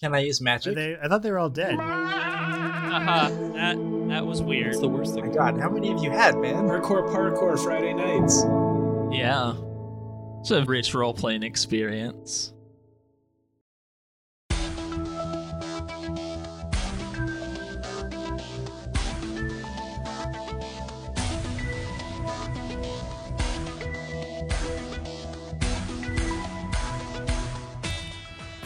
[0.00, 0.74] Can I use Are magic?
[0.74, 1.76] they, I thought they were all dead.
[1.78, 3.76] Haha, that
[4.08, 4.68] that was weird.
[4.68, 5.28] It's the worst Oh thing.
[5.30, 6.64] my god, how many of you had, man?
[6.68, 8.44] Hardcore parkour Friday nights.
[9.10, 9.54] Yeah.
[10.40, 12.52] It's a rich role playing experience.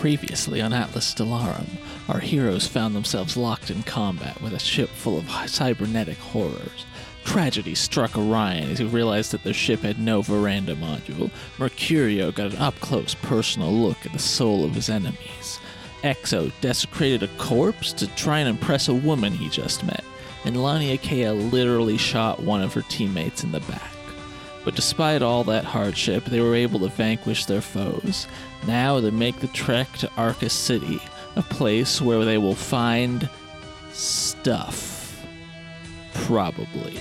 [0.01, 1.67] Previously on Atlas Stellarum,
[2.09, 6.87] our heroes found themselves locked in combat with a ship full of cybernetic horrors.
[7.27, 11.31] Tragedy struck Orion as he realized that their ship had no veranda module.
[11.59, 15.61] Mercurio got an up close personal look at the soul of his enemies.
[16.03, 20.03] Exo desecrated a corpse to try and impress a woman he just met.
[20.47, 24.00] And Lania Laniakea literally shot one of her teammates in the back.
[24.63, 28.27] But despite all that hardship, they were able to vanquish their foes.
[28.67, 31.01] Now they make the trek to Arcus City,
[31.35, 33.29] a place where they will find
[33.91, 35.25] stuff.
[36.13, 36.99] Probably.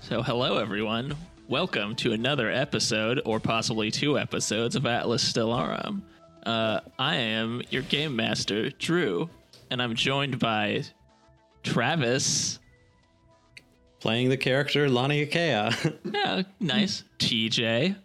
[0.00, 1.16] So, hello everyone.
[1.48, 6.02] Welcome to another episode, or possibly two episodes, of Atlas Stellarum.
[6.48, 9.28] Uh, I am your game master, Drew,
[9.70, 10.84] and I'm joined by
[11.62, 12.58] Travis.
[14.00, 15.98] Playing the character Laniakea.
[16.14, 17.04] Yeah, nice.
[17.18, 17.96] TJ.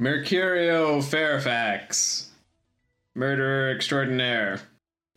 [0.00, 2.30] Mercurio Fairfax.
[3.14, 4.60] Murderer extraordinaire,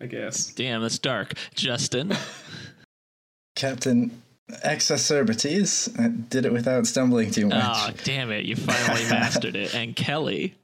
[0.02, 0.48] I guess.
[0.48, 1.36] Damn, that's dark.
[1.56, 2.14] Justin.
[3.56, 4.22] Captain
[4.52, 5.98] Exacerbities.
[5.98, 7.64] I did it without stumbling too much.
[7.64, 8.44] oh, damn it.
[8.44, 9.74] You finally mastered it.
[9.74, 10.56] And Kelly.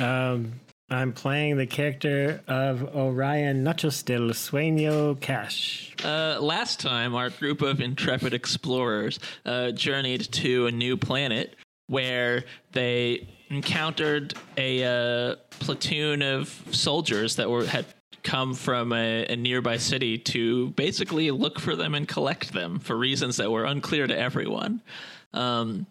[0.00, 0.54] Um,
[0.90, 5.94] I'm playing the character of Orion Nachos del Sueño Cash.
[6.02, 11.56] Uh, last time, our group of intrepid explorers uh, journeyed to a new planet
[11.88, 17.84] where they encountered a uh, platoon of soldiers that were had
[18.22, 22.96] come from a, a nearby city to basically look for them and collect them for
[22.96, 24.80] reasons that were unclear to everyone.
[25.34, 25.86] Um,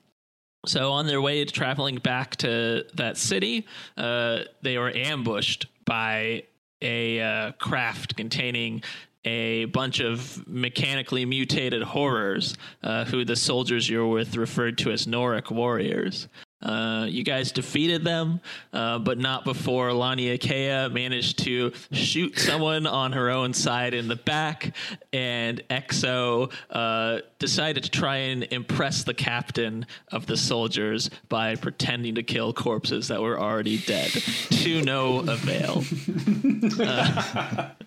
[0.67, 3.65] so on their way to traveling back to that city,
[3.97, 6.43] uh, they were ambushed by
[6.81, 8.83] a uh, craft containing
[9.25, 15.05] a bunch of mechanically mutated horrors, uh, who the soldiers you're with referred to as
[15.05, 16.27] Noric warriors.
[16.61, 18.39] Uh, you guys defeated them,
[18.73, 24.15] uh, but not before Laniakea managed to shoot someone on her own side in the
[24.15, 24.75] back,
[25.13, 32.15] and Exo uh, decided to try and impress the captain of the soldiers by pretending
[32.15, 34.09] to kill corpses that were already dead,
[34.49, 35.83] to no avail.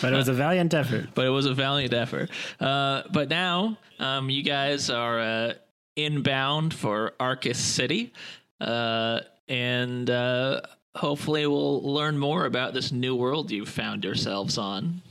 [0.00, 1.08] But it was a valiant effort.
[1.14, 2.30] but it was a valiant effort.
[2.60, 5.54] Uh, but now um, you guys are uh,
[6.04, 8.12] inbound for Arcus City,
[8.60, 10.60] uh, and uh,
[10.94, 15.02] hopefully we'll learn more about this new world you've found yourselves on.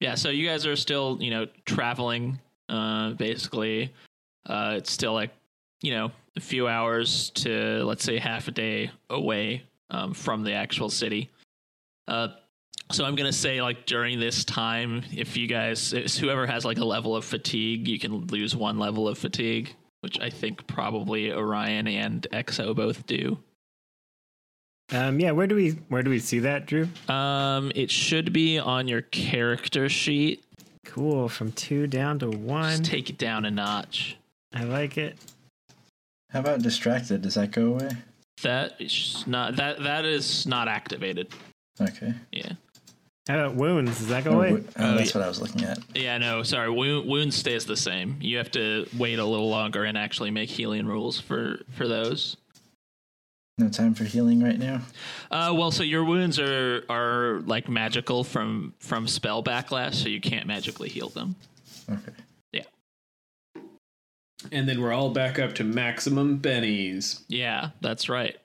[0.00, 2.38] Yeah, so you guys are still, you know, traveling.
[2.68, 3.92] Uh, basically,
[4.46, 5.30] uh, it's still like,
[5.82, 10.52] you know, a few hours to let's say half a day away um, from the
[10.52, 11.30] actual city.
[12.08, 12.28] Uh,
[12.90, 16.84] so I'm gonna say like during this time, if you guys, whoever has like a
[16.84, 19.74] level of fatigue, you can lose one level of fatigue,
[20.04, 23.38] which I think probably Orion and Exo both do.
[24.92, 26.88] Um, yeah, where do we where do we see that, Drew?
[27.08, 30.44] Um, it should be on your character sheet.
[30.84, 32.70] Cool, from two down to one.
[32.70, 34.18] Just take it down a notch.
[34.52, 35.16] I like it.
[36.30, 37.22] How about distracted?
[37.22, 37.88] Does that go away?
[38.42, 41.28] That is not that that is not activated.
[41.80, 42.12] Okay.
[42.30, 42.52] Yeah.
[43.26, 43.98] How about wounds?
[43.98, 44.52] Does that go Oh, away?
[44.52, 45.78] oh, Oh, that's what I was looking at.
[45.94, 46.68] Yeah, no, sorry.
[46.70, 48.16] Wound, wound stays the same.
[48.20, 52.36] You have to wait a little longer and actually make healing rules for for those.
[53.56, 54.80] No time for healing right now.
[55.30, 60.20] Uh, well, so your wounds are are like magical from from spell backlash, so you
[60.20, 61.34] can't magically heal them.
[61.90, 62.12] Okay.
[62.52, 62.64] Yeah.
[64.52, 68.36] And then we're all back up to maximum bennies, Yeah, that's right.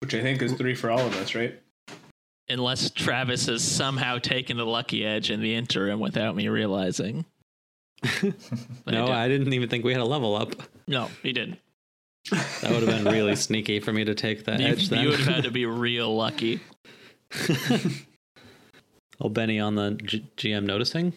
[0.00, 1.58] which I think is three for all of us, right?
[2.48, 7.24] Unless Travis has somehow taken the lucky edge in the interim without me realizing.
[8.86, 10.50] No, did- I didn't even think we had a level up.
[10.86, 11.58] no, he didn't.
[12.30, 15.02] That would have been really sneaky for me to take that You, edge then.
[15.02, 16.60] you would have had to be real lucky.
[19.20, 21.12] oh, Benny on the G- GM noticing.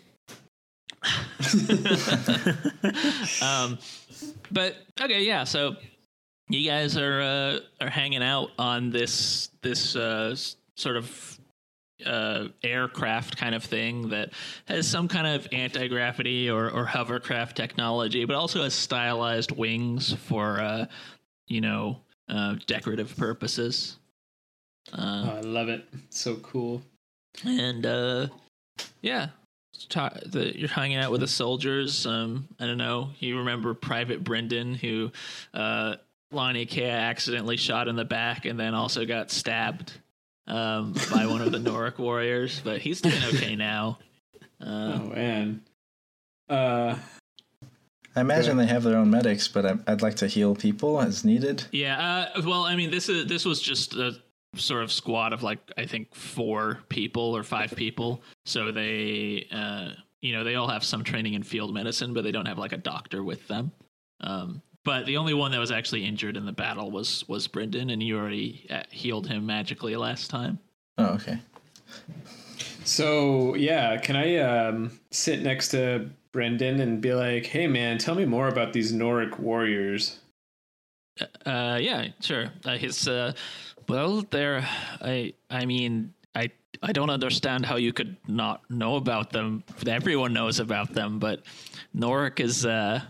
[3.41, 3.77] um,
[4.51, 5.43] but okay, yeah.
[5.43, 5.75] So
[6.49, 10.35] you guys are uh, are hanging out on this this uh,
[10.77, 11.39] sort of
[12.05, 14.29] uh, aircraft kind of thing that
[14.65, 20.13] has some kind of anti gravity or, or hovercraft technology, but also has stylized wings
[20.13, 20.85] for, uh,
[21.47, 23.97] you know, uh, decorative purposes.
[24.93, 25.85] Uh, Oh, I love it.
[26.09, 26.81] So cool.
[27.43, 28.27] and uh,
[29.01, 29.29] yeah,
[29.89, 32.05] ta- the, you're hanging out with the soldiers.
[32.05, 33.09] Um, I don't know.
[33.19, 35.11] You remember Private Brendan, who
[35.53, 35.95] uh,
[36.31, 39.93] Laniakea accidentally shot in the back and then also got stabbed
[40.47, 43.99] um, by one of the Noric warriors, but he's doing okay now.
[44.61, 44.65] Uh,
[44.99, 45.61] Oh man.
[46.49, 46.95] Uh,
[48.15, 51.23] I imagine they have their own medics, but I- I'd like to heal people as
[51.23, 51.65] needed.
[51.71, 54.15] Yeah, uh, well, I mean, this is this was just a
[54.55, 58.23] sort of squad of like I think four people or five people.
[58.45, 59.89] So they, uh,
[60.21, 62.71] you know, they all have some training in field medicine, but they don't have like
[62.71, 63.71] a doctor with them.
[64.21, 67.89] Um, but the only one that was actually injured in the battle was was Brendan,
[67.89, 70.59] and you already uh, healed him magically last time.
[70.97, 71.39] Oh, okay.
[72.85, 78.15] so yeah, can I um, sit next to Brendan and be like, "Hey man, tell
[78.15, 80.19] me more about these Noric warriors."
[81.45, 82.45] Uh, yeah, sure.
[82.63, 83.33] Uh, his, uh,
[83.89, 84.65] well, they're,
[85.01, 86.51] I, I mean, I,
[86.83, 89.63] I don't understand how you could not know about them.
[89.87, 91.41] Everyone knows about them, but
[91.95, 93.01] Noric is, uh,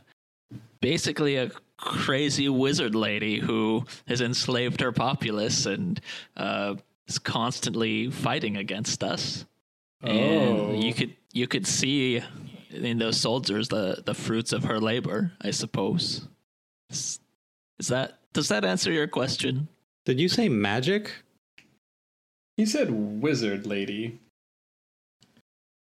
[0.79, 6.01] basically a crazy wizard lady who has enslaved her populace and,
[6.35, 6.75] uh,
[7.07, 9.45] is constantly fighting against us.
[10.03, 10.09] Oh.
[10.09, 12.21] And you could, you could see
[12.71, 16.27] in those soldiers the, the fruits of her labor, I suppose.
[16.89, 17.19] Is
[17.79, 19.67] is that does that answer your question?
[20.05, 21.11] Did you say magic?
[22.55, 24.19] He said wizard lady.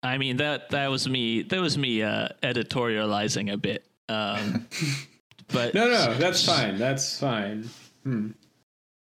[0.02, 3.84] I mean that that was me that was me uh, editorializing a bit.
[4.08, 4.68] Um,
[5.48, 6.78] but No, no, that's fine.
[6.78, 7.68] That's fine.
[8.04, 8.30] Hmm.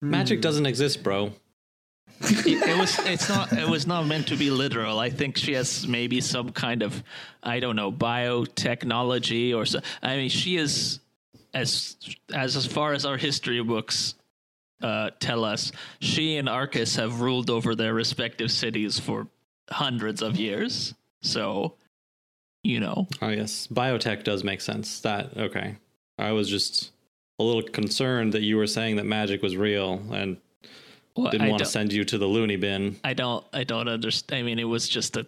[0.01, 1.33] Magic doesn't exist, bro.
[2.21, 4.99] it, it was it's not it was not meant to be literal.
[4.99, 7.03] I think she has maybe some kind of
[7.43, 9.79] I don't know biotechnology or so.
[10.01, 10.99] I mean, she is
[11.53, 11.97] as
[12.33, 14.15] as as far as our history books
[14.81, 19.27] uh, tell us, she and Arcus have ruled over their respective cities for
[19.69, 20.93] hundreds of years.
[21.21, 21.75] So,
[22.63, 24.99] you know, Oh yes, biotech does make sense.
[25.01, 25.77] That okay.
[26.17, 26.91] I was just
[27.39, 30.37] a little concerned that you were saying that magic was real and
[31.15, 32.97] well, didn't I want to send you to the loony bin.
[33.03, 34.39] I don't I don't understand.
[34.39, 35.25] I mean, it was just a.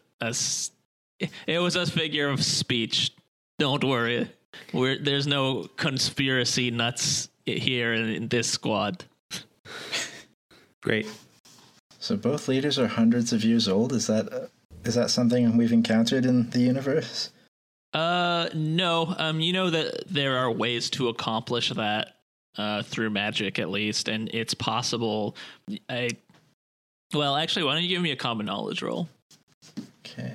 [1.47, 3.13] it was a figure of speech.
[3.57, 4.29] Don't worry.
[4.73, 9.05] We're, there's no conspiracy nuts here in, in this squad.
[10.81, 11.07] Great.
[11.99, 13.93] So both leaders are hundreds of years old.
[13.93, 14.47] Is that uh,
[14.83, 17.31] is that something we've encountered in the universe?
[17.93, 19.13] Uh, no.
[19.17, 22.17] Um, you know that there are ways to accomplish that
[22.57, 25.35] uh, through magic, at least, and it's possible.
[25.89, 26.09] I
[27.13, 29.07] well, actually, why don't you give me a common knowledge roll?
[30.05, 30.33] Okay.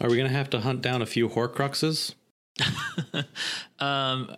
[0.00, 2.14] Are we gonna have to hunt down a few Horcruxes?
[3.78, 4.34] um,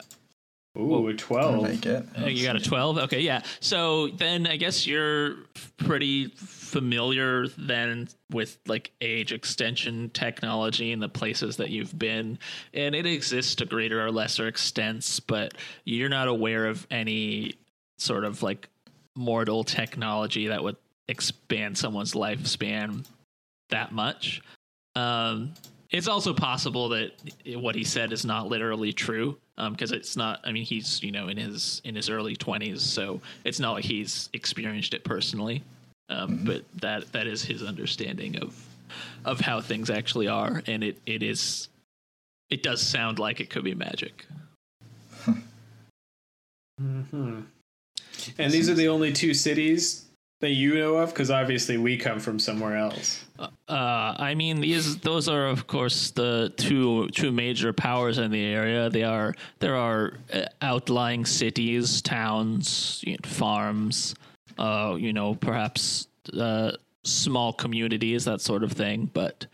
[0.78, 1.64] Ooh, a twelve.
[1.64, 2.06] I get?
[2.18, 3.42] Uh, you got a 12 okay yeah.
[3.60, 5.36] So then i guess you're
[5.76, 12.38] pretty familiar then with like age extension technology and the places that you've been.
[12.74, 17.54] And it exists to greater or lesser extents but you're not aware of any
[17.98, 18.68] sort of like
[19.16, 20.76] mortal technology that would
[21.08, 23.06] expand someone's lifespan
[23.70, 24.42] that much.
[24.94, 25.54] Um
[25.90, 27.12] it's also possible that
[27.54, 29.38] what he said is not literally true
[29.70, 33.20] because it's not i mean he's you know in his in his early 20s so
[33.44, 35.62] it's not like he's experienced it personally.
[36.08, 38.54] Um, but that that is his understanding of
[39.24, 41.68] of how things actually are and it it is
[42.48, 44.24] it does sound like it could be magic.
[46.78, 47.40] Hmm
[48.38, 50.05] And these are the only two cities
[50.40, 53.24] that you know of, because obviously we come from somewhere else.
[53.38, 58.44] Uh, I mean, these those are of course the two two major powers in the
[58.44, 58.90] area.
[58.90, 64.14] They are there are uh, outlying cities, towns, you know, farms,
[64.58, 69.10] uh, you know, perhaps uh, small communities, that sort of thing.
[69.12, 69.46] But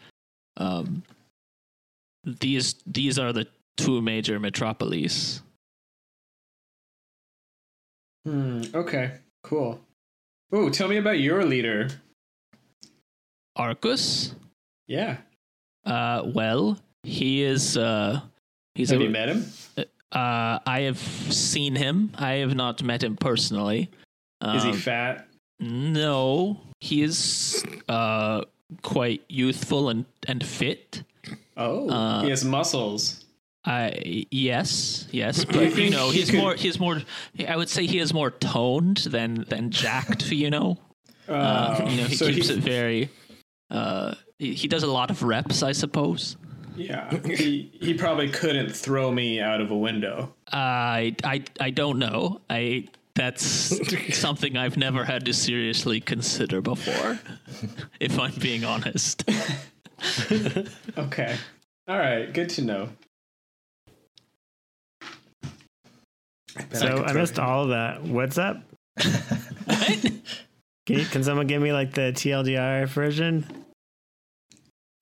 [0.57, 1.03] um,
[2.25, 3.47] these these are the
[3.77, 5.43] two major metropolises.
[8.25, 8.63] Hmm.
[8.75, 9.13] Okay.
[9.43, 9.81] Cool.
[10.53, 11.89] Oh, tell me about your leader.
[13.57, 14.35] Arcus,
[14.87, 15.19] Yeah.
[15.85, 18.21] uh, well, he is uh,
[18.75, 19.45] he's Have a, you met him?
[20.13, 22.13] Uh, I have seen him.
[22.19, 23.91] I have not met him personally.
[24.45, 25.29] Is he Um, fat?
[25.61, 28.43] No, he is uh,
[28.83, 31.03] quite youthful and, and fit.
[31.57, 33.22] Oh, uh, he has muscles.
[33.65, 37.01] I yes, yes, but you know, he's more he's more.
[37.49, 40.31] I would say he is more toned than than jacked.
[40.33, 40.79] You know,
[41.29, 43.09] uh, you know, he so keeps he- it very.
[43.71, 46.37] Uh, he, he does a lot of reps, I suppose.
[46.77, 50.35] Yeah, he he probably couldn't throw me out of a window.
[50.51, 52.41] I I I don't know.
[52.51, 53.79] I that's
[54.19, 57.21] something I've never had to seriously consider before.
[58.01, 59.25] if I'm being honest.
[60.99, 61.37] Okay,
[61.87, 62.89] all right, good to know.
[65.01, 65.13] I bet
[66.73, 67.45] So could I, missed him.
[67.45, 68.03] all of that.
[68.03, 68.63] What's up?
[68.97, 70.13] What?
[70.85, 73.47] Can, you, can someone give me like the TLDR version?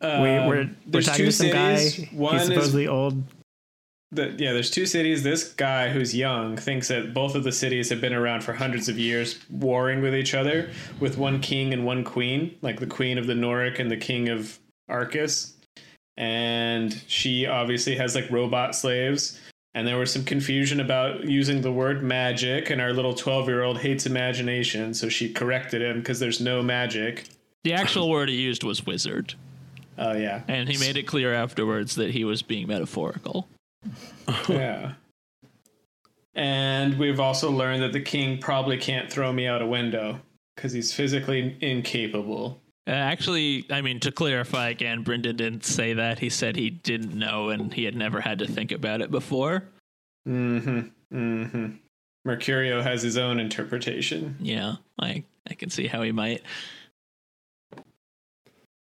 [0.02, 1.78] we, Um, we're we're talking two to some guy.
[2.12, 3.22] One He's is supposedly old.
[4.12, 5.22] the, yeah, there's two cities.
[5.22, 8.90] This guy who's young thinks that both of the cities have been around for hundreds
[8.90, 13.16] of years, warring with each other, with one king and one queen, like the queen
[13.16, 14.58] of the Noric and the king of
[14.90, 15.54] Arcus.
[16.18, 19.40] And she obviously has like robot slaves.
[19.74, 23.62] And there was some confusion about using the word magic, and our little 12 year
[23.62, 27.26] old hates imagination, so she corrected him because there's no magic.
[27.62, 29.34] The actual word he used was wizard,
[29.96, 30.42] Oh, yeah.
[30.48, 33.48] and he made it clear afterwards that he was being metaphorical.
[34.48, 34.94] yeah.
[36.34, 40.20] And we've also learned that the king probably can't throw me out a window
[40.56, 42.60] because he's physically incapable.
[42.90, 46.18] Uh, actually, I mean, to clarify again, Brendan didn't say that.
[46.18, 49.62] He said he didn't know and he had never had to think about it before.
[50.26, 51.16] Mm-hmm.
[51.16, 51.66] Mm-hmm.
[52.26, 54.36] Mercurio has his own interpretation.
[54.40, 56.42] Yeah, I I can see how he might.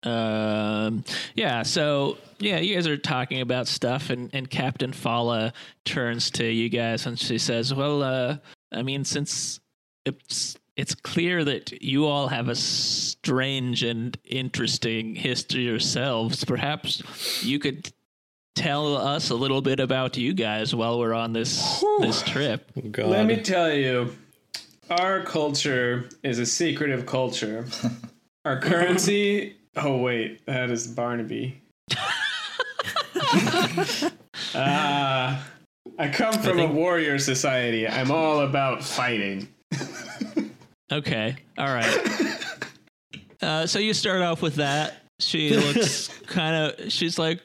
[0.02, 1.04] Um,
[1.36, 1.62] yeah.
[1.62, 5.54] So yeah, you guys are talking about stuff, and and Captain Fala
[5.86, 8.38] turns to you guys and she says, "Well, uh,
[8.72, 9.60] I mean, since
[10.04, 17.60] it's it's clear that you all have a strange and interesting history yourselves, perhaps you
[17.60, 17.92] could."
[18.56, 22.72] Tell us a little bit about you guys while we're on this this trip.
[22.92, 23.08] God.
[23.08, 24.16] Let me tell you,
[24.92, 27.66] our culture is a secretive culture.
[28.46, 29.56] Our currency.
[29.78, 31.62] Oh wait, that is Barnaby.
[34.54, 35.48] Ah,
[35.98, 37.88] I come from a warrior society.
[37.88, 39.48] I'm all about fighting.
[40.98, 41.36] Okay.
[41.58, 42.40] All right.
[43.42, 44.94] Uh, so you start off with that.
[45.20, 46.94] She looks kind of.
[46.94, 47.42] She's like,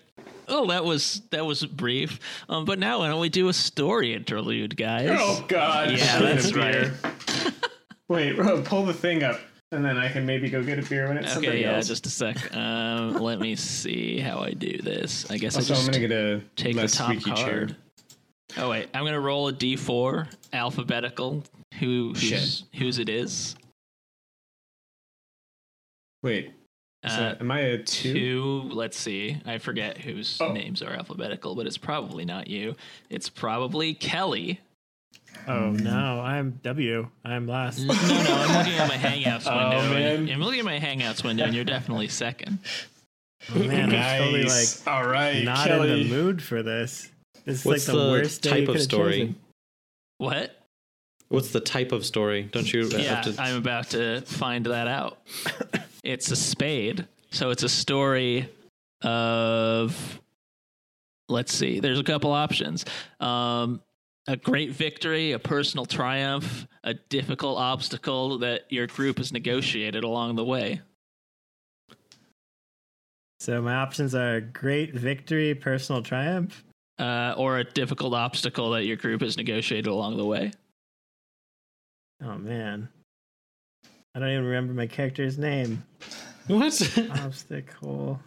[0.47, 4.14] "Oh, that was that was brief." Um, but now why don't we do a story
[4.14, 5.11] interlude, guys?
[5.21, 5.90] Oh God!
[5.90, 6.95] Yeah, that's beer.
[8.09, 9.40] Wait, Ro, pull the thing up,
[9.73, 11.35] and then I can maybe go get a beer when it's okay.
[11.35, 11.75] somebody Yeah.
[11.78, 11.88] else.
[11.88, 12.55] Just a sec.
[12.57, 15.28] Um, let me see how I do this.
[15.33, 17.37] I guess also, I I'm gonna get a take the top card.
[17.37, 17.69] chair.
[18.57, 21.43] Oh wait, I'm gonna roll a d4 alphabetical.
[21.75, 23.54] Who who's, whose it is?
[26.22, 26.46] Wait,
[27.04, 28.12] is Uh, that- am I a two?
[28.14, 28.70] two.
[28.72, 29.37] Let's see.
[29.46, 30.52] I forget whose Oh.
[30.52, 32.75] names are alphabetical, but it's probably not you.
[33.10, 34.60] It's probably Kelly.
[35.46, 37.08] Oh no, I'm W.
[37.25, 37.78] I'm last.
[37.80, 39.94] No, no, I'm looking at my Hangouts Oh, window.
[39.94, 40.34] and- man.
[40.34, 42.58] I'm looking at my Hangouts window, and you're definitely second.
[43.54, 44.18] Oh, man, I'm nice.
[44.18, 46.02] totally like all right, not Kelly.
[46.02, 47.08] in the mood for this.
[47.44, 49.12] This is What's like the, the worst type you of story?
[49.20, 49.37] chosen.
[50.18, 50.57] What?
[51.28, 52.44] What's the type of story?
[52.44, 53.42] Don't you Yeah, have to?
[53.42, 55.18] I'm about to find that out.
[56.04, 57.06] it's a spade.
[57.30, 58.49] So it's a story
[59.02, 60.20] of.
[61.28, 61.80] Let's see.
[61.80, 62.87] There's a couple options.
[63.20, 63.82] Um,
[64.26, 70.37] a great victory, a personal triumph, a difficult obstacle that your group has negotiated along
[70.37, 70.80] the way.
[73.40, 76.64] So my options are great victory, personal triumph.
[76.99, 80.50] Uh, or a difficult obstacle that your group has negotiated along the way.
[82.22, 82.88] Oh man,
[84.14, 85.84] I don't even remember my character's name.
[86.48, 86.98] what?
[87.10, 88.20] Obstacle.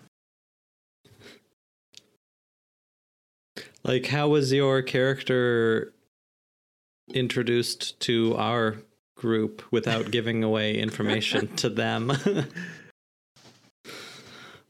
[3.83, 5.93] like, how was your character
[7.13, 8.77] introduced to our
[9.15, 12.11] group without giving away information to them?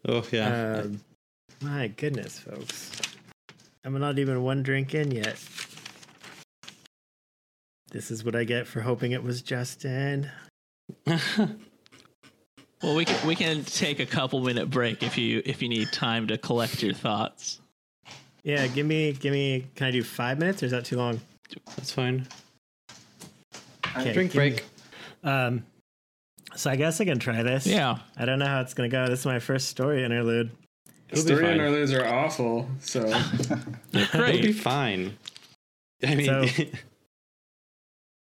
[0.08, 0.82] oh yeah.
[0.84, 1.02] Um,
[1.62, 2.92] my goodness, folks.
[3.84, 5.38] I'm not even one drink in yet.
[7.92, 10.30] This is what I get for hoping it was Justin.
[12.82, 15.92] Well, we can we can take a couple minute break if you if you need
[15.92, 17.62] time to collect your thoughts.
[18.44, 19.68] Yeah, give me, give me.
[19.76, 21.22] Can I do five minutes, or is that too long?
[21.76, 22.28] That's fine.
[23.96, 24.66] Okay, Drink give me- break.
[25.24, 25.64] Um,
[26.56, 27.68] so I guess I can try this.
[27.68, 28.00] Yeah.
[28.18, 29.06] I don't know how it's gonna go.
[29.08, 30.50] This is my first story interlude.
[31.10, 32.68] It'll Story interludes are awful.
[32.80, 33.02] So
[33.94, 35.18] It'll be fine.
[36.04, 36.64] I mean, So-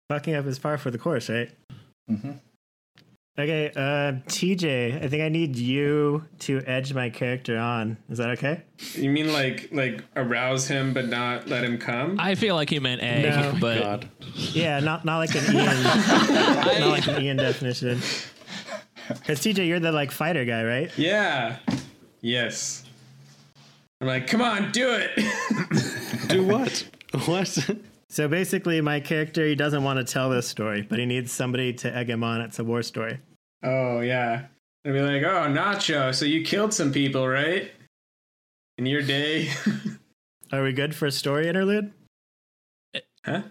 [0.09, 1.49] Fucking up is par for the course, right?
[2.07, 2.31] hmm
[3.37, 7.95] Okay, uh, TJ, I think I need you to edge my character on.
[8.09, 8.63] Is that okay?
[8.95, 12.17] You mean like like arouse him but not let him come?
[12.19, 13.55] I feel like you meant egg, No.
[13.61, 14.09] but God.
[14.35, 15.83] Yeah, not not like an Ian,
[16.81, 18.01] not like an Ian definition.
[19.07, 20.91] Because TJ, you're the like fighter guy, right?
[20.97, 21.59] yeah.
[22.21, 22.83] Yes.
[24.01, 25.11] I'm like, come on, do it.
[26.27, 26.85] Do what?
[27.25, 27.69] what?
[28.09, 31.73] So basically, my character he doesn't want to tell this story, but he needs somebody
[31.73, 32.41] to egg him on.
[32.41, 33.19] It's a war story.
[33.63, 34.45] oh yeah.
[34.85, 37.69] I'd be like, oh Nacho, so you killed some people, right?
[38.77, 39.49] In your day?
[40.53, 41.91] Are we good for a story interlude?
[43.25, 43.43] huh?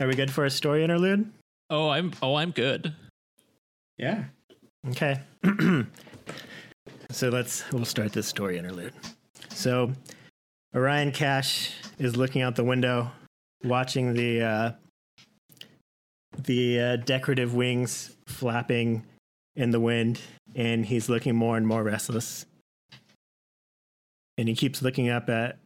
[0.00, 1.30] Are we good for a story interlude?
[1.70, 2.92] oh, I'm oh, I'm good.
[3.96, 4.24] Yeah.
[4.88, 5.20] Okay.
[7.10, 8.92] so let's we'll start this story interlude.
[9.50, 9.92] So
[10.74, 13.10] Orion Cash is looking out the window,
[13.64, 14.72] watching the uh,
[16.38, 19.04] the uh, decorative wings flapping
[19.56, 20.20] in the wind,
[20.54, 22.46] and he's looking more and more restless.
[24.38, 25.58] And he keeps looking up at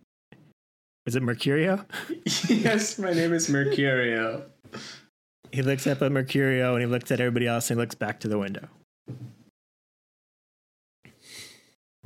[1.07, 1.85] is it Mercurio?
[2.49, 4.45] yes, my name is Mercurio.
[5.53, 8.21] He looks up at Mercurio and he looks at everybody else and he looks back
[8.21, 8.67] to the window.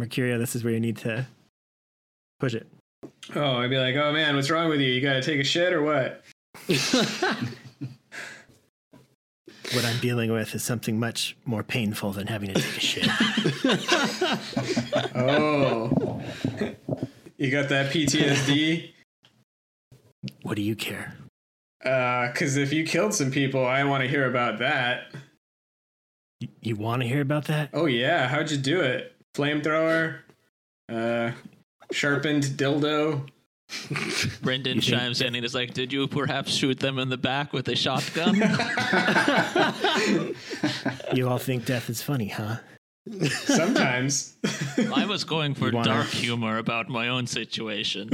[0.01, 1.27] Mercurio, this is where you need to
[2.41, 2.67] push it.
[3.35, 4.91] Oh, I'd be like, oh man, what's wrong with you?
[4.91, 6.25] You gotta take a shit or what?
[9.75, 13.09] What I'm dealing with is something much more painful than having to take a shit.
[15.15, 16.23] Oh.
[17.37, 18.93] you got that PTSD?
[20.43, 21.15] what do you care?
[21.85, 25.13] Uh, cause if you killed some people, I want to hear about that.
[26.41, 27.71] You, you want to hear about that?
[27.75, 29.15] Oh yeah, how'd you do it?
[29.37, 30.21] Flamethrower?
[30.89, 31.33] Uh,
[31.93, 33.29] sharpened dildo?
[34.43, 37.69] Brendan chimes in and is like, "Did you perhaps shoot them in the back with
[37.69, 38.35] a shotgun?"
[41.15, 42.57] You all think death is funny, huh?
[43.31, 44.37] Sometimes.
[44.95, 48.11] I was going for wanna- dark humor about my own situation.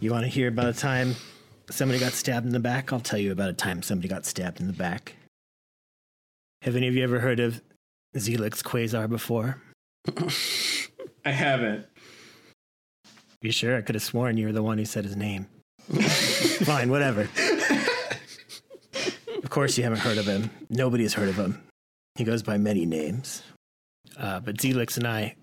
[0.00, 1.16] You want to hear about a time
[1.70, 2.92] somebody got stabbed in the back?
[2.92, 5.16] I'll tell you about a time somebody got stabbed in the back.
[6.62, 7.60] Have any of you ever heard of
[8.16, 9.60] Zelix Quasar before?
[11.28, 11.84] I haven't.
[13.42, 13.76] You sure?
[13.76, 15.46] I could have sworn you were the one who said his name.
[15.92, 17.28] Fine, whatever.
[19.42, 20.48] of course, you haven't heard of him.
[20.70, 21.60] Nobody has heard of him.
[22.14, 23.42] He goes by many names.
[24.16, 25.36] Uh, but Zelix and I,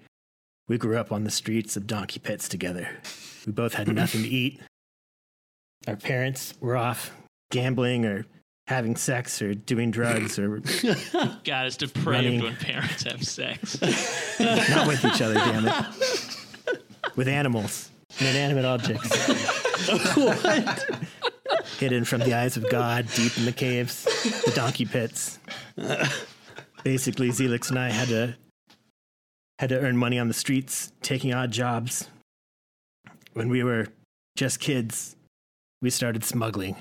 [0.68, 2.90] we grew up on the streets of Donkey Pits together.
[3.46, 4.60] We both had nothing to eat.
[5.88, 7.12] Our parents were off
[7.52, 8.26] gambling or
[8.68, 10.58] having sex or doing drugs or
[11.44, 12.44] God, it's depraved Running.
[12.44, 13.80] when parents have sex.
[14.40, 15.86] not with each other, damn it.
[17.16, 19.28] With animals, inanimate objects.
[20.16, 20.90] what?
[21.78, 24.04] Hidden from the eyes of God, deep in the caves,
[24.46, 25.40] the donkey pits.
[26.84, 28.36] Basically, Zelix and I had to
[29.60, 32.10] had to earn money on the streets, taking odd jobs.
[33.34, 33.88] When we were
[34.36, 35.16] just kids,
[35.82, 36.76] we started smuggling.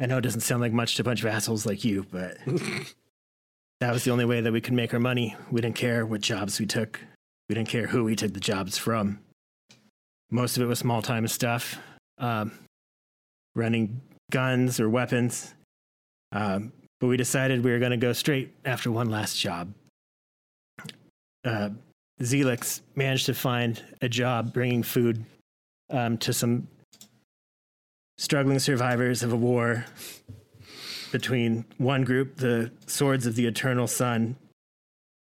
[0.00, 2.38] I know it doesn't sound like much to a bunch of assholes like you, but
[3.80, 5.36] that was the only way that we could make our money.
[5.50, 6.98] We didn't care what jobs we took.
[7.50, 9.18] We didn't care who we took the jobs from.
[10.30, 11.78] Most of it was small time stuff,
[12.16, 12.52] um,
[13.54, 15.54] running guns or weapons.
[16.32, 19.74] Um, but we decided we were going to go straight after one last job.
[21.44, 21.70] Uh,
[22.22, 25.24] Zelix managed to find a job bringing food
[25.90, 26.68] um, to some
[28.20, 29.86] struggling survivors of a war
[31.10, 34.36] between one group, the Swords of the Eternal Sun,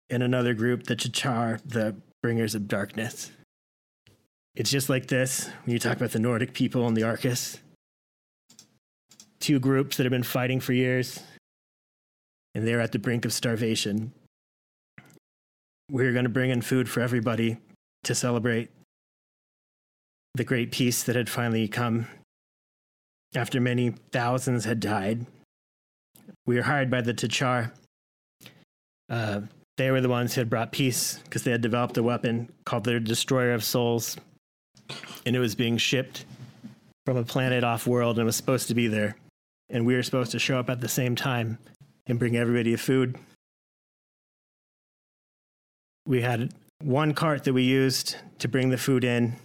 [0.09, 3.29] and another group, the Tachar, the Bringers of Darkness.
[4.55, 7.59] It's just like this when you talk about the Nordic people and the Arcus.
[9.39, 11.19] Two groups that have been fighting for years,
[12.55, 14.11] and they're at the brink of starvation.
[15.91, 17.57] We're going to bring in food for everybody
[18.05, 18.71] to celebrate
[20.33, 22.07] the great peace that had finally come
[23.35, 25.25] after many thousands had died.
[26.45, 27.71] We were hired by the Tachar.
[29.09, 29.41] Uh,
[29.77, 32.83] they were the ones who had brought peace because they had developed a weapon called
[32.83, 34.17] the Destroyer of Souls,
[35.25, 36.25] and it was being shipped
[37.05, 39.15] from a planet off world and was supposed to be there.
[39.69, 41.57] And we were supposed to show up at the same time
[42.07, 43.17] and bring everybody food.
[46.05, 49.35] We had one cart that we used to bring the food in.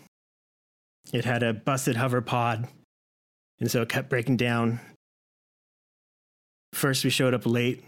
[1.13, 2.69] It had a busted hover pod,
[3.63, 4.81] and so it kept breaking down.
[6.73, 7.85] First, we showed up late,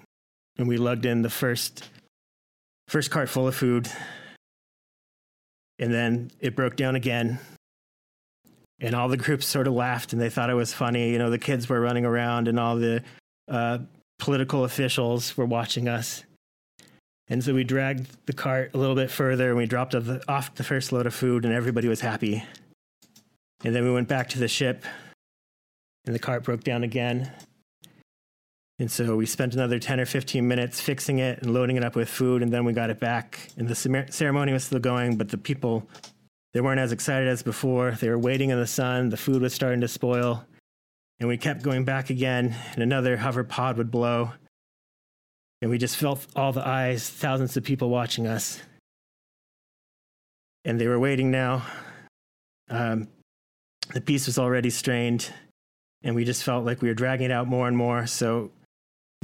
[0.57, 1.91] and we lugged in the first
[2.87, 3.91] first cart full of food,
[5.81, 7.41] and then it broke down again.
[8.81, 11.11] And all the groups sort of laughed, and they thought it was funny.
[11.11, 13.03] You know, the kids were running around, and all the
[13.49, 13.79] uh,
[14.21, 16.23] political officials were watching us.
[17.27, 20.23] And so we dragged the cart a little bit further and we dropped off the,
[20.31, 22.45] off the first load of food, and everybody was happy.
[23.65, 24.85] And then we went back to the ship,
[26.07, 27.33] and the cart broke down again.
[28.79, 31.95] And so we spent another 10 or 15 minutes fixing it and loading it up
[31.95, 33.51] with food, and then we got it back.
[33.57, 35.89] And the ceremony was still going, but the people,
[36.53, 37.93] they weren't as excited as before.
[37.93, 40.45] They were waiting in the sun, the food was starting to spoil.
[41.21, 44.33] And we kept going back again, and another hover pod would blow.
[45.63, 48.61] And we just felt all the eyes, thousands of people watching us.
[50.65, 51.65] And they were waiting now.
[52.69, 53.07] Um,
[53.93, 55.31] the peace was already strained,
[56.05, 58.07] and we just felt like we were dragging it out more and more.
[58.07, 58.51] So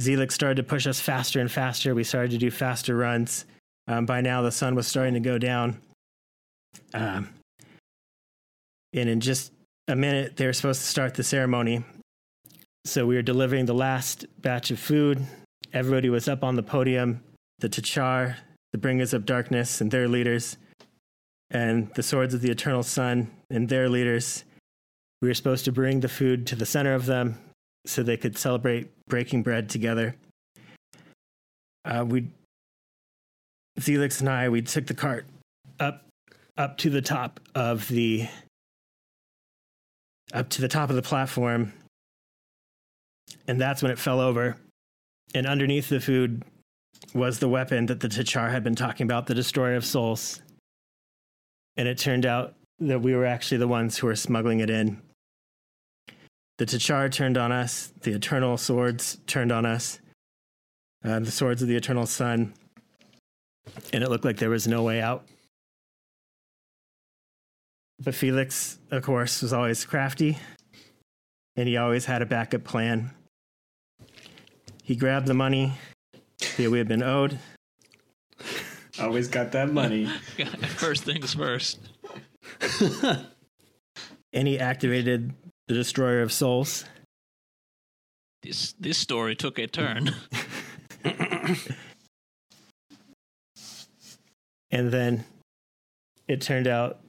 [0.01, 1.93] Zelix started to push us faster and faster.
[1.93, 3.45] We started to do faster runs.
[3.87, 5.79] Um, by now, the sun was starting to go down.
[6.93, 7.29] Um,
[8.93, 9.51] and in just
[9.87, 11.83] a minute, they were supposed to start the ceremony.
[12.85, 15.25] So we were delivering the last batch of food.
[15.71, 17.21] Everybody was up on the podium
[17.59, 18.37] the Tachar,
[18.71, 20.57] the Bringers of Darkness, and their leaders,
[21.51, 24.43] and the Swords of the Eternal Sun and their leaders.
[25.21, 27.37] We were supposed to bring the food to the center of them
[27.85, 30.15] so they could celebrate breaking bread together.
[31.85, 32.27] Uh, we,
[33.79, 35.25] Zelix and I, we took the cart
[35.79, 36.05] up,
[36.57, 38.27] up to the top of the,
[40.33, 41.73] up to the top of the platform,
[43.47, 44.57] and that's when it fell over.
[45.33, 46.43] And underneath the food
[47.13, 50.41] was the weapon that the Tachar had been talking about, the Destroyer of Souls.
[51.77, 55.01] And it turned out that we were actually the ones who were smuggling it in.
[56.61, 59.99] The Tachar turned on us, the Eternal Swords turned on us,
[61.03, 62.53] uh, the Swords of the Eternal Sun,
[63.91, 65.25] and it looked like there was no way out.
[67.99, 70.37] But Felix, of course, was always crafty,
[71.55, 73.09] and he always had a backup plan.
[74.83, 75.73] He grabbed the money
[76.57, 77.39] that we had been owed,
[79.01, 80.05] Always got that money.
[80.77, 81.79] First things first.
[84.31, 85.33] and he activated
[85.71, 86.83] the Destroyer of Souls.
[88.43, 90.13] This this story took a turn.
[94.73, 95.25] And then
[96.29, 96.99] it turned out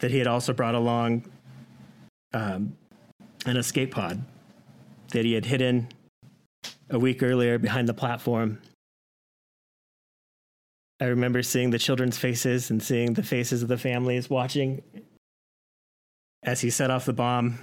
[0.00, 1.24] that he had also brought along
[2.34, 2.76] um,
[3.46, 4.22] an escape pod
[5.12, 5.88] that he had hidden
[6.90, 8.60] a week earlier behind the platform.
[11.00, 14.82] I remember seeing the children's faces and seeing the faces of the families watching
[16.42, 17.58] as he set off the bomb.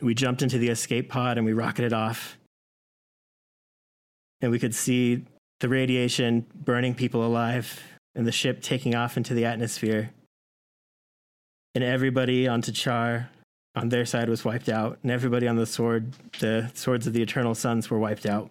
[0.00, 2.38] We jumped into the escape pod and we rocketed off.
[4.40, 5.24] And we could see
[5.60, 7.82] the radiation burning people alive
[8.14, 10.10] and the ship taking off into the atmosphere.
[11.74, 13.28] And everybody on Tachar
[13.74, 17.22] on their side was wiped out, and everybody on the sword, the swords of the
[17.22, 18.50] Eternal Sons, were wiped out.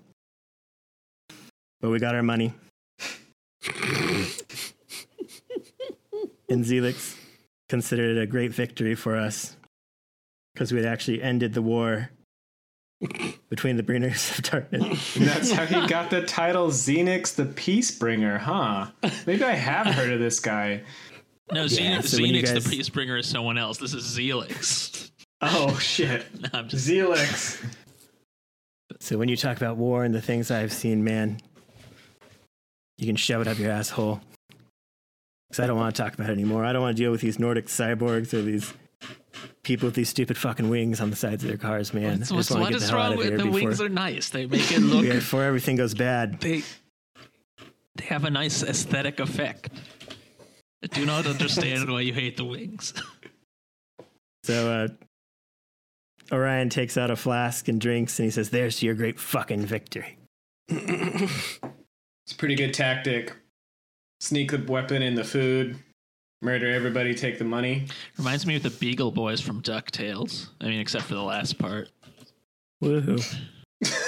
[1.79, 2.53] But we got our money.
[6.49, 7.17] and Zelix
[7.73, 9.57] considered it a great victory for us
[10.53, 12.11] because we had actually ended the war
[13.49, 15.15] between the bringers of darkness.
[15.17, 18.91] And that's how he got the title Xenix the Peacebringer, huh?
[19.25, 20.83] Maybe I have heard of this guy.
[21.51, 23.79] No, Yeah, Xenix, so when you Xenix guys- the Peacebringer is someone else.
[23.79, 25.09] This is Zelix.
[25.41, 26.27] Oh shit.
[26.53, 27.59] No, just Zelix.
[28.99, 31.39] So when you talk about war and the things I've seen, man,
[32.99, 34.21] you can shove it up your asshole.
[35.53, 36.65] Because I don't want to talk about it anymore.
[36.65, 38.73] I don't want to deal with these Nordic cyborgs or these
[39.61, 42.23] people with these stupid fucking wings on the sides of their cars, man.
[42.23, 43.37] I So just what's, wanna what get the is hell out wrong of with here
[43.37, 43.79] the before, wings?
[43.79, 44.29] Are nice.
[44.31, 45.05] They make it look.
[45.05, 46.41] yeah, before everything goes bad.
[46.41, 46.63] They
[47.95, 49.69] they have a nice aesthetic effect.
[50.83, 52.93] I do not understand why you hate the wings.
[54.45, 54.69] So
[56.31, 59.65] uh, Orion takes out a flask and drinks, and he says, "There's your great fucking
[59.67, 60.17] victory."
[62.25, 63.33] It's a pretty good tactic.
[64.23, 65.75] Sneak the weapon in the food,
[66.41, 67.87] murder everybody, take the money.
[68.17, 70.47] Reminds me of the Beagle Boys from Ducktales.
[70.61, 71.89] I mean, except for the last part.
[72.81, 73.21] Woohoo!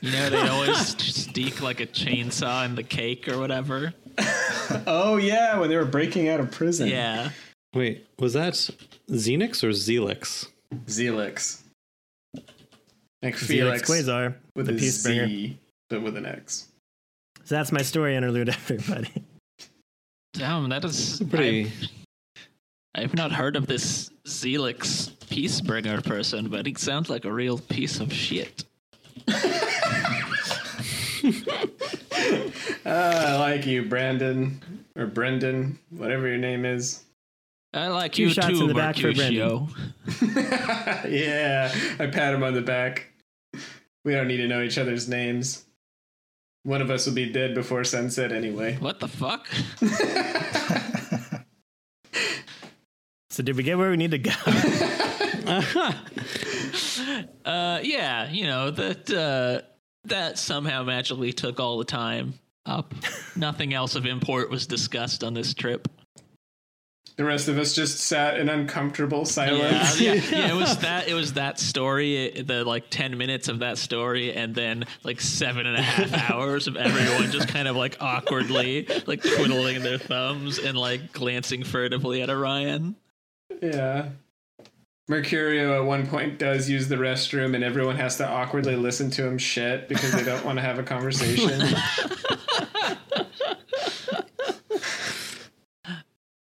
[0.00, 3.92] You know, they always sneak like a chainsaw in the cake or whatever.
[4.86, 6.86] Oh yeah, when they were breaking out of prison.
[6.88, 7.30] Yeah.
[7.74, 8.52] Wait, was that
[9.10, 10.46] Xenix or Zelix?
[10.86, 11.62] Zelix.
[13.22, 15.26] Like Felix Felix Quasar, with the a Peacebringer.
[15.26, 15.58] Z,
[15.90, 16.68] but with an X.
[17.42, 19.10] So that's my story interlude, everybody.
[20.32, 21.72] Damn, that is Pretty.
[22.94, 27.58] I've, I've not heard of this Zelix Peacebringer person, but he sounds like a real
[27.58, 28.64] piece of shit.
[32.90, 34.60] Ah, I like you, Brandon
[34.96, 37.04] or Brendan, whatever your name is.
[37.74, 39.68] I like Two you shots too, in the back for Mercutio.
[41.06, 43.08] yeah, I pat him on the back
[44.04, 45.66] We don't need to know each other's names.
[46.64, 48.76] One of us will be dead before sunset anyway.
[48.80, 49.48] What the fuck?
[53.38, 54.32] So did we get where we need to go?
[57.44, 59.66] Uh, yeah, you know that uh,
[60.04, 62.34] that somehow magically took all the time
[62.66, 62.92] up.
[63.34, 65.88] Nothing else of import was discussed on this trip.
[67.18, 70.00] The rest of us just sat in uncomfortable Yeah, silence.
[70.00, 71.08] yeah, yeah, it was that.
[71.08, 72.30] It was that story.
[72.42, 76.68] The like ten minutes of that story, and then like seven and a half hours
[76.68, 82.22] of everyone just kind of like awkwardly like twiddling their thumbs and like glancing furtively
[82.22, 82.94] at Orion.
[83.60, 84.10] Yeah.
[85.10, 89.26] Mercurio at one point does use the restroom, and everyone has to awkwardly listen to
[89.26, 91.62] him shit because they don't want to have a conversation.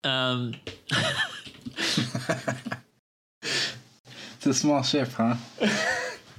[0.04, 0.54] Um,
[4.46, 5.36] It's a small ship, huh?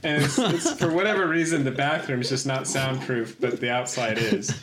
[0.04, 4.60] and it's, it's for whatever reason the bathroom's just not soundproof, but the outside is.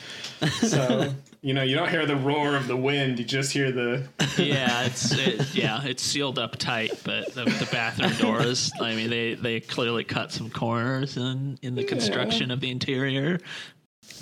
[0.60, 4.06] So you know you don't hear the roar of the wind; you just hear the.
[4.38, 8.70] yeah, it's it, yeah, it's sealed up tight, but the, the bathroom doors.
[8.80, 13.40] I mean, they they clearly cut some corners in in the construction of the interior.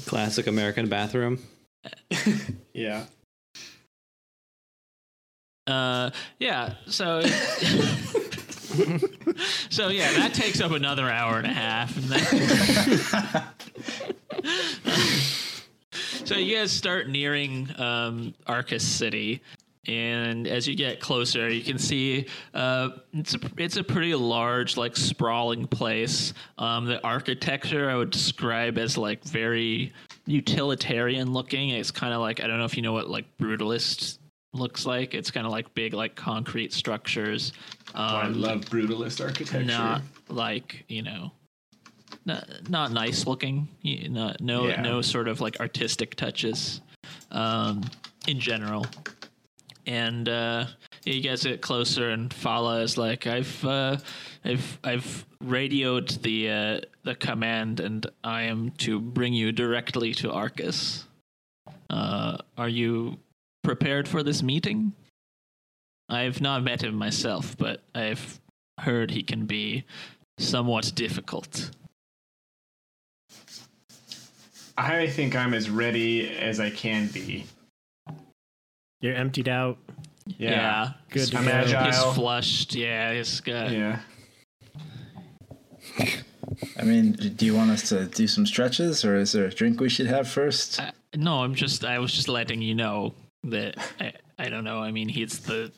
[0.06, 1.38] Classic American bathroom.
[2.72, 3.04] Yeah.
[5.66, 6.74] Uh, yeah.
[6.86, 7.20] So,
[9.70, 12.04] so yeah, that takes up another hour and a half, and
[16.26, 19.42] so you guys start nearing um, Arcus City,
[19.86, 24.76] and as you get closer, you can see uh, it's a it's a pretty large,
[24.76, 26.32] like sprawling place.
[26.58, 29.92] Um, the architecture I would describe as like very
[30.26, 31.70] utilitarian looking.
[31.70, 34.18] It's kind of like I don't know if you know what like brutalist
[34.52, 35.14] looks like.
[35.14, 37.52] It's kind of like big, like concrete structures.
[37.94, 39.64] Um, I love brutalist architecture.
[39.64, 41.32] not like you know
[42.24, 44.80] not, not nice looking not, no Yeah.
[44.82, 46.80] no sort of like artistic touches
[47.32, 47.82] um
[48.28, 48.86] in general
[49.86, 50.66] and uh
[51.04, 53.96] you guys get closer and Fala is like I've uh
[54.44, 60.30] I've I've radioed the uh the command and I am to bring you directly to
[60.30, 61.06] Arcus
[61.88, 63.18] uh are you
[63.62, 64.92] prepared for this meeting
[66.10, 68.40] I've not met him myself, but I've
[68.80, 69.84] heard he can be
[70.38, 71.70] somewhat difficult.
[74.76, 77.46] I think I'm as ready as I can be.
[79.00, 79.78] You're emptied out.
[80.26, 80.92] Yeah.
[81.10, 81.50] Good to I'm go.
[81.50, 81.84] agile.
[81.84, 82.74] He's flushed.
[82.74, 83.70] Yeah, he's good.
[83.70, 84.00] Yeah.
[86.78, 89.80] I mean, do you want us to do some stretches, or is there a drink
[89.80, 90.80] we should have first?
[90.80, 91.84] I- no, I'm just.
[91.84, 93.76] I was just letting you know that.
[94.00, 94.80] I, I don't know.
[94.80, 95.72] I mean, he's the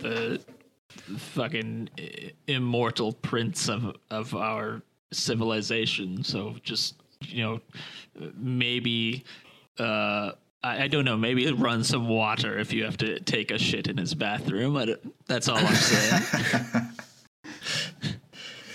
[0.00, 0.40] the
[1.16, 1.88] fucking
[2.46, 6.22] immortal prince of of our civilization.
[6.24, 6.94] So just
[7.26, 7.60] you know,
[8.34, 9.24] maybe.
[9.78, 10.32] uh
[10.64, 11.16] I, I don't know.
[11.16, 14.76] Maybe run some water if you have to take a shit in his bathroom.
[14.76, 14.94] I
[15.26, 16.22] that's all I'm saying.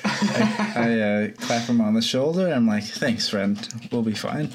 [0.04, 2.52] I uh, clap him on the shoulder.
[2.52, 3.58] I'm like, thanks, friend.
[3.92, 4.50] We'll be fine.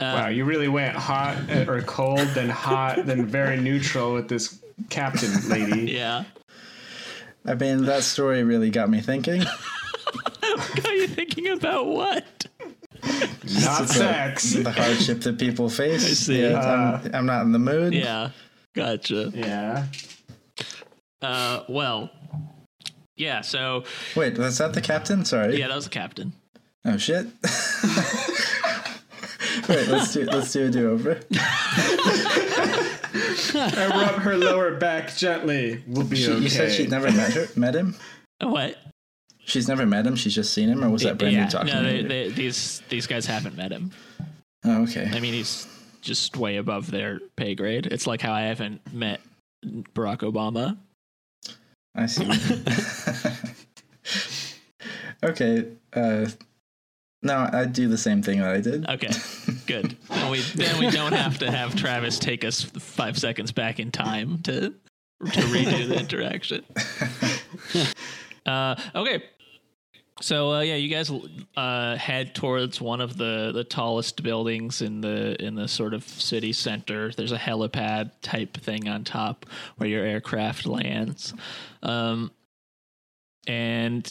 [0.00, 4.60] Wow, you really went hot uh, or cold, then hot, then very neutral with this
[4.90, 5.92] captain lady.
[5.92, 6.24] yeah.
[7.44, 9.42] I mean, that story really got me thinking.
[10.42, 12.46] Are you thinking about what?
[13.04, 14.52] Not sex.
[14.52, 16.04] the hardship that people face.
[16.04, 16.42] I see.
[16.42, 17.94] Yeah, I'm, I'm not in the mood.
[17.94, 18.30] Yeah.
[18.74, 19.30] Gotcha.
[19.34, 19.86] Yeah.
[21.22, 22.10] Uh, well,
[23.16, 23.40] yeah.
[23.40, 25.24] So Wait, was that the captain?
[25.24, 25.58] Sorry.
[25.58, 26.32] yeah, that was the captain.
[26.84, 27.26] Oh shit.
[29.68, 31.20] Wait, let's do let's do a do over.
[33.54, 35.82] I rub her lower back gently.
[35.86, 36.38] We'll be okay.
[36.38, 37.96] You said she'd never met her, met him.
[38.40, 38.76] What?
[39.44, 40.16] She's never met him.
[40.16, 41.48] She's just seen him, or was that Brendan yeah.
[41.48, 41.72] talking?
[41.72, 42.08] No, to they, you?
[42.08, 43.92] they, these these guys haven't met him.
[44.64, 45.10] oh, okay.
[45.12, 45.66] I mean, he's
[46.00, 47.86] just way above their pay grade.
[47.86, 49.20] It's like how I haven't met
[49.64, 50.76] Barack Obama.
[51.94, 52.24] I see.
[55.24, 55.66] okay.
[55.92, 56.26] Uh,
[57.22, 58.88] no, I'd do the same thing that I did.
[58.88, 59.10] Okay,
[59.66, 59.96] good.
[60.08, 63.90] Then we then we don't have to have Travis take us five seconds back in
[63.90, 66.64] time to to redo the interaction.
[68.46, 69.24] Uh, okay.
[70.22, 71.10] So uh, yeah, you guys
[71.56, 76.04] uh, head towards one of the, the tallest buildings in the in the sort of
[76.04, 77.10] city center.
[77.12, 79.44] There's a helipad type thing on top
[79.76, 81.34] where your aircraft lands,
[81.82, 82.30] um,
[83.46, 84.10] and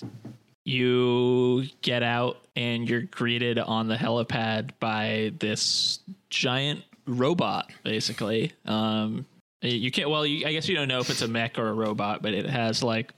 [0.65, 5.99] you get out and you're greeted on the helipad by this
[6.29, 8.51] giant robot, basically.
[8.65, 9.25] Um,
[9.61, 10.09] you can't.
[10.09, 12.33] Well, you, I guess you don't know if it's a mech or a robot, but
[12.33, 13.13] it has like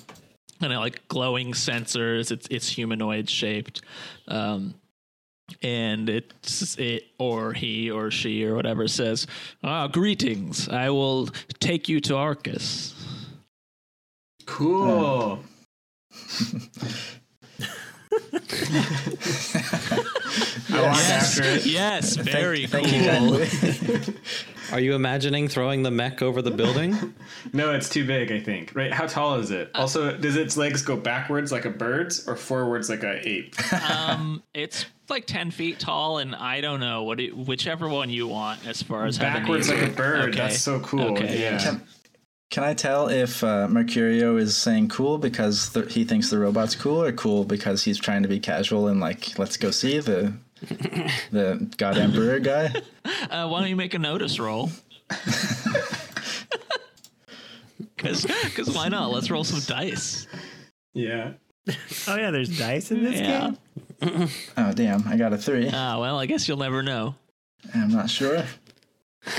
[0.60, 2.32] kind of like glowing sensors.
[2.32, 3.82] It's it's humanoid shaped,
[4.28, 4.74] um,
[5.62, 9.28] and it's it or he or she or whatever says,
[9.64, 10.70] "Ah, greetings.
[10.70, 11.28] I will
[11.60, 12.94] take you to Arcus."
[14.46, 15.44] Cool.
[16.14, 16.62] I
[20.70, 21.58] walk after.
[21.58, 23.40] Yes, very Thank cool.
[23.40, 24.14] you.
[24.72, 27.14] Are you imagining throwing the mech over the building?
[27.54, 28.32] No, it's too big.
[28.32, 28.74] I think.
[28.76, 28.92] Right?
[28.92, 29.72] How tall is it?
[29.76, 33.56] Also, does its legs go backwards like a bird's or forwards like a ape?
[33.90, 38.28] um, it's like ten feet tall, and I don't know what it, whichever one you
[38.28, 40.30] want as far as having backwards like a bird.
[40.30, 40.38] Okay.
[40.38, 41.12] That's so cool.
[41.12, 41.40] Okay.
[41.40, 41.78] Yeah.
[42.50, 46.38] Can, can I tell if uh, Mercurio is saying cool because the, he thinks the
[46.40, 50.00] robot's cool, or cool because he's trying to be casual and like, let's go see
[50.00, 50.34] the
[51.32, 52.74] the God Emperor guy?
[53.30, 54.70] Uh, why don't you make a notice roll?
[57.96, 58.26] Because
[58.76, 59.12] why not?
[59.12, 60.28] Let's roll some dice.
[60.94, 61.34] yeah.
[62.08, 63.52] Oh yeah, there's dice in this Yeah.
[64.02, 64.30] game.
[64.56, 65.70] Oh damn, I got a three.
[65.74, 67.16] Ah, well, I guess you'll never know.
[67.74, 68.46] I'm not sure.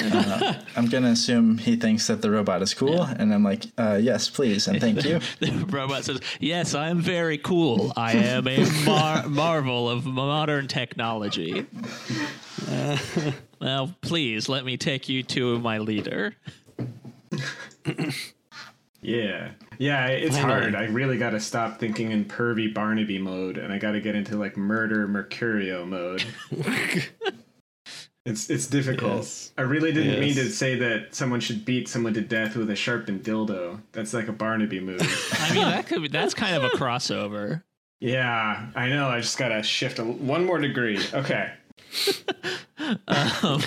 [0.00, 3.98] Uh, I'm gonna assume he thinks that the robot is cool, and I'm like, uh,
[4.00, 5.20] yes, please, and thank you.
[5.40, 7.92] The robot says, Yes, I am very cool.
[7.96, 11.66] I am a mar- marvel of modern technology.
[13.60, 16.34] well, please let me take you to my leader.
[19.00, 19.50] Yeah.
[19.78, 20.74] Yeah, it's hard.
[20.74, 24.16] I really got to stop thinking in pervy Barnaby mode and I got to get
[24.16, 26.24] into like murder Mercurio mode.
[28.28, 29.16] It's it's difficult.
[29.16, 29.52] Yes.
[29.56, 32.76] I really didn't mean to say that someone should beat someone to death with a
[32.76, 33.80] sharpened dildo.
[33.92, 35.00] That's like a Barnaby move.
[35.40, 37.62] I mean, that could be, that's kind of a crossover.
[38.00, 39.08] yeah, I know.
[39.08, 41.00] I just got to shift a, one more degree.
[41.12, 41.52] Okay.
[43.08, 43.60] Um,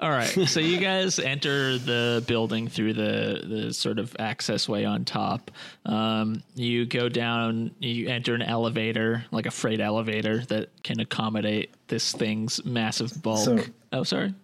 [0.00, 4.84] all right, so you guys enter the building through the the sort of access way
[4.84, 5.50] on top.
[5.86, 7.72] Um, you go down.
[7.80, 13.44] You enter an elevator, like a freight elevator that can accommodate this thing's massive bulk.
[13.44, 14.34] So- oh, sorry.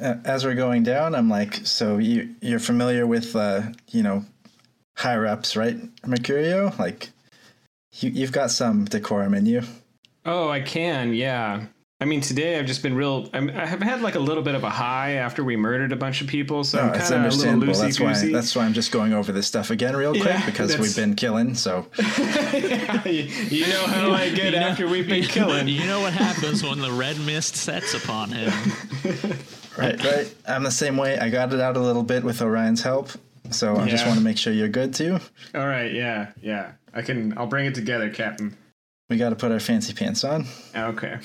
[0.00, 4.24] Uh, As we're going down, I'm like, so you you're familiar with uh, you know
[4.96, 6.76] higher ups, right, Mercurio?
[6.78, 7.10] Like,
[8.00, 9.62] you you've got some decorum in you.
[10.24, 11.14] Oh, I can.
[11.14, 11.66] Yeah.
[12.00, 13.28] I mean, today I've just been real.
[13.32, 15.96] I'm, I have had like a little bit of a high after we murdered a
[15.96, 17.72] bunch of people, so No, I'm it's kind of a little understandable.
[17.72, 20.44] loosey That's why that's why I'm just going over this stuff again real quick Yeah,
[20.44, 21.54] because that's- we've been killing.
[21.54, 25.68] So you know how I get You know- after we've been killing.
[25.68, 28.52] You know what happens when the red mist sets upon him.
[29.78, 30.34] right, right.
[30.48, 31.18] I'm the same way.
[31.18, 33.10] I got it out a little bit with Orion's help.
[33.50, 35.20] So I just want to make sure you're good too.
[35.54, 36.72] All right, yeah, yeah.
[36.92, 37.36] I can.
[37.38, 38.56] I'll bring it together, Captain.
[39.08, 40.46] We got to put our fancy pants on.
[40.74, 41.18] Okay.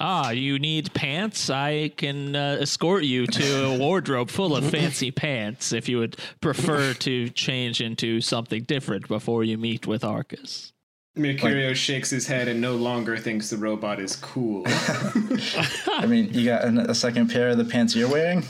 [0.00, 1.50] Ah, you need pants?
[1.50, 6.16] I can uh, escort you to a wardrobe full of fancy pants if you would
[6.40, 10.72] prefer to change into something different before you meet with Arcus.
[11.16, 14.62] Mercurio shakes his head and no longer thinks the robot is cool.
[14.68, 18.44] I mean, you got an- a second pair of the pants you're wearing.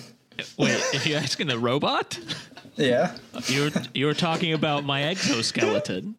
[0.59, 2.19] Wait, if you're asking the robot?
[2.77, 6.17] Yeah, You're you're talking about my exoskeleton.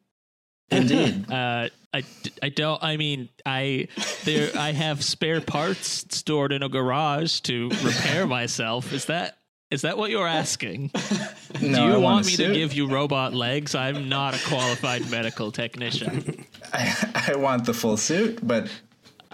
[0.71, 1.31] indeed.
[1.31, 2.03] Uh, I,
[2.43, 2.81] I don't.
[2.83, 3.87] I mean, I
[4.23, 4.51] there.
[4.57, 8.93] I have spare parts stored in a garage to repair myself.
[8.93, 9.39] Is that
[9.71, 10.91] is that what you're asking?
[10.93, 13.73] No, Do you I want, want me to give you robot legs?
[13.75, 16.45] I'm not a qualified medical technician.
[16.73, 18.69] I, I want the full suit, but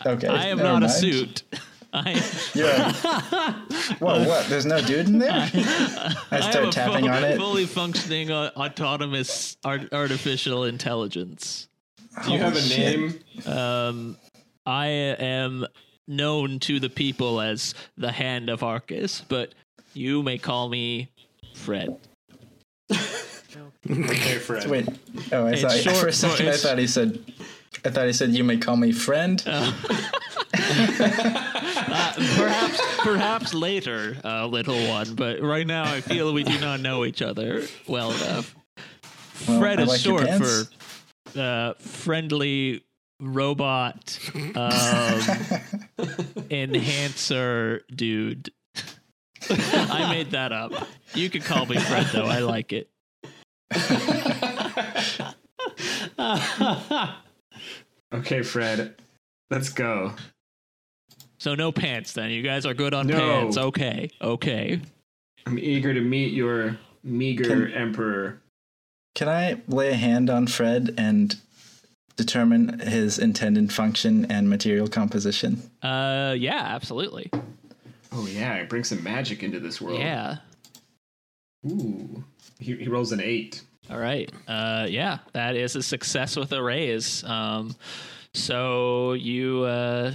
[0.05, 0.27] okay.
[0.27, 1.43] I am not a suit.
[1.93, 2.11] I,
[2.55, 2.91] Yeah.
[3.99, 4.47] Whoa, what?
[4.47, 5.31] There's no dude in there?
[5.53, 7.37] I I start a tapping full- on it.
[7.37, 11.67] fully functioning uh, autonomous art, artificial intelligence.
[12.23, 12.99] Do you have a shit.
[12.99, 13.19] name?
[13.45, 14.17] Um,
[14.65, 15.65] I am
[16.08, 19.54] known to the people as the Hand of Arcus, but
[19.93, 21.10] you may call me
[21.54, 21.97] Fred.
[22.91, 24.65] Okay, Fred.
[24.69, 24.88] Wait.
[25.32, 27.19] Oh, I thought short for a second I thought he said.
[27.84, 29.43] I thought he said you may call me friend.
[29.45, 29.71] Uh,
[32.36, 35.13] perhaps, perhaps later, uh, little one.
[35.13, 38.56] But right now, I feel we do not know each other well enough.
[39.47, 40.63] Well, Fred I is like short for
[41.36, 42.84] uh, friendly
[43.21, 44.19] robot
[44.56, 45.21] um,
[46.50, 48.52] enhancer dude.
[49.50, 50.71] I made that up.
[51.13, 52.26] You can call me Fred, though.
[52.26, 52.89] I like it.
[58.13, 58.96] Okay, Fred.
[59.50, 60.13] Let's go.
[61.38, 62.31] So no pants then.
[62.31, 63.17] You guys are good on No.
[63.17, 63.58] pants.
[63.58, 64.10] Okay.
[64.21, 64.81] Okay.
[65.46, 68.42] I'm eager to meet your meager Can- emperor.
[69.15, 71.35] Can I lay a hand on Fred and
[72.15, 75.71] determine his intended function and material composition?
[75.81, 77.31] Uh yeah, absolutely.
[78.11, 79.99] Oh yeah, bring some magic into this world.
[79.99, 80.37] Yeah.
[81.65, 82.23] Ooh.
[82.59, 83.63] He, he rolls an eight.
[83.89, 84.31] All right.
[84.47, 87.23] Uh, yeah, that is a success with a raise.
[87.23, 87.75] Um,
[88.33, 90.13] so you uh,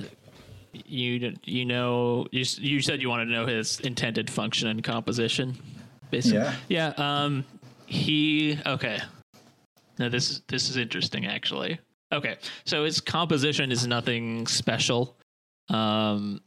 [0.73, 5.57] you you know you you said you wanted to know his intended function and composition.
[6.11, 6.39] Basically.
[6.39, 6.55] Yeah.
[6.69, 6.93] Yeah.
[6.97, 7.45] Um,
[7.91, 9.01] he okay.
[9.99, 11.79] Now this is this is interesting actually.
[12.13, 15.17] Okay, so his composition is nothing special.
[15.69, 16.41] Um,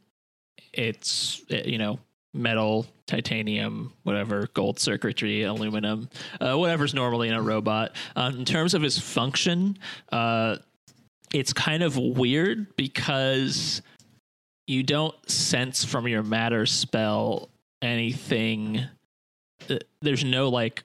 [0.72, 1.98] it's uh, you know
[2.32, 6.08] metal, titanium, whatever, gold circuitry, aluminum,
[6.40, 7.94] uh, whatever's normally in a robot.
[8.16, 9.78] Uh, in terms of his function,
[10.12, 10.56] uh,
[11.32, 13.82] it's kind of weird because
[14.66, 17.50] you don't sense from your matter spell
[17.82, 18.82] anything.
[20.00, 20.82] There's no like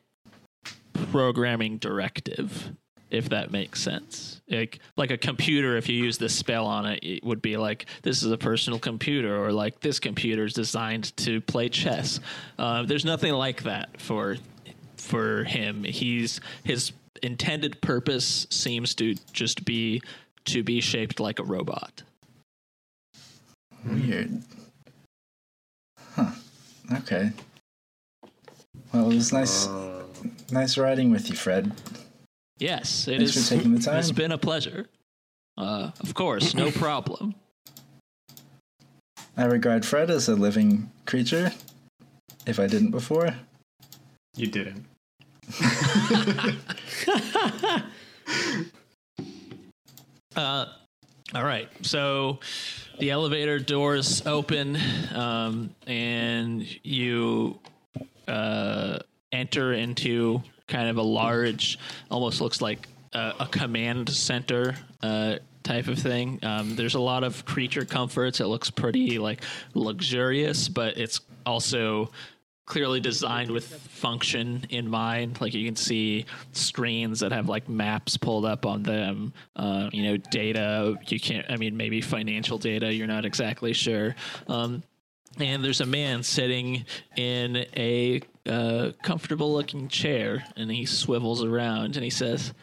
[1.12, 2.72] programming directive
[3.10, 7.04] if that makes sense like like a computer if you use this spell on it
[7.04, 11.16] it would be like this is a personal computer or like this computer is designed
[11.18, 12.20] to play chess
[12.60, 14.38] uh, there's nothing like that for
[14.98, 16.92] for him he's his
[17.24, 20.02] intended purpose seems to just be
[20.46, 22.04] to be shaped like a robot
[23.86, 24.42] Weird.
[26.16, 26.32] Huh.
[26.94, 27.32] Okay.
[28.94, 29.68] Well, it was nice,
[30.52, 31.72] nice riding with you, Fred.
[32.58, 34.00] yes it Thanks is for taking the time.
[34.00, 34.88] it's been a pleasure
[35.58, 37.36] uh, of course no problem
[39.38, 41.54] I regard Fred as a living creature.
[42.46, 43.34] If I didn't before,
[44.36, 44.86] You didn't.
[50.36, 50.66] Uh,
[51.36, 51.68] all right.
[51.82, 52.40] So
[53.00, 54.78] the elevator doors open,
[55.14, 57.60] um, and you
[58.28, 59.00] uh,
[59.32, 61.80] enter into kind of a large,
[62.12, 64.76] almost looks like a, a command center.
[65.02, 69.44] Uh, type of thing um, there's a lot of creature comforts it looks pretty like
[69.76, 72.10] luxurious but it's also
[72.70, 75.42] clearly designed with function in mind.
[75.42, 79.34] Like you can see screens that have like maps pulled up on them.
[79.56, 80.98] Uh, you know, data.
[81.08, 81.46] You can't.
[81.50, 82.94] I mean, maybe financial data.
[82.94, 84.16] You're not exactly sure.
[84.48, 84.84] Um,
[85.38, 91.96] and there's a man sitting in a uh, comfortable looking chair, and he swivels around
[91.96, 92.54] and he says,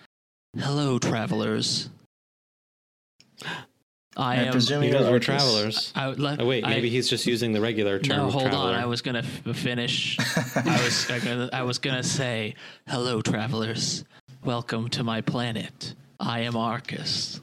[0.58, 1.90] "Hello, travelers."
[3.44, 3.54] I,
[4.16, 4.52] I am.
[4.52, 5.92] presume Because you're we're travelers.
[5.94, 8.16] I would let, Oh wait, I- maybe he's just using the regular term.
[8.16, 8.70] no, hold traveler.
[8.70, 8.74] on.
[8.74, 10.16] I was gonna f- finish.
[10.56, 12.54] I was I gonna, I was gonna say,
[12.88, 14.04] hello, travelers.
[14.42, 15.94] Welcome to my planet.
[16.18, 17.40] I am Arcus.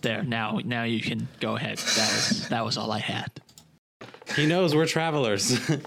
[0.00, 0.22] There.
[0.22, 1.76] Now, now you can go ahead.
[1.76, 3.30] That was that was all I had.
[4.36, 5.58] He knows we're travelers.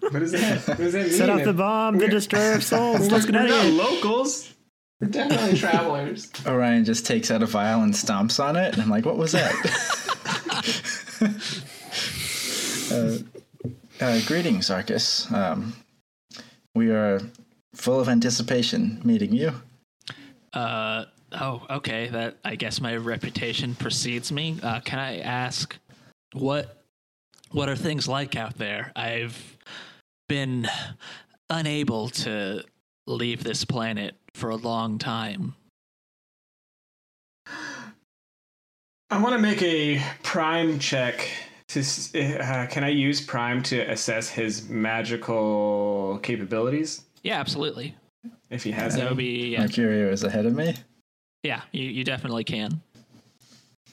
[0.00, 0.66] What is that?
[0.66, 1.12] What does that mean?
[1.12, 3.10] Set off the bomb, the destroyer of souls.
[3.10, 3.82] Let's get We're out not of here.
[3.82, 4.54] locals.
[5.00, 6.30] We're definitely travelers.
[6.46, 8.72] Orion just takes out a vial and stomps on it.
[8.72, 9.52] And I'm like, what was that?
[12.90, 13.18] uh,
[14.04, 15.30] uh, greetings, Arcus.
[15.32, 15.74] Um,
[16.74, 17.20] we are
[17.74, 19.52] full of anticipation meeting you.
[20.52, 21.62] Uh oh.
[21.68, 22.08] Okay.
[22.08, 24.58] That I guess my reputation precedes me.
[24.62, 25.76] Uh, can I ask
[26.32, 26.83] what
[27.54, 28.90] what are things like out there?
[28.96, 29.56] I've
[30.28, 30.68] been
[31.48, 32.64] unable to
[33.06, 35.54] leave this planet for a long time.
[39.10, 41.28] I want to make a prime check.
[41.68, 47.96] To uh, can I use prime to assess his magical capabilities Yeah, absolutely.
[48.50, 49.08] if he has That any?
[49.08, 49.64] would be yeah.
[49.64, 50.74] Mercurio is ahead of me.
[51.42, 52.80] Yeah, you, you definitely can.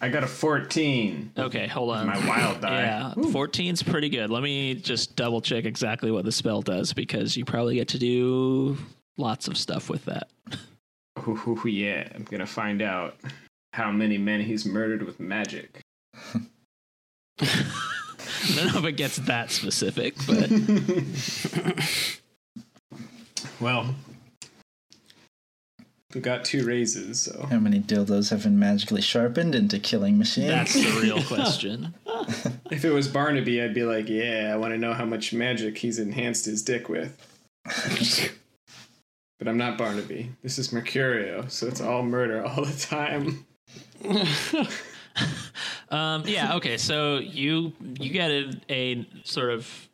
[0.02, 1.32] I got a fourteen.
[1.38, 2.08] Okay, hold on.
[2.08, 2.82] My wild die.
[2.82, 4.30] Yeah, 14's pretty good.
[4.32, 8.00] Let me just double check exactly what the spell does because you probably get to
[8.00, 8.78] do
[9.18, 10.28] lots of stuff with that.
[11.28, 13.16] Ooh, ooh, ooh, yeah, I'm gonna find out
[13.74, 15.82] how many men he's murdered with magic.
[16.34, 16.40] I
[18.56, 20.50] don't know if it gets that specific, but
[23.60, 23.94] Well,
[26.14, 30.48] we got two raises, so How many dildos have been magically sharpened into killing machines?
[30.48, 31.94] that's the real question.
[32.72, 35.78] if it was Barnaby, I'd be like, yeah, I want to know how much magic
[35.78, 37.18] he's enhanced his dick with.
[39.40, 40.32] but I'm not Barnaby.
[40.42, 43.46] This is Mercurio, so it's all murder all the time.
[45.92, 46.78] Um, yeah, okay.
[46.78, 49.90] So you you get a, a sort of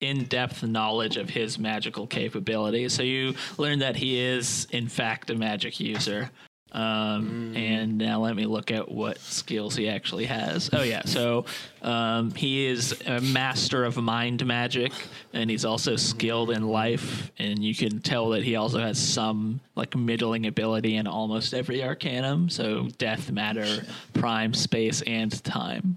[0.00, 2.92] in-depth knowledge of his magical capabilities.
[2.92, 6.30] So you learn that he is in fact a magic user.
[6.72, 10.68] Um, and now let me look at what skills he actually has.
[10.72, 11.46] Oh yeah, so
[11.80, 14.92] um, he is a master of mind magic,
[15.32, 17.30] and he's also skilled in life.
[17.38, 21.82] And you can tell that he also has some like middling ability in almost every
[21.82, 22.50] arcanum.
[22.50, 25.96] So death, matter, prime, space, and time.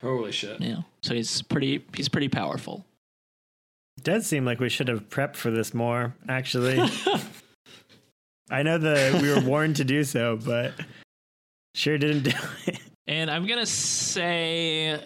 [0.00, 0.60] Holy shit.
[0.60, 2.84] Yeah, so he's pretty he's pretty powerful.
[4.02, 6.78] Does seem like we should have prepped for this more, actually.
[8.50, 10.72] I know that we were warned to do so, but
[11.74, 12.32] sure didn't do
[12.66, 12.80] it.
[13.06, 15.02] And I'm gonna say,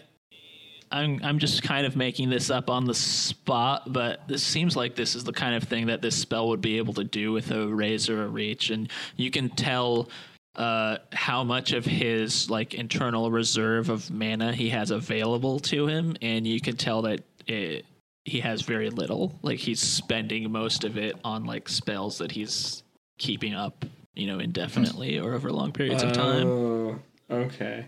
[0.91, 4.95] I'm I'm just kind of making this up on the spot, but this seems like
[4.95, 7.51] this is the kind of thing that this spell would be able to do with
[7.51, 10.09] a razor or a reach, and you can tell
[10.57, 16.17] uh, how much of his like internal reserve of mana he has available to him,
[16.23, 17.87] and you can tell that it,
[18.25, 19.39] he has very little.
[19.43, 22.83] Like he's spending most of it on like spells that he's
[23.19, 26.47] keeping up, you know, indefinitely or over long periods of time.
[26.47, 26.99] Oh,
[27.31, 27.87] okay.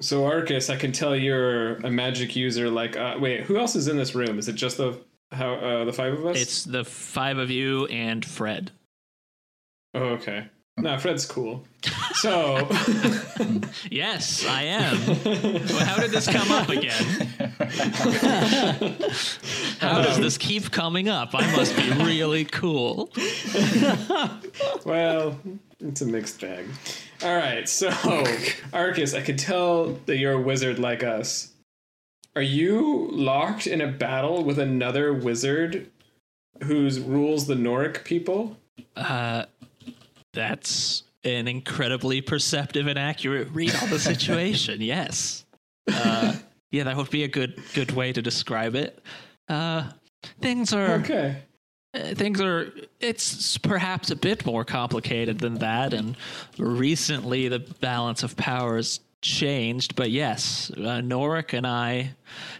[0.00, 2.68] So Arcus, I can tell you're a magic user.
[2.68, 4.38] Like, uh, wait, who else is in this room?
[4.38, 5.00] Is it just the
[5.32, 6.40] how uh, the five of us?
[6.40, 8.72] It's the five of you and Fred.
[9.94, 10.48] oh, okay.
[10.78, 11.64] No, Fred's cool.
[12.16, 12.66] So,
[13.90, 14.96] Yes, I am.
[15.24, 17.04] Well, How did this come up again?
[19.80, 21.34] How does this keep coming up?
[21.34, 23.10] I must be really cool.
[24.86, 25.38] well,
[25.80, 26.64] it's a mixed bag.
[27.22, 27.90] All right, so
[28.72, 31.52] Arcus, I could tell that you're a wizard like us.
[32.34, 35.90] Are you locked in a battle with another wizard
[36.64, 38.56] who's rules the Norik people?
[38.96, 39.44] Uh,
[40.36, 44.80] that's an incredibly perceptive and accurate read on the situation.
[44.80, 45.44] yes.
[45.92, 46.34] Uh,
[46.70, 49.02] yeah, that would be a good good way to describe it.
[49.48, 49.90] Uh,
[50.40, 51.36] things are Okay.
[51.94, 56.16] uh, things are it's perhaps a bit more complicated than that and
[56.58, 62.10] recently the balance of power has changed but yes uh, Norik and I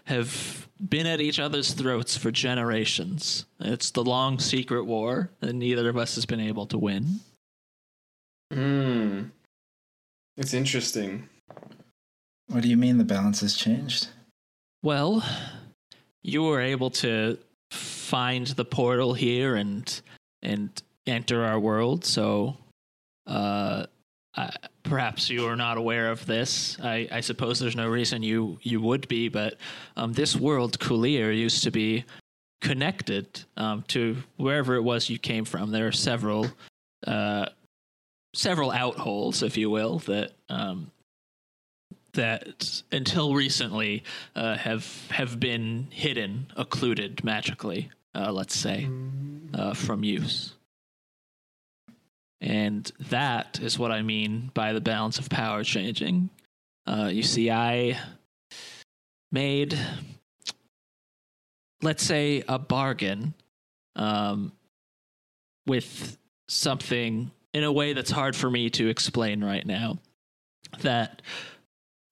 [0.05, 5.89] have been at each other's throats for generations it's the long secret war and neither
[5.89, 7.19] of us has been able to win
[8.53, 9.25] Hmm.
[10.37, 11.29] It's interesting.
[12.49, 14.09] What do you mean the balance has changed?
[14.83, 15.25] Well,
[16.23, 17.39] you were able to
[17.71, 20.01] find the portal here and
[20.43, 20.71] and
[21.07, 22.05] enter our world.
[22.05, 22.57] So,
[23.27, 23.87] uh,
[24.37, 24.51] I,
[24.83, 26.77] perhaps you are not aware of this.
[26.83, 29.59] I, I suppose there's no reason you you would be, but
[29.97, 32.05] um, this world, Kulir, used to be
[32.61, 33.27] connected
[33.57, 35.71] um, to wherever it was you came from.
[35.71, 36.47] There are several.
[37.07, 37.47] Uh,
[38.37, 40.91] several outholes, if you will, that um,
[42.13, 47.91] that until recently uh, have have been hidden, occluded magically.
[48.15, 48.89] Uh, let's say
[49.53, 50.55] uh, from use,
[52.41, 56.31] and that is what I mean by the balance of power changing.
[56.87, 57.99] Uh, you see, I
[59.33, 59.79] made,
[61.83, 63.35] let's say, a bargain
[63.97, 64.53] um,
[65.67, 66.17] with
[66.49, 69.97] something in a way that's hard for me to explain right now
[70.81, 71.23] that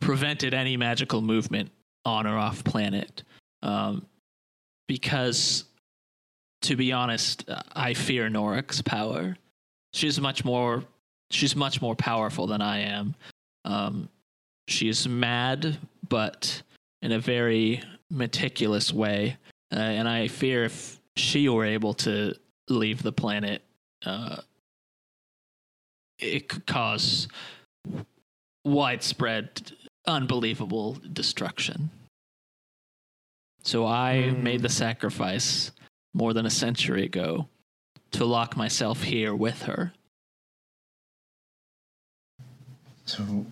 [0.01, 1.71] prevented any magical movement
[2.07, 3.23] on or off planet.
[3.63, 4.07] Um,
[4.89, 5.65] because
[6.63, 9.37] to be honest i fear norik's power.
[9.93, 10.83] She's much more
[11.31, 13.15] she's much more powerful than i am.
[13.67, 14.09] Um,
[14.81, 15.77] is mad
[16.09, 16.63] but
[17.03, 19.37] in a very meticulous way.
[19.71, 22.35] Uh, and i fear if she were able to
[22.71, 23.61] leave the planet
[24.07, 24.37] uh,
[26.19, 27.29] it could cause
[28.65, 29.73] widespread,
[30.07, 31.91] unbelievable destruction.
[33.63, 34.43] So I Hmm.
[34.43, 35.71] made the sacrifice
[36.13, 37.49] more than a century ago
[38.13, 39.93] to lock myself here with her.
[43.07, 43.47] So,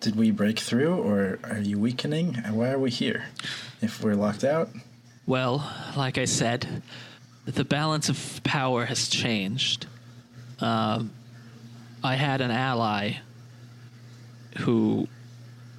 [0.00, 2.36] did we break through, or are you weakening?
[2.44, 3.26] And Why are we here?
[3.80, 4.70] If we're locked out,
[5.24, 6.82] Well, like I said,
[7.44, 9.86] the balance of power has changed.
[10.58, 11.12] Um,
[12.02, 13.14] I had an ally
[14.58, 15.08] who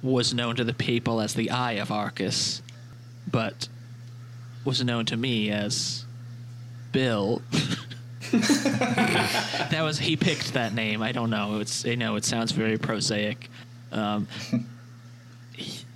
[0.02, 2.62] was known to the people as the Eye of Arcus,
[3.30, 3.68] but
[4.64, 6.04] was known to me as
[6.92, 7.42] Bill.
[8.32, 11.02] that was he picked that name.
[11.02, 11.60] I don't know.
[11.60, 13.48] It's I know it sounds very prosaic.
[13.92, 14.26] Um,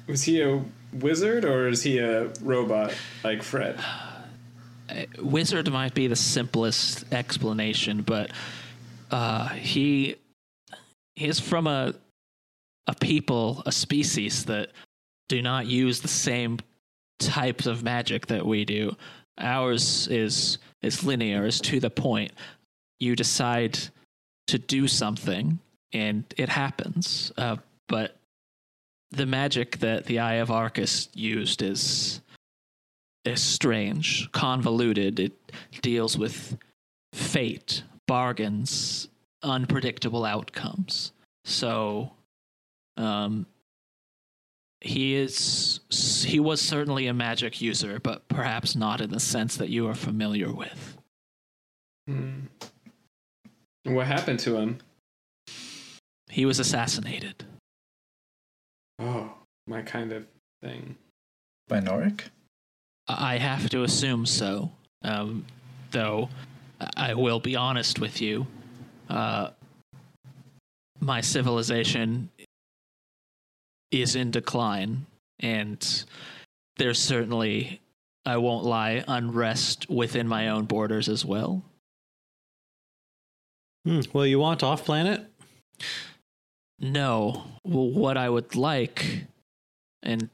[0.07, 0.63] Was he a
[0.93, 3.83] wizard or is he a robot like Fred?
[5.21, 8.31] wizard might be the simplest explanation, but
[9.11, 10.17] uh, he
[11.15, 11.95] he's from a
[12.87, 14.71] a people, a species that
[15.29, 16.59] do not use the same
[17.19, 18.97] types of magic that we do.
[19.39, 22.33] Ours is is linear, is to the point.
[22.99, 23.79] You decide
[24.49, 25.59] to do something,
[25.93, 27.31] and it happens.
[27.37, 27.57] Uh,
[27.89, 28.17] but
[29.11, 32.21] the magic that the Eye of Arcus used is
[33.25, 35.21] is strange, convoluted.
[35.21, 35.33] It
[35.83, 36.57] deals with
[37.13, 39.07] fate, bargains,
[39.45, 41.13] unpredictable outcomes.
[41.45, 42.11] So,
[42.97, 43.47] um,
[44.81, 45.81] he is
[46.27, 49.95] he was certainly a magic user, but perhaps not in the sense that you are
[49.95, 50.99] familiar with.
[52.09, 52.41] Hmm.
[53.85, 54.79] What happened to him?
[56.29, 57.45] He was assassinated.
[58.99, 59.33] Oh,
[59.67, 60.27] my kind of
[60.63, 60.97] thing.
[61.69, 62.23] By Norik?
[63.09, 64.73] I have to assume so.
[65.03, 65.47] Um,
[65.91, 66.29] though
[66.97, 68.47] I will be honest with you,
[69.09, 69.51] uh,
[71.01, 72.31] my civilization
[73.91, 75.07] is in decline,
[75.41, 76.05] and
[76.77, 77.81] there's certainly,
[78.27, 81.63] I won't lie, unrest within my own borders as well.
[83.85, 84.01] Hmm.
[84.13, 85.25] Well, you want off planet?
[86.81, 89.27] No, well, what I would like,
[90.03, 90.29] and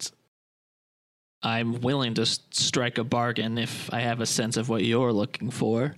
[1.42, 5.50] I'm willing to strike a bargain if I have a sense of what you're looking
[5.50, 5.94] for.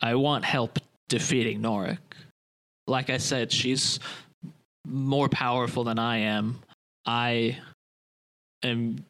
[0.00, 0.78] I want help
[1.08, 1.98] defeating Norik.
[2.86, 4.00] Like I said, she's
[4.86, 6.60] more powerful than I am.
[7.06, 7.58] I
[8.62, 9.04] am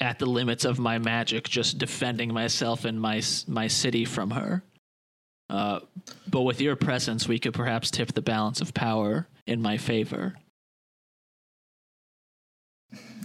[0.00, 4.62] at the limits of my magic, just defending myself and my my city from her.
[5.48, 5.80] Uh,
[6.28, 10.34] but with your presence, we could perhaps tip the balance of power in my favor.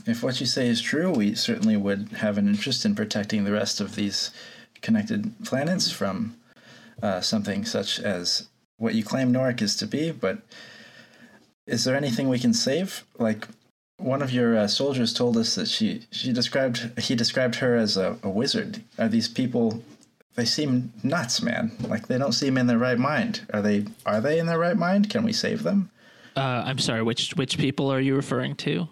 [0.05, 3.51] If what you say is true, we certainly would have an interest in protecting the
[3.51, 4.31] rest of these
[4.81, 6.35] connected planets from
[7.01, 10.11] uh, something such as what you claim Norik is to be.
[10.11, 10.39] But
[11.67, 13.05] is there anything we can save?
[13.17, 13.47] Like
[13.97, 17.97] one of your uh, soldiers told us that she she described he described her as
[17.97, 18.81] a, a wizard.
[18.97, 19.83] Are these people?
[20.35, 21.71] They seem nuts, man.
[21.87, 23.41] Like they don't seem in their right mind.
[23.53, 23.85] Are they?
[24.05, 25.09] Are they in their right mind?
[25.09, 25.91] Can we save them?
[26.35, 28.87] Uh, I'm sorry, which which people are you referring to?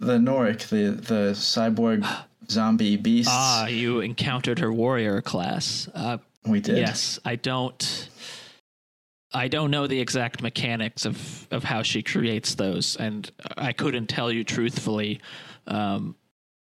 [0.00, 2.06] The Norik, the the cyborg
[2.50, 3.32] zombie beasts.
[3.32, 5.88] Ah, you encountered her warrior class.
[5.94, 6.78] Uh, we did.
[6.78, 8.08] yes, I don't.
[9.32, 14.06] I don't know the exact mechanics of, of how she creates those, and I couldn't
[14.06, 15.20] tell you truthfully
[15.66, 16.14] um,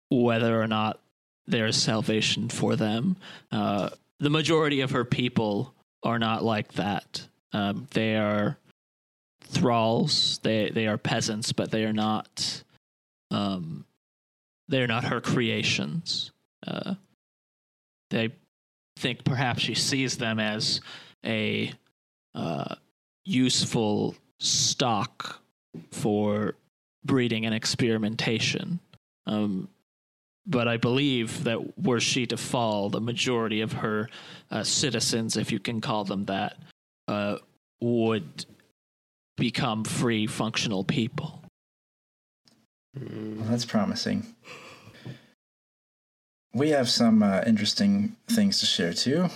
[0.09, 0.99] whether or not
[1.45, 3.17] there's salvation for them.
[3.51, 7.27] Uh, the majority of her people are not like that.
[7.51, 8.57] Um, they are
[9.43, 10.39] thralls.
[10.41, 12.63] They they are peasants, but they are not.
[13.29, 13.85] Um,
[14.73, 16.31] they're not her creations.
[16.65, 16.95] Uh,
[18.09, 18.29] they
[18.97, 20.81] think perhaps she sees them as
[21.25, 21.71] a
[22.35, 22.75] uh,
[23.25, 25.41] useful stock
[25.91, 26.55] for
[27.05, 28.79] breeding and experimentation.
[29.27, 29.69] Um,
[30.45, 34.09] but I believe that were she to fall, the majority of her
[34.51, 36.57] uh, citizens, if you can call them that,
[37.07, 37.37] uh,
[37.81, 38.45] would
[39.37, 41.41] become free, functional people.
[42.95, 44.35] Well, that's promising.
[46.53, 49.29] We have some uh, interesting things to share too.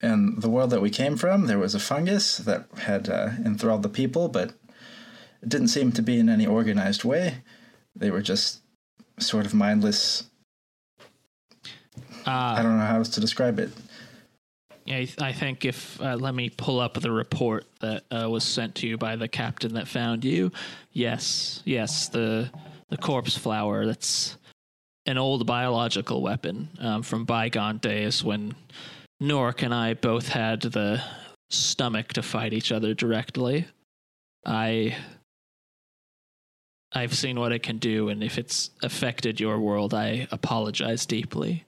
[0.00, 3.82] In the world that we came from, there was a fungus that had uh, enthralled
[3.82, 4.50] the people, but
[5.42, 7.38] it didn't seem to be in any organized way.
[7.96, 8.60] They were just
[9.18, 10.24] sort of mindless.
[12.26, 13.70] I Uh, don't know how else to describe it.
[14.86, 18.74] I, I think if uh, let me pull up the report that uh, was sent
[18.76, 20.52] to you by the captain that found you.
[20.92, 22.50] Yes, yes, the
[22.90, 23.86] the corpse flower.
[23.86, 24.36] That's
[25.06, 28.54] an old biological weapon um, from bygone days when
[29.20, 31.02] Nork and I both had the
[31.50, 33.66] stomach to fight each other directly.
[34.46, 34.96] I
[36.92, 41.64] I've seen what it can do, and if it's affected your world, I apologize deeply.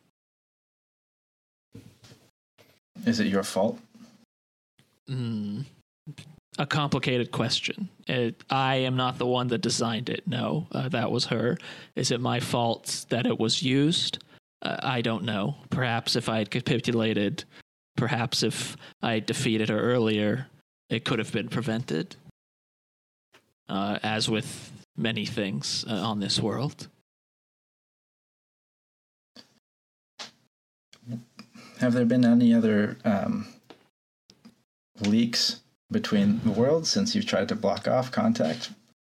[3.04, 3.78] Is it your fault?
[5.08, 5.62] Hmm.
[6.58, 7.88] A complicated question.
[8.06, 10.26] It, I am not the one that designed it.
[10.26, 11.58] No, uh, that was her.
[11.96, 14.24] Is it my fault that it was used?
[14.62, 15.56] Uh, I don't know.
[15.68, 17.44] Perhaps if I had capitulated,
[17.96, 20.46] perhaps if I defeated her earlier,
[20.88, 22.16] it could have been prevented.
[23.68, 26.88] Uh, as with many things uh, on this world.
[31.80, 33.48] Have there been any other um,
[35.00, 38.70] leaks between the worlds since you've tried to block off contact?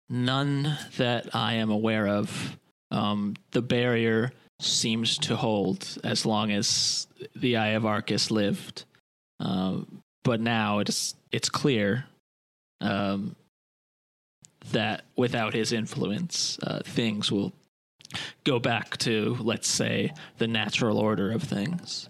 [0.09, 2.57] None that I am aware of.
[2.91, 8.85] Um, the barrier seems to hold as long as the Eye of Arcus lived.
[9.39, 12.05] Um, but now it's it's clear
[12.79, 13.35] um,
[14.71, 17.53] that without his influence, uh, things will
[18.43, 22.07] go back to, let's say, the natural order of things.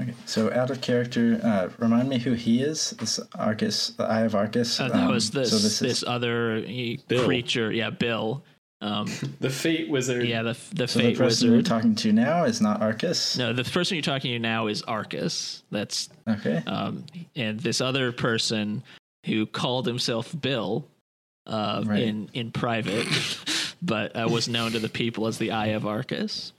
[0.00, 2.90] Okay, so out of character, uh, remind me who he is.
[2.98, 4.80] This Arcus, the Eye of Arcus.
[4.80, 7.24] Uh, that Um, was this So this, this is other uh, Bill.
[7.24, 8.42] creature, yeah, Bill.
[8.80, 9.06] Um,
[9.40, 10.26] The Fate Wizard.
[10.26, 11.50] yeah, the the so the fate Wizard.
[11.50, 13.36] we're talking to now is not Arcus.
[13.36, 15.62] No, the person you're talking to now is Arcus.
[15.70, 16.62] That's Okay.
[16.66, 17.04] um,
[17.36, 18.82] and this other person
[19.26, 20.86] who called himself Bill
[21.46, 22.04] uh, Right.
[22.04, 23.06] in in private,
[23.82, 26.52] but uh, was known to the people as the Eye of Arcus.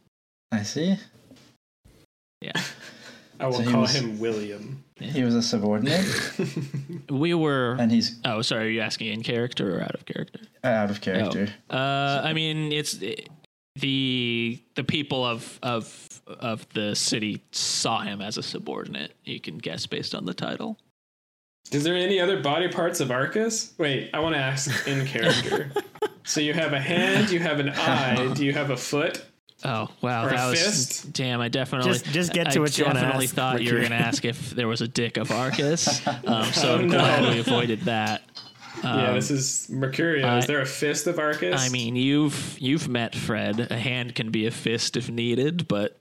[0.51, 0.97] I see.
[2.41, 2.59] Yeah,
[3.41, 4.83] I will So call was- him William.
[4.99, 6.05] He was a subordinate,
[7.09, 7.75] we were.
[7.79, 8.65] and he's Oh, sorry.
[8.67, 10.39] Are you asking in character or out of character?
[10.63, 11.47] out of character.
[11.71, 12.99] Uh, I mean, it's
[13.79, 19.15] the the people of of of the city saw him as a subordinate.
[19.23, 20.77] You can guess based on the title.
[21.71, 23.73] Is there any other body parts of Arcus?
[23.79, 25.71] Wait, I want to ask in character.
[26.25, 29.25] so you have a hand, you have an eye, do you have a foot?
[29.63, 31.13] Oh wow, Or that was fist?
[31.13, 31.39] damn.
[31.41, 33.79] I definitely Just- just get to I what you wanna definitely ask, thought you were
[33.79, 36.01] going to ask if there was a dick of Arcus.
[36.07, 36.97] Um, so Oh, I'm no.
[36.97, 38.21] glad we avoided that.
[38.83, 40.23] yeah, Um, this is Mercurio.
[40.25, 41.61] I- is there a fist of Arcus?
[41.61, 43.67] I mean, you've you've met Fred.
[43.71, 45.99] A hand can be a fist if needed, but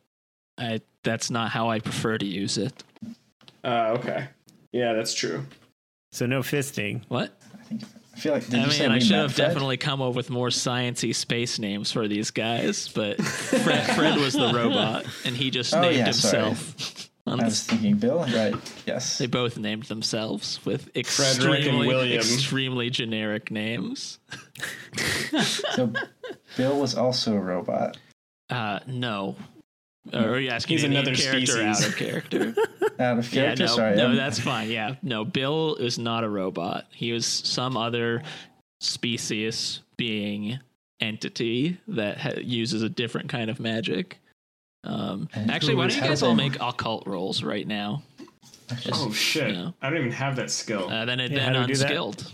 [0.59, 2.83] I that's not how I prefer to use it.
[3.65, 4.29] uh, okay.
[4.73, 5.45] Yeah, that's true.
[6.13, 7.03] So no fisting.
[7.09, 7.33] What?
[8.15, 8.47] I feel like.
[8.47, 9.47] Did I you say mean, I should have Fred?
[9.49, 14.35] definitely come up with more sciency space names for these guys, but Fred, Fred was
[14.35, 17.09] the robot, and he just Oh, named yeah, himself.
[17.27, 18.19] I was thinking Bill.
[18.25, 18.55] Right.
[18.87, 19.19] Yes.
[19.19, 24.19] they both named themselves with extremely, extremely generic names.
[25.75, 25.93] So
[26.57, 27.97] Bill was also a robot.
[28.49, 29.37] Uh, no.
[30.13, 31.83] Or are you asking He's another character species.
[31.83, 32.55] out of character?
[32.99, 33.65] Out of yeah, character.
[33.67, 33.97] no, Sorry.
[33.97, 34.71] no, I'm- that's fine.
[34.71, 36.87] Yeah, no, Bill is not a robot.
[36.91, 38.23] He was some other
[38.81, 40.59] species being
[41.01, 44.19] entity that ha- uses a different kind of magic.
[44.85, 48.03] Um, actually, who why was don't you guys all make occult rolls right now?
[48.81, 49.55] Just, Oh shit!
[49.55, 49.71] Yeah.
[49.83, 50.89] I don't even have that skill.
[50.91, 51.87] Uh, then it Yeah, then how do we do that?
[51.91, 52.33] unskilled.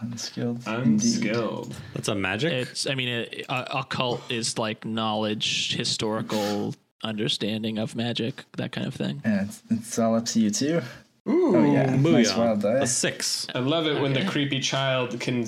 [0.00, 0.56] unskilled.
[0.68, 0.82] indeed.
[0.86, 1.74] Unskilled.
[1.94, 2.52] That's a magic.
[2.52, 8.86] It's I mean, it, uh, occult is like knowledge, historical understanding of magic, that kind
[8.86, 9.20] of thing.
[9.24, 10.80] And it's, it's all up to you too.
[11.28, 11.94] Ooh, Oh yeah.
[11.96, 12.78] Nice wild die.
[12.80, 13.46] a six.
[13.54, 15.46] I love it when the creepy child can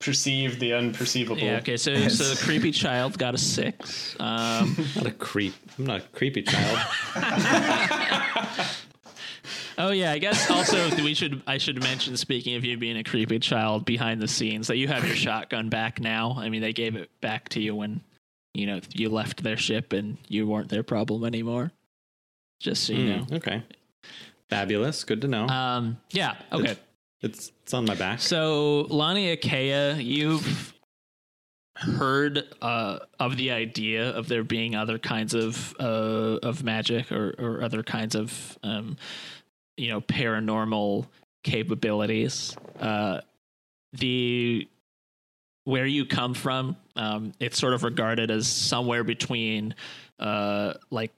[0.00, 1.40] perceive the unperceivable.
[1.40, 1.58] Yeah.
[1.58, 1.76] Okay.
[1.76, 2.18] So Yes.
[2.18, 4.16] so the creepy child got a six.
[4.20, 5.54] Um, Not a creep.
[5.78, 6.78] I'm not a creepy child.
[9.76, 13.02] Oh yeah, I guess also we should I should mention speaking of you being a
[13.02, 16.36] creepy child behind the scenes that you have your shotgun back now.
[16.38, 18.00] I mean, they gave it back to you when
[18.54, 21.72] you know you left their ship and you weren't their problem anymore.
[22.60, 23.24] Just so you know.
[23.24, 23.62] Hmm, okay.
[24.48, 25.04] Fabulous.
[25.04, 25.46] Good to know.
[25.48, 25.98] Um.
[26.10, 26.36] Yeah.
[26.52, 26.76] Okay.
[27.20, 28.20] it's it's on my back.
[28.20, 30.72] So Laniakea, you've
[31.76, 37.34] heard uh, of the idea of there being other kinds of uh, of magic or,
[37.38, 38.96] or other kinds of um,
[39.76, 41.06] you know paranormal
[41.42, 42.56] capabilities.
[42.78, 43.20] Uh,
[43.92, 44.68] the
[45.64, 49.74] where you come from, um, it's sort of regarded as somewhere between
[50.18, 51.12] uh, like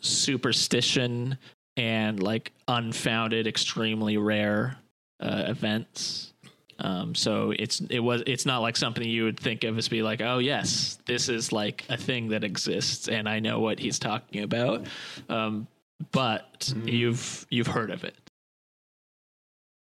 [0.00, 1.36] superstition
[1.76, 4.76] and like unfounded, extremely rare
[5.20, 6.32] uh, events.
[6.78, 10.02] Um, so it's it was it's not like something you would think of as be
[10.02, 13.98] like, oh yes, this is like a thing that exists, and I know what he's
[13.98, 14.86] talking about.
[15.28, 15.66] Um,
[16.12, 18.14] but you've you've heard of it.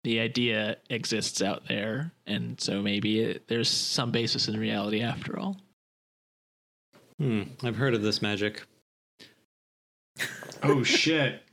[0.04, 5.38] The idea exists out there, and so maybe it, there's some basis in reality after
[5.38, 5.56] all.
[7.18, 8.62] Hmm, I've heard of this magic.
[10.60, 11.44] Oh shit!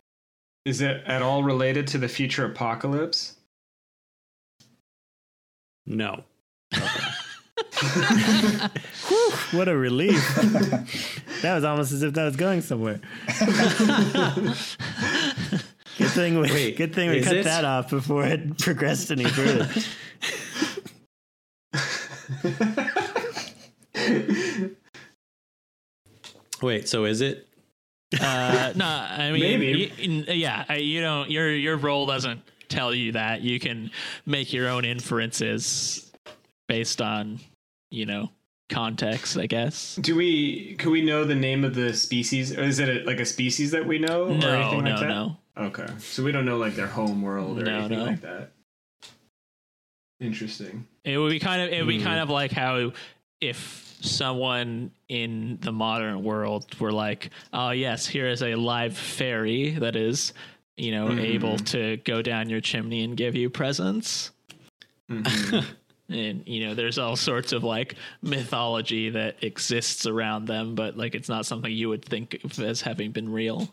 [0.66, 3.36] Is it at all related to the future apocalypse?
[5.86, 6.24] No.
[9.52, 10.36] What a relief.
[11.42, 13.00] that was almost as if that was going somewhere.
[15.98, 17.46] Good thing we, Wait, good thing we cut it?
[17.46, 19.70] that off before it progressed any further.
[26.62, 27.48] Wait, so is it?
[28.20, 29.92] Uh, no, I mean, Maybe.
[29.98, 31.30] y- n- yeah, you don't.
[31.30, 33.42] Your your role doesn't tell you that.
[33.42, 33.92] You can
[34.26, 36.12] make your own inferences
[36.68, 37.40] based on,
[37.92, 38.30] you know,
[38.70, 39.38] context.
[39.38, 39.96] I guess.
[39.98, 40.76] Do we?
[40.76, 43.72] Could we know the name of the species, or is it a, like a species
[43.72, 45.10] that we know, or anything no, like that?
[45.10, 45.38] no.
[45.58, 48.06] Okay, so we don't know like their home world or No, anything no.
[48.06, 48.52] like that.
[50.20, 50.88] Interesting.
[51.04, 52.04] It would be kind of it would be Hmm.
[52.06, 52.92] kind of like how
[53.42, 59.72] if someone in the modern world were like, "Oh yes, here is a live fairy
[59.72, 60.34] that is,
[60.78, 61.20] you know, Mhm.
[61.22, 64.32] able to go down your chimney and give you presents."
[65.10, 65.66] Mhm.
[66.10, 71.16] and you know there's all sorts of like mythology that exists around them but like
[71.16, 73.72] it's not something you would think of as having been real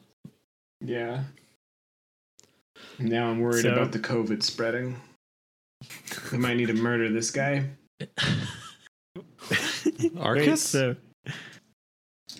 [0.80, 1.24] yeah.
[2.98, 4.96] Now I'm worried So- about the COVID spreading.
[6.30, 7.64] We might need to murder this guy.
[10.18, 10.62] Arcus?
[10.62, 10.96] so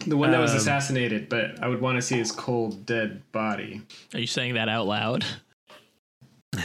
[0.07, 3.22] The one that was Um, assassinated, but I would want to see his cold, dead
[3.32, 3.82] body.
[4.14, 5.24] are you saying that out loud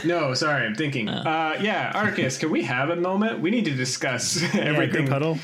[0.04, 1.08] No, sorry, I'm thinking.
[1.08, 3.40] Uh, yeah, Arcus, can we have a moment?
[3.40, 5.06] We need to discuss everything.
[5.06, 5.38] group huddle.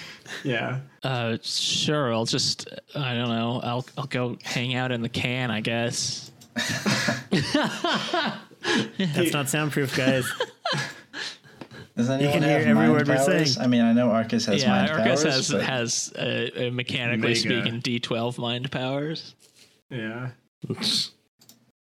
[0.45, 0.81] Yeah.
[1.03, 2.13] Uh, sure.
[2.13, 2.69] I'll just.
[2.95, 3.61] I don't know.
[3.65, 5.51] I'll I'll go hang out in the can.
[5.51, 6.31] I guess.
[8.99, 10.31] That's not soundproof, guys.
[11.97, 13.65] Does anyone can have hear every mind word we're saying.
[13.65, 15.35] I mean, I know Arcus has yeah, mind Arcus powers.
[15.35, 17.41] has but has uh, uh, mechanically Mega.
[17.41, 19.37] speaking D12 mind powers.
[19.91, 20.31] Yeah.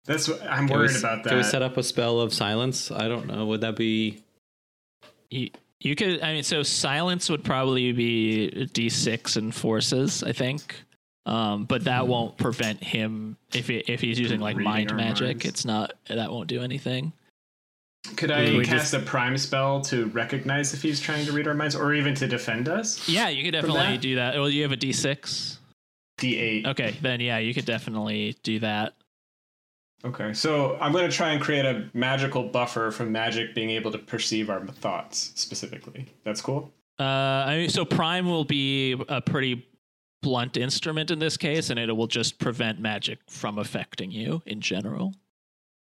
[0.04, 1.30] That's what I'm Can worried s- about that.
[1.30, 2.90] Can we set up a spell of silence?
[2.90, 3.46] I don't know.
[3.46, 4.22] Would that be?
[5.30, 5.48] You,
[5.80, 6.20] you could.
[6.20, 10.22] I mean, so silence would probably be D6 and forces.
[10.22, 10.74] I think.
[11.26, 15.26] Um, but that won't prevent him if he, if he's using like mind magic.
[15.26, 15.44] minds.
[15.44, 17.12] It's not that won't do anything.
[18.14, 21.54] Could I cast just- a prime spell to recognize if he's trying to read our
[21.54, 23.08] minds or even to defend us?
[23.08, 24.00] Yeah, you could definitely that?
[24.00, 24.34] do that.
[24.36, 25.58] Well, you have a D6.
[26.18, 26.66] D8.
[26.68, 28.94] Okay, then yeah, you could definitely do that.
[30.04, 33.90] Okay, so I'm going to try and create a magical buffer from magic being able
[33.90, 36.06] to perceive our thoughts specifically.
[36.22, 36.70] That's cool.
[37.00, 39.66] Uh, I mean, so prime will be a pretty
[40.22, 44.60] blunt instrument in this case, and it will just prevent magic from affecting you in
[44.60, 45.14] general.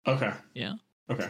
[0.06, 0.32] Okay.
[0.54, 0.74] Yeah.
[1.10, 1.28] Okay.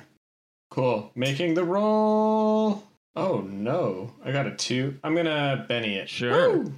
[0.70, 1.10] Cool.
[1.14, 2.84] Making the roll.
[3.14, 4.98] Oh no, I got a two.
[5.02, 6.08] I'm gonna Benny it.
[6.08, 6.58] Sure.
[6.58, 6.74] Woo!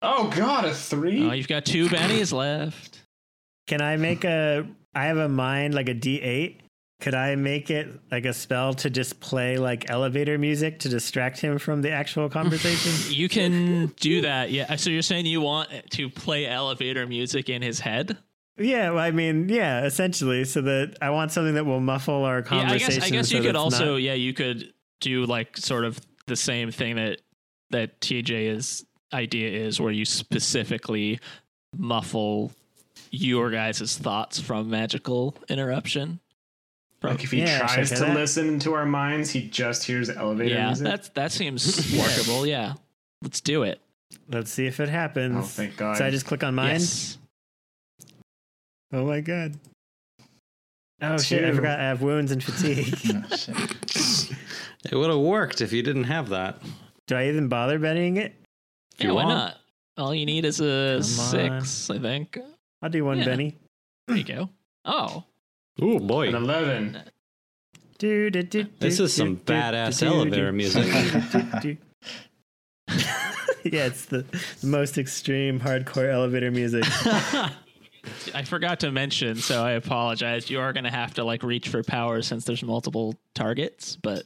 [0.00, 1.28] Oh god, a three.
[1.28, 3.02] Oh, you've got two bennies left.
[3.66, 4.66] Can I make a?
[4.94, 6.56] I have a mind like a D8.
[7.04, 11.38] Could I make it like a spell to just play like elevator music to distract
[11.38, 12.92] him from the actual conversation?
[13.14, 14.50] You can do that.
[14.50, 14.74] Yeah.
[14.76, 18.16] So you're saying you want to play elevator music in his head?
[18.56, 22.38] yeah, well, I mean, yeah, essentially, so that I want something that will muffle our
[22.38, 22.94] Yeah, I conversation.
[22.94, 26.00] guess I guess so you could also not- yeah, you could do like sort of
[26.26, 27.20] the same thing that
[27.70, 28.82] that TJ's
[29.12, 31.20] idea is where you specifically
[31.76, 32.50] muffle
[33.10, 36.20] your guys' thoughts from magical interruption.
[37.08, 38.16] Like if he Yeah, tries check to it out.
[38.16, 40.84] listen into our minds, he just hears elevator Yeah, music.
[40.84, 42.46] that's that seems workable.
[42.46, 42.74] Yeah.
[43.22, 43.80] Let's do it.
[44.28, 45.36] Let's see if it happens.
[45.36, 45.96] oh, thank God.
[45.96, 46.72] So I just click on mine.
[46.80, 47.18] Yes.
[48.92, 49.54] Oh my god.
[51.02, 51.44] Oh shit!
[51.44, 52.94] I forgot I have wounds and fatigue.
[53.30, 54.30] Oh, shit.
[54.92, 56.58] It would have worked if you didn't have that.
[57.06, 58.34] Do I even bother betting it?
[58.98, 59.28] Yeah, why want.
[59.30, 59.56] not?
[59.96, 62.38] All you need is a Come six, I think.
[62.82, 63.24] I'll do one, Yeah.
[63.24, 63.56] Benny.
[64.06, 64.50] There you go.
[64.84, 65.24] Oh.
[65.80, 67.02] Oh boy, an eleven.
[67.98, 70.84] Do, do, do, This do, is some do, do, badass do, do, elevator do, music.
[70.84, 71.76] do, do, do.
[73.64, 74.24] yeah, it's the
[74.62, 76.84] most extreme hardcore elevator music.
[78.34, 80.50] I forgot to mention, so I apologize.
[80.50, 84.24] You are going to have to like reach for power since there's multiple targets, but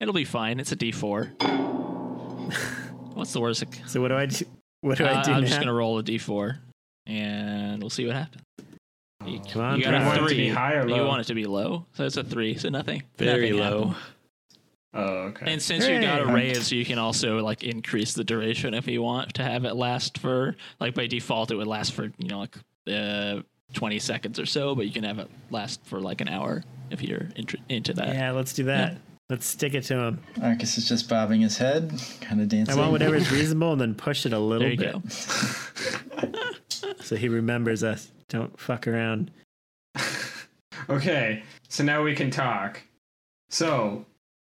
[0.00, 0.58] it'll be fine.
[0.58, 1.30] It's a D4.
[3.14, 3.62] What's the worst?
[3.86, 4.44] So what do I do?
[4.80, 5.46] What do Uh, I do I'm now?
[5.46, 6.58] just going to roll a D4
[7.06, 8.42] and we'll see what happens.
[9.26, 10.02] You, Come on, you got Brad.
[10.02, 10.36] a Want it to three.
[10.36, 13.02] be high or You want it to be low, so it's a three, so nothing.
[13.16, 13.78] very nothing low.
[13.88, 13.96] happened.
[14.96, 15.52] Oh, okay.
[15.52, 19.02] And since you got a raise, you can also like increase the duration if you
[19.02, 22.38] want to have it last for like by default it would last for you know
[22.38, 22.56] like
[22.88, 23.40] uh,
[23.72, 27.02] 20 seconds or so, but you can have it last for like an hour if
[27.02, 28.14] you're int- into that.
[28.14, 28.98] Yeah, let's do that.
[29.30, 30.20] Let's stick it to him.
[30.40, 32.74] Arcus is just bobbing his head, kind of dancing.
[32.74, 35.02] I want whatever is reasonable and then push it a little There you bit go.
[37.00, 38.12] so he remembers us.
[38.28, 39.30] Don't fuck around.
[40.90, 42.82] Okay, so now we can talk.
[43.48, 44.04] So,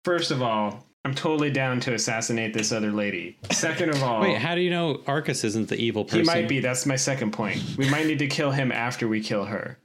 [0.06, 3.38] first of all, I'm totally down to assassinate this other lady.
[3.52, 6.20] Second of all, Wait, how do you know Arcus isn't the evil person?
[6.20, 6.60] he might be.
[6.60, 7.62] That's my second point.
[7.78, 9.78] We might need to kill him after we kill her.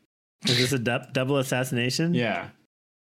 [0.47, 2.12] Is this a du- double assassination?
[2.14, 2.49] Yeah.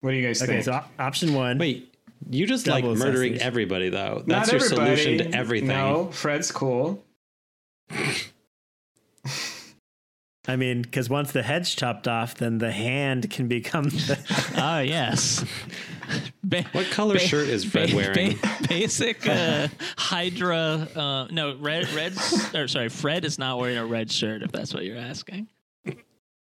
[0.01, 0.65] What do you guys Okay, think?
[0.65, 1.57] so op- option one.
[1.57, 1.93] Wait,
[2.29, 4.23] you just Double like murdering everybody though.
[4.25, 4.95] That's Not your everybody.
[4.95, 5.67] solution to everything.
[5.67, 7.03] No, Fred's cool.
[10.47, 14.19] I mean, because once the head's chopped off, then the hand can become the.
[14.57, 15.43] Ah, yes.
[16.43, 18.37] Ba- What color ba- shirt is Fred ba- wearing?
[18.37, 19.67] ba- basic uh,
[19.97, 20.87] Hydra.
[20.95, 21.89] Uh, no, red.
[21.93, 22.13] Red.
[22.53, 24.43] Or sorry, Fred is not wearing a red shirt.
[24.43, 25.47] If that's what you're asking.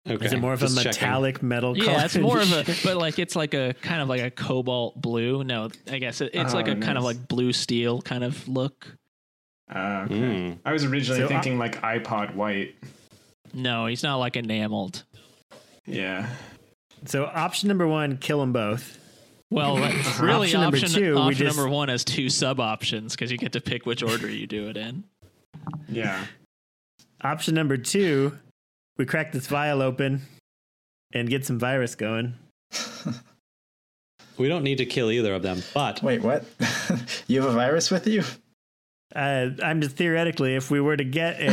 [0.10, 1.02] Okay, Is it more of a just checking.
[1.02, 1.86] metallic metal color?
[1.92, 5.02] Yeah, it's more of a, but like it's like a kind of like a cobalt
[5.02, 5.44] blue.
[5.44, 8.48] No, I guess it, it's Oh, like a kind of like blue steel kind of
[8.48, 8.96] look.
[9.70, 10.14] Uh, okay.
[10.16, 10.60] Mm.
[10.64, 12.76] I was originally So, uh, thinking like iPod white.
[13.58, 15.04] No, he's not like enameled.
[15.86, 16.30] Yeah.
[17.06, 18.98] So option number one, kill them both.
[19.50, 22.60] Well, that's really Option number option, two, we option just- number one has two sub
[22.60, 25.04] options because you get to pick which order you do it in.
[25.90, 26.24] Yeah.
[27.22, 28.38] Option number two,
[28.98, 30.22] we crack this vial open
[31.14, 32.36] and get some virus going.
[34.38, 36.46] We don't need to kill either of them, but Wait, what?
[37.28, 38.24] you have a virus with you?
[39.16, 41.52] Uh, I'm just theoretically, if we were to get a,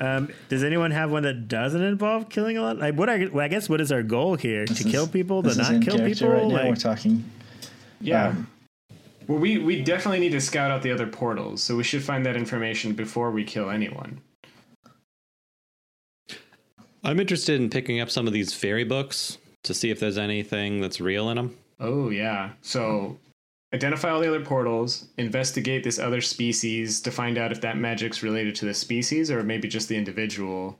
[0.00, 2.78] Um, does anyone have one that doesn't involve killing a lot?
[2.78, 3.10] Like, what?
[3.10, 4.64] Are, well, I guess what is our goal here?
[4.64, 5.42] This to is- kill people?
[5.42, 6.28] To not kill people?
[6.28, 6.68] right now.
[6.68, 7.24] We're talking.
[8.00, 8.28] Yeah.
[8.28, 8.48] Um,
[9.28, 12.24] well, we we definitely need to scout out the other portals, so we should find
[12.24, 14.20] that information before we kill anyone.
[17.04, 20.80] I'm interested in picking up some of these fairy books to see if there's anything
[20.80, 21.56] that's real in them.
[21.78, 22.50] Oh yeah.
[22.62, 23.18] So
[23.72, 28.22] identify all the other portals, investigate this other species to find out if that magic's
[28.22, 30.78] related to the species or maybe just the individual.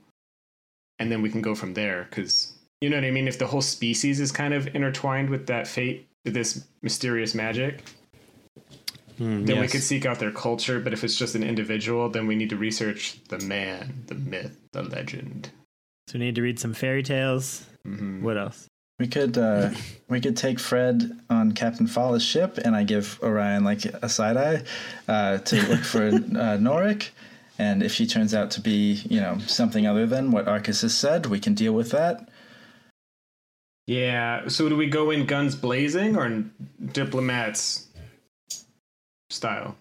[0.99, 3.47] And then we can go from there cuz you know what I mean if the
[3.47, 7.83] whole species is kind of intertwined with that fate this mysterious magic,
[9.17, 12.25] Hmm, then we could seek out their culture, but if it's just an individual, then
[12.25, 15.51] we need to research the man, the myth, the legend.
[16.07, 17.65] so we need to read some fairy tales.
[17.85, 18.21] Mhm.
[18.21, 18.67] What else?
[19.01, 19.71] We could uh,
[20.09, 24.37] we could take Fred on Captain Fala's ship, and I give Orion like a side
[24.37, 24.63] eye
[25.07, 27.09] uh, to look for uh, Norik.
[27.57, 30.95] And if she turns out to be, you know, something other than what Arcus has
[30.95, 32.29] said, we can deal with that.
[33.87, 34.47] Yeah.
[34.49, 36.51] So do we go in guns blazing or in
[36.93, 37.87] diplomats
[39.31, 39.77] style?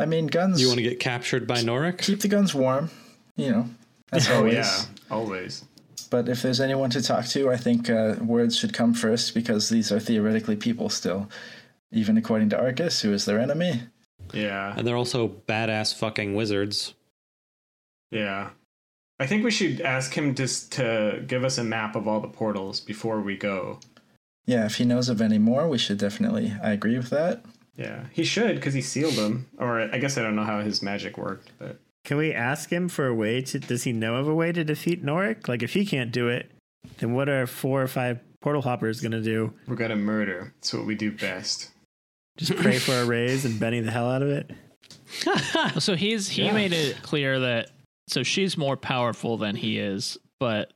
[0.00, 0.62] I mean, guns.
[0.62, 1.98] You want to get captured by Norik?
[1.98, 2.90] keep the guns warm,
[3.36, 3.68] you know.
[4.10, 4.54] That's Oh always.
[4.54, 5.64] yeah, always.
[6.10, 9.68] But if there's anyone to talk to, I think uh, words should come first because
[9.68, 11.28] these are theoretically people still,
[11.92, 13.82] even according to Arcus, who is their enemy.
[14.32, 16.94] Yeah, And they're also badass fucking wizards.
[18.10, 18.50] yeah.
[19.20, 22.26] I think we should ask him just to give us a map of all the
[22.26, 23.78] portals before we go.
[24.44, 26.52] Yeah, if he knows of any more, we should definitely.
[26.60, 27.44] I agree with that.
[27.76, 29.46] Yeah, he should because he sealed them.
[29.56, 32.88] Or I guess I don't know how his magic worked, but Can we ask him
[32.88, 33.58] for a way to?
[33.58, 35.48] Does he know of a way to defeat Norik?
[35.48, 36.50] Like, if he can't do it,
[36.98, 39.52] then what are four or five portal hoppers gonna do?
[39.66, 40.52] we're gonna murder.
[40.58, 41.70] It's what we do best.
[42.36, 44.50] Just pray for a raise and Benny the hell out of it?
[45.80, 46.52] So he's he Yeah.
[46.52, 47.70] made it clear that
[48.08, 50.72] so she's more powerful than he is, but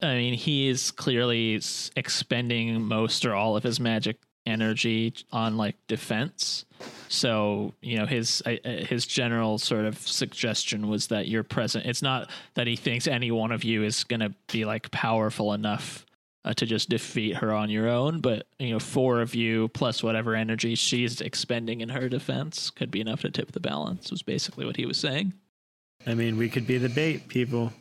[0.00, 1.60] I mean he is clearly
[1.96, 6.64] expending most or all of his magic energy on like defense.
[7.08, 11.86] So you know his uh, uh, his general sort of suggestion was that you're present.
[11.86, 15.52] It's not that he thinks any one of you is going to be like powerful
[15.54, 16.04] enough
[16.44, 20.02] uh, to just defeat her on your own, but you know four of you plus
[20.02, 24.10] whatever energy she's expending in her defense could be enough to tip the balance.
[24.10, 25.32] Was basically what he was saying.
[26.06, 27.72] I mean, we could be the bait people.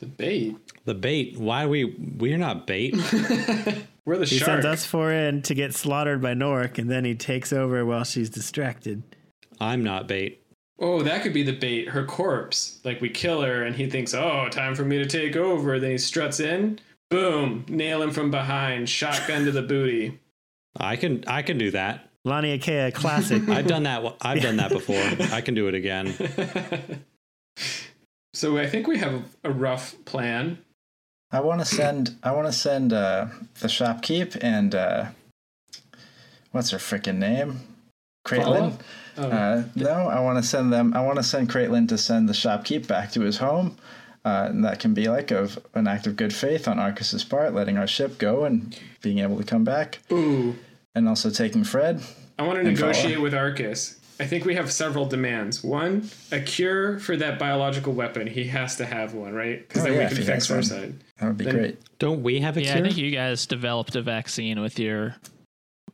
[0.00, 0.56] The bait.
[0.86, 1.36] The bait.
[1.36, 1.84] Why we
[2.18, 2.94] we're not bait.
[4.06, 4.48] We're the He shark.
[4.58, 7.84] He sends us four in to get slaughtered by Norik, and then he takes over
[7.84, 9.02] while she's distracted.
[9.60, 10.42] I'm not bait.
[10.78, 11.90] Oh, that could be the bait.
[11.90, 12.80] Her corpse.
[12.82, 15.92] Like we kill her, and he thinks, "Oh, time for me to take over." Then
[15.92, 16.80] he struts in.
[17.10, 17.66] Boom!
[17.68, 18.88] Nail him from behind.
[18.88, 20.18] Shotgun to the booty.
[20.76, 22.08] I can I can do that.
[22.26, 23.48] Laniakea classic.
[23.48, 24.16] I've done that.
[24.22, 25.02] I've done that before.
[25.36, 26.14] I can do it again.
[28.32, 30.58] So I think we have a rough plan.
[31.32, 32.16] I want to send.
[32.22, 33.26] I want to send uh,
[33.60, 35.06] the shopkeep and uh,
[36.52, 37.60] what's her freaking name?
[38.26, 38.78] Caitlin.
[39.16, 40.94] Oh, Uh, no, I want to send them.
[40.94, 43.76] I want to send Caitlin to send the shopkeep back to his home.
[44.24, 47.54] Uh, and that can be like of an act of good faith on Arcus's part,
[47.54, 50.54] letting our ship go and being able to come back, ooh!
[50.94, 52.02] and also taking Fred.
[52.38, 53.22] I want to negotiate follow.
[53.22, 53.98] with Arcus.
[54.20, 55.64] I think we have several demands.
[55.64, 58.26] One, a cure for that biological weapon.
[58.26, 59.66] He has to have one, right?
[59.66, 60.94] Because Oh, then yeah, we can fix has our side.
[61.18, 61.78] That would be Then- great.
[61.98, 65.16] Don't we have a Yeah, I think you guys developed a vaccine with your.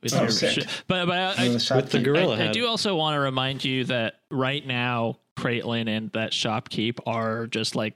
[0.03, 0.51] With Oh, your sick.
[0.63, 3.15] shi- but but I, With the I, With the gorilla I, I do also want
[3.15, 7.95] to remind you that right now, Caitlin and that shopkeep are just like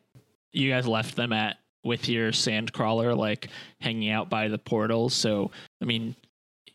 [0.53, 3.49] you guys left them at with your sand crawler, like
[3.81, 5.15] hanging out by the portals.
[5.15, 5.51] So,
[5.83, 6.15] I mean,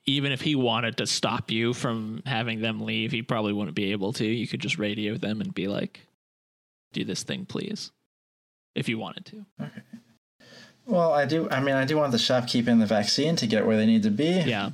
[0.05, 3.91] even if he wanted to stop you from having them leave, he probably wouldn't be
[3.91, 4.25] able to.
[4.25, 6.01] You could just radio them and be like,
[6.93, 7.91] "Do this thing, please,"
[8.75, 9.45] if you wanted to.
[10.85, 11.49] Well, I do.
[11.49, 14.03] I mean, I do want the shopkeep and the vaccine to get where they need
[14.03, 14.41] to be.
[14.45, 14.71] Yeah.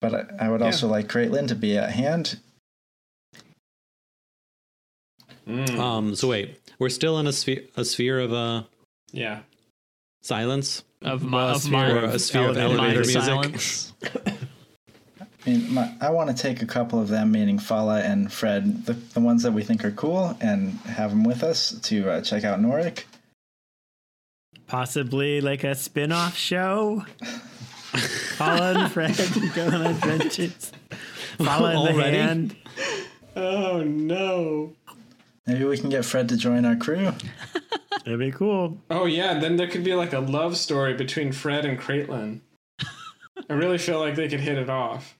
[0.00, 0.66] But I, I would Yeah.
[0.66, 2.38] also like Caitlin to be at hand.
[5.48, 6.14] Mm, Um.
[6.14, 8.62] So wait, we're still in a sphere a sphere of uh
[9.12, 9.40] yeah.
[10.22, 10.84] silence.
[11.02, 14.34] Of, Well, my a of sphere my Or a sphere of elevator elevator music.
[15.48, 15.64] silence.
[15.64, 18.86] I mean, my, I want to take a couple of them, meaning Fala and Fred,
[18.86, 22.20] the, the ones that we think are cool, and have them with us to uh,
[22.20, 23.04] check out Norik.
[24.66, 27.04] Possibly like a spin off show.
[28.36, 29.16] Paula and Fred
[29.54, 30.72] go on adventures.
[31.38, 32.16] Paula in the Already?
[32.16, 32.56] hand.
[33.34, 34.74] Oh no.
[35.46, 37.12] Maybe we can get Fred to join our crew.
[38.04, 38.78] That'd be cool.
[38.90, 42.40] Oh yeah, then there could be like a love story between Fred and Caitlin.
[43.48, 45.17] I really feel like they could hit it off.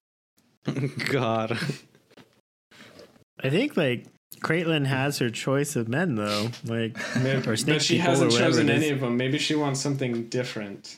[1.09, 1.57] God.
[3.41, 4.05] I think like
[4.41, 6.49] Caitlin has her choice of men, though.
[6.65, 9.17] Like, Maybe, or snake but she people, hasn't or chosen any of them.
[9.17, 10.97] Maybe she wants something different.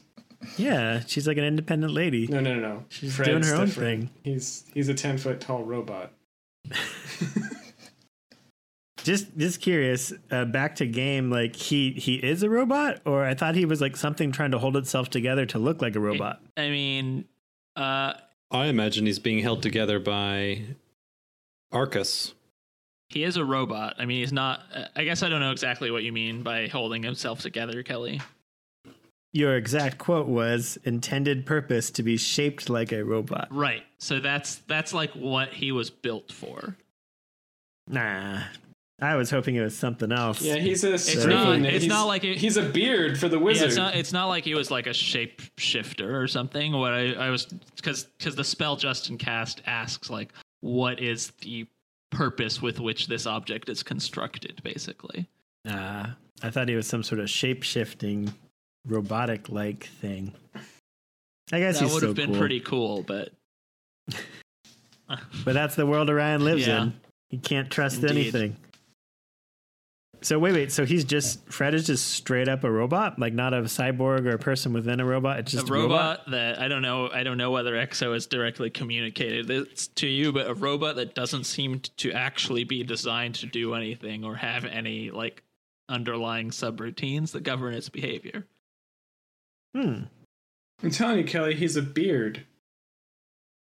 [0.57, 2.27] yeah, she's like an independent lady.
[2.27, 2.85] No, no, no, no.
[2.89, 4.01] She's Fred's doing her own different.
[4.01, 4.09] thing.
[4.23, 6.11] He's he's a ten foot tall robot.
[9.03, 10.13] Just, just curious.
[10.29, 11.31] Uh, back to game.
[11.31, 14.59] Like, he he is a robot, or I thought he was like something trying to
[14.59, 16.39] hold itself together to look like a robot.
[16.55, 17.25] I mean,
[17.75, 18.13] uh,
[18.51, 20.61] I imagine he's being held together by
[21.71, 22.33] Arcus.
[23.09, 23.95] he is a robot.
[23.97, 24.61] I mean, he's not.
[24.73, 28.21] uh, I guess I don't know exactly what you mean by holding himself together, Kelly.
[29.33, 33.47] Your exact quote was intended purpose to be shaped like a robot.
[33.49, 33.83] Right.
[33.97, 36.75] So that's that's like what he was built for.
[37.87, 38.41] Nah,
[39.01, 40.41] I was hoping it was something else.
[40.43, 40.93] Yeah, he's a.
[40.93, 43.67] It's not- it's He's- not like it- he's a beard for the Yeah, wizard.
[43.69, 43.95] it's not.
[43.95, 46.71] It's not like he was like a shape shifter or something.
[46.73, 47.45] What I, I was
[47.75, 51.65] because because the spell Justin cast asks like, what is the
[52.11, 55.27] purpose with which this object is constructed, basically.
[55.65, 56.07] Nah,
[56.43, 58.31] I thought he was some sort of shape shifting,
[58.85, 60.33] robotic like thing.
[61.51, 62.39] I guess that would still have been cool.
[62.39, 63.29] pretty cool, but
[65.43, 66.83] But that's the world Orion lives Yeah.
[66.83, 66.93] in.
[67.31, 68.09] You can't trust Indeed.
[68.35, 68.57] anything.
[70.23, 70.71] So wait, wait.
[70.71, 74.35] So he's just Fred is just straight up a robot, like not a cyborg or
[74.35, 75.39] a person within a robot.
[75.39, 77.09] It's just a robot, that I don't know.
[77.11, 81.15] I don't know whether EXO has directly communicated this to you, but a robot that
[81.15, 85.43] doesn't seem to actually be designed to do anything or have any like
[85.89, 88.45] underlying subroutines that govern its behavior.
[89.75, 90.03] Hmm.
[90.83, 92.45] I'm telling you, Kelly, he's a beard.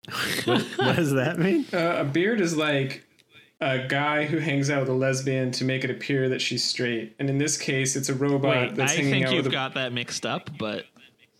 [0.46, 1.66] What, what does that mean?
[1.70, 3.04] Uh, a beard is like
[3.60, 7.16] a guy who hangs out with a lesbian to make it appear that she's straight.
[7.18, 9.52] And in this case, it's a robot Wait, I that's hanging think out you've with
[9.52, 10.84] a got that mixed up, but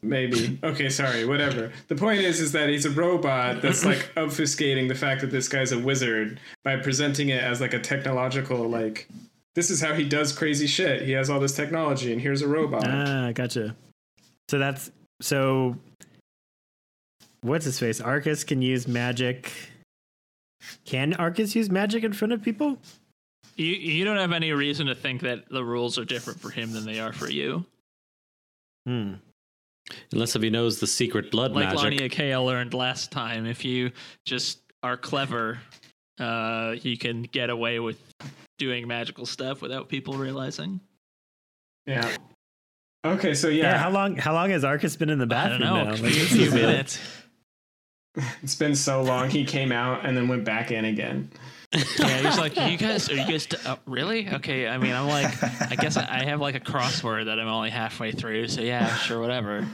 [0.03, 0.59] Maybe.
[0.63, 1.73] Okay, sorry, whatever.
[1.89, 5.49] The point is is that he's a robot that's like obfuscating the fact that this
[5.49, 9.09] guy's a wizard by presenting it as like a technological like
[9.55, 11.03] this is how he does crazy shit.
[11.03, 12.87] He has all this technology and here's a robot.
[12.87, 13.75] Ah, gotcha.
[14.49, 14.91] So that's
[15.21, 15.77] so.
[17.41, 18.01] What's his face?
[18.01, 19.53] Arcus can use magic.
[20.85, 22.79] Can Arcus use magic in front of people?
[23.57, 26.73] you you don't have any reason to think that the rules are different for him
[26.73, 27.65] than they are for you.
[28.87, 29.15] Hmm.
[30.13, 31.99] Unless if he knows the secret blood Like magic.
[31.99, 33.91] Laniakea learned last time, if you
[34.27, 35.59] just are clever,
[36.21, 38.01] uh, you can get away with
[38.59, 40.81] doing magical stuff without people realizing.
[41.87, 42.17] Yeah.
[43.05, 43.65] Okay, so Yeah.
[43.73, 44.17] yeah, How long?
[44.17, 45.91] How long has Arcus been in the I bathroom don't know, now?
[45.91, 46.99] a Like, few, few minutes.
[48.43, 49.31] It's been so long.
[49.31, 51.31] He came out and then went back in again.
[51.73, 54.29] Yeah, he's like, you guys, are you guys uh, really?
[54.29, 57.49] Okay, I mean, I'm like, I guess I I have like a crossword that I'm
[57.49, 59.69] only halfway through, so yeah, sure, whatever.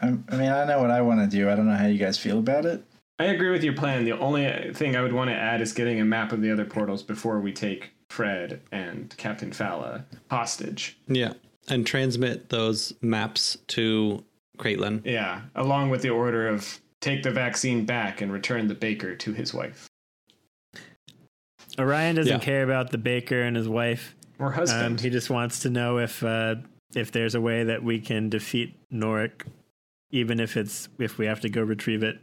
[0.00, 1.48] I, I mean, I know what I want to do.
[1.48, 2.84] I don't know how you guys feel about it.
[3.20, 4.04] I agree with your plan.
[4.04, 6.64] The only thing I would want to add is getting a map of the other
[6.64, 10.98] portals before we take Fred and Captain Fala hostage.
[11.06, 11.34] yeah.
[11.70, 14.24] And transmit those maps to
[14.56, 15.04] Caitlin.
[15.04, 19.32] Yeah, along with the order of take the vaccine back and return the baker to
[19.32, 19.86] his wife
[21.78, 22.38] Orion doesn't Yeah.
[22.44, 24.16] care about the baker and his wife.
[24.40, 25.00] or Um, husband.
[25.00, 26.56] he just wants to know if uh,
[26.94, 29.42] if there's a way that we can defeat Norik,
[30.10, 32.18] even if it's if we have to go retrieve it.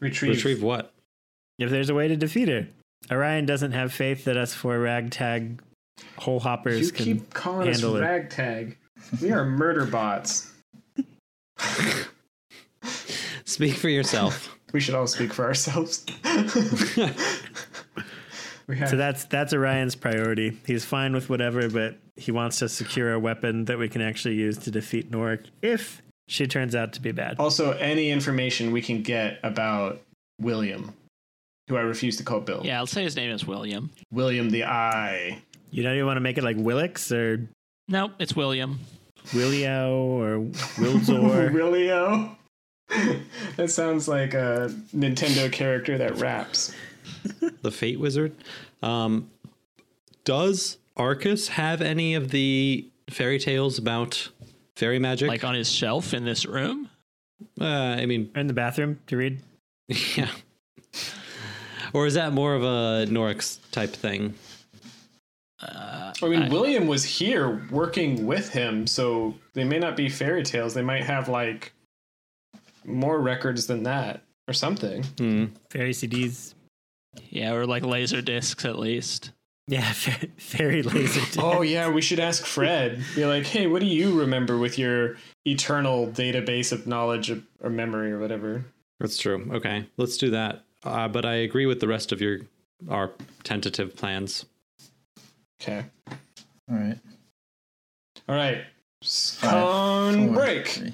[0.00, 0.36] retrieve.
[0.36, 0.92] Retrieve what?
[1.58, 2.66] If there's a way to defeat her,
[3.10, 5.60] Orion doesn't have faith that us four ragtag
[6.18, 7.04] hole hoppers You can.
[7.04, 8.00] keep calling us handle it.
[8.02, 8.78] ragtag.
[9.20, 10.50] We are murder bots.
[13.54, 14.50] Speak for yourself.
[14.72, 16.04] We should all speak for ourselves.
[18.66, 20.58] we So that's that's Orion's priority.
[20.66, 24.34] He's fine with whatever, but he wants to secure a weapon that we can actually
[24.34, 27.36] use to defeat Norik if she turns out to be bad.
[27.38, 30.00] also any information we can get about
[30.40, 30.92] William,
[31.68, 32.62] who I refuse to call Bill.
[32.64, 33.92] Yeah, I'll say his name is William.
[34.10, 35.40] William the Eye.
[35.70, 37.48] You don't even want to make it like Willix or
[37.86, 38.80] Nope, it's William.
[39.28, 40.38] Willio or
[40.80, 41.52] Wilzor.
[41.52, 42.36] Willio.
[43.56, 46.74] that sounds like a Nintendo character that raps.
[47.62, 48.34] the Fate Wizard.
[48.82, 49.30] Um,
[50.24, 54.30] does Arcus have any of the fairy tales about
[54.76, 55.28] fairy magic?
[55.28, 56.88] Like on his shelf in this room.
[57.60, 59.40] uh, I mean, in the bathroom to read.
[60.16, 60.30] yeah.
[61.92, 64.34] Or is that more of a Norik's type thing?
[65.62, 70.08] Uh, I mean, I- William was here working with him, so they may not be
[70.08, 70.74] fairy tales.
[70.74, 71.72] They might have like
[72.84, 75.02] more records than that or something.
[75.18, 75.46] Hmm.
[75.70, 76.54] Fairy CDs.
[77.30, 79.30] yeah, or like laser discs at least.
[79.66, 81.20] Yeah, fa- fairy laser.
[81.20, 81.38] disc.
[81.42, 83.02] Oh yeah, we should ask Fred.
[83.14, 85.16] Be like, hey, what do you remember with your
[85.46, 87.30] eternal database of knowledge
[87.62, 88.64] or memory or whatever?
[89.00, 89.48] That's true.
[89.54, 90.64] Okay, let's do that.
[90.84, 92.40] Uh, but I agree with the rest of your
[92.90, 93.12] our
[93.42, 94.44] tentative plans.
[95.62, 95.84] Okay.
[96.70, 96.98] All right.
[98.28, 98.64] All right.
[99.02, 100.68] Five, Cone four, break.
[100.68, 100.92] three.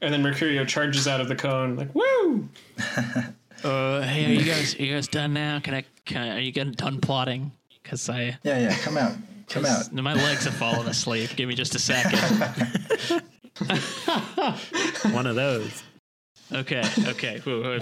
[0.00, 2.48] And then Mercurio charges out of the cone like, woo!
[3.64, 5.58] Uh, hey, are you guys, are you guys done now?
[5.58, 7.50] Can I, can I, are you getting done plotting?
[7.82, 8.76] Because I, Yeah, yeah.
[8.78, 9.14] Come out.
[9.48, 9.92] Come out.
[10.00, 11.30] my legs have fallen asleep.
[11.34, 12.20] Give me just a second.
[15.12, 15.82] One of those.
[16.52, 17.40] Okay, okay.
[17.40, 17.80] Whew, whew,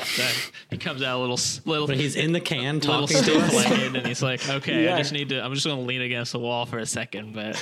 [0.70, 3.66] he comes out a little, little, But he's in the can little talking to us.
[3.66, 4.94] and he's like, "Okay, Yeah.
[4.94, 5.44] I just need to.
[5.44, 7.54] I'm just going to lean against the wall for a second, but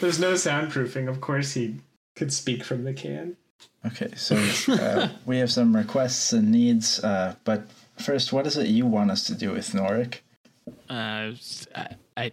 [0.00, 1.08] There's no soundproofing.
[1.08, 1.76] Of course, he
[2.16, 3.36] could speak from the can.
[3.86, 4.36] Okay, so
[4.72, 7.66] uh, we have some requests and needs, uh, but
[7.98, 10.20] first, what is it you want us to do with Norik?
[10.88, 11.32] uh,
[11.74, 12.32] I, I,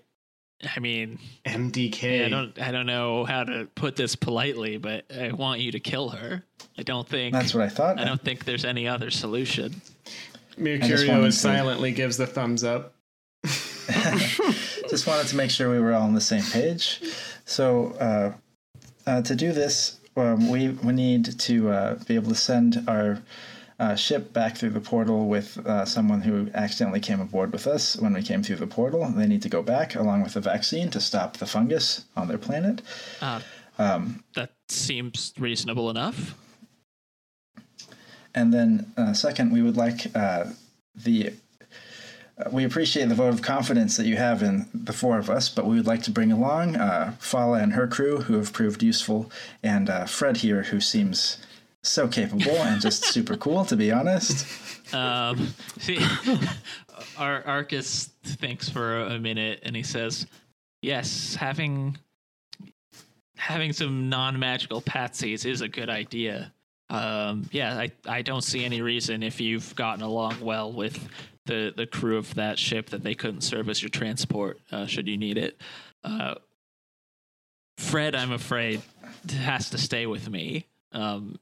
[0.75, 2.25] I mean, MDK.
[2.25, 5.79] I don't, I don't know how to put this politely, but I want you to
[5.79, 6.43] kill her.
[6.77, 7.33] I don't think.
[7.33, 7.99] That's what I thought.
[7.99, 9.71] I don't think there's any other solution.
[9.71, 12.93] just Mercurio wanted is to- silently gives the thumbs up.
[14.89, 17.01] Just wanted to make sure we were all on the same page.
[17.51, 18.31] So uh,
[19.05, 23.21] uh, to do this, um, we we need to uh, be able to send our
[23.77, 27.97] uh, ship back through the portal with uh, someone who accidentally came aboard with us
[27.97, 29.05] when we came through the portal.
[29.09, 32.37] They need to go back along with the vaccine to stop the fungus on their
[32.37, 32.81] planet.
[33.21, 33.41] Uh,
[34.35, 36.35] that seems reasonable enough.
[38.33, 40.45] And then, uh, second, we would like uh,
[40.95, 41.33] the.
[42.41, 45.49] Uh, we appreciate the vote of confidence that you have in the four of us,
[45.49, 48.81] but we would like to bring along uh, Fala and her crew, who have proved
[48.83, 49.31] useful,
[49.63, 51.37] and uh, Fred here, who seems
[51.83, 54.45] so capable and just super cool, to be honest.
[54.93, 55.99] Um, see,
[57.17, 60.27] Ar- Arcus thinks for a minute and he says,
[60.81, 61.97] "Yes, having
[63.35, 66.53] having some non-magical patsies is a good idea.
[66.89, 71.09] Um, yeah, I I don't see any reason if you've gotten along well with
[71.45, 75.07] the the crew of that ship that they couldn't serve as your transport uh, should
[75.07, 75.59] you need it.
[76.03, 76.35] Uh,
[77.77, 78.81] Fred, I'm afraid,
[79.29, 80.67] has to stay with me.
[80.91, 81.39] Um,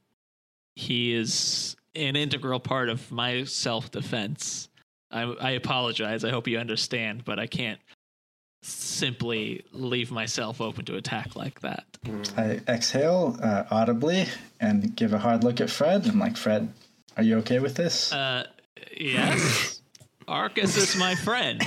[0.74, 4.68] he is an integral part of my self defense.
[5.10, 6.24] I, I apologize.
[6.24, 7.80] I hope you understand, but I can't
[8.62, 11.84] simply leave myself open to attack like that.
[12.36, 14.26] I exhale uh, audibly
[14.60, 16.06] and give a hard look at Fred.
[16.06, 16.72] I'm like, Fred,
[17.16, 18.12] are you okay with this?
[18.12, 18.46] Uh,
[18.96, 19.79] yes,
[20.30, 21.60] Arcus is my friend.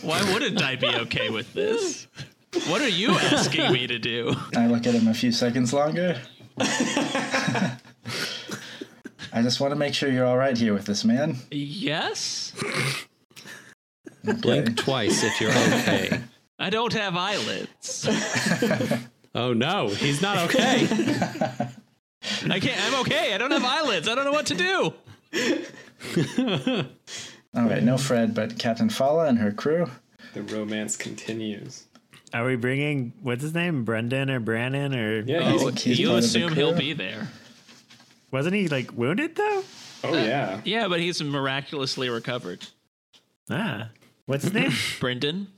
[0.00, 2.06] Why wouldn't I be okay with this?
[2.68, 4.34] What are you asking me to do?
[4.56, 6.20] I look at him a few seconds longer.
[6.60, 7.78] I
[9.42, 11.36] just want to make sure you're all right here with this man.
[11.50, 12.52] Yes,
[14.22, 16.20] Blink twice if you're okay.
[16.60, 18.08] I don't have eyelids.
[19.34, 20.88] Oh no, he's not okay.
[22.50, 22.82] I can't.
[22.82, 23.34] I'm okay.
[23.34, 24.08] I don't have eyelids.
[24.08, 24.94] I don't know what to do.
[27.54, 29.90] All right, no Fred, but Captain Fala and her crew.
[30.34, 31.84] The romance continues.
[32.34, 35.20] Are we bringing what's his name, Brendan or Brannon or?
[35.20, 35.50] Yeah.
[35.50, 37.28] he's- Oh, he's you part assume he'll be there.
[38.30, 39.64] Wasn't he like wounded though?
[40.04, 40.60] oh yeah.
[40.64, 42.66] Yeah, but he's miraculously recovered.
[43.50, 43.88] Ah,
[44.26, 44.72] what's his name?
[45.00, 45.48] Brendan.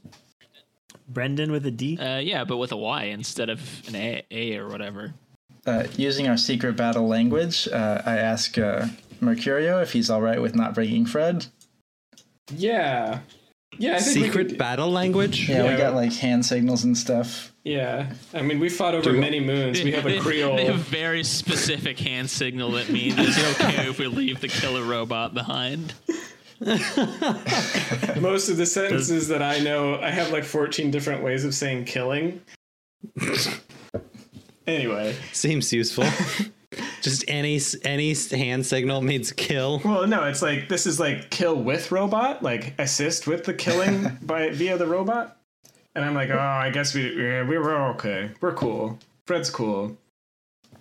[1.08, 1.98] Brendan with a D.
[1.98, 5.12] Uh, yeah, but with a Y instead of an A, a or whatever.
[5.66, 8.86] Uh, using our secret battle language, uh, I ask uh,
[9.20, 11.46] Mercurio if he's all right with not bringing Fred.
[12.54, 13.20] Yeah.
[13.78, 13.96] Yeah.
[13.96, 15.48] I think Secret could- battle language?
[15.48, 15.70] Yeah, Yeah.
[15.72, 17.52] we got like hand signals and stuff.
[17.64, 18.12] Yeah.
[18.34, 19.82] I mean, we fought over many moons.
[19.82, 20.56] We have a Creole.
[20.56, 24.82] They have very specific hand signal that means it's okay if we leave the killer
[24.82, 25.94] robot behind.
[28.20, 31.84] Most of the sentences that I know, I have like 14 different ways of saying
[31.84, 32.40] killing.
[34.66, 36.04] anyway, Seems useful.
[37.02, 39.80] Just any any hand signal means kill.
[39.84, 44.18] well, no, it's like this is like kill with robot, like assist with the killing
[44.22, 45.36] by via the robot.
[45.94, 48.30] And I'm like, oh, I guess we yeah, we were okay.
[48.40, 48.98] We're cool.
[49.26, 49.96] Fred's cool.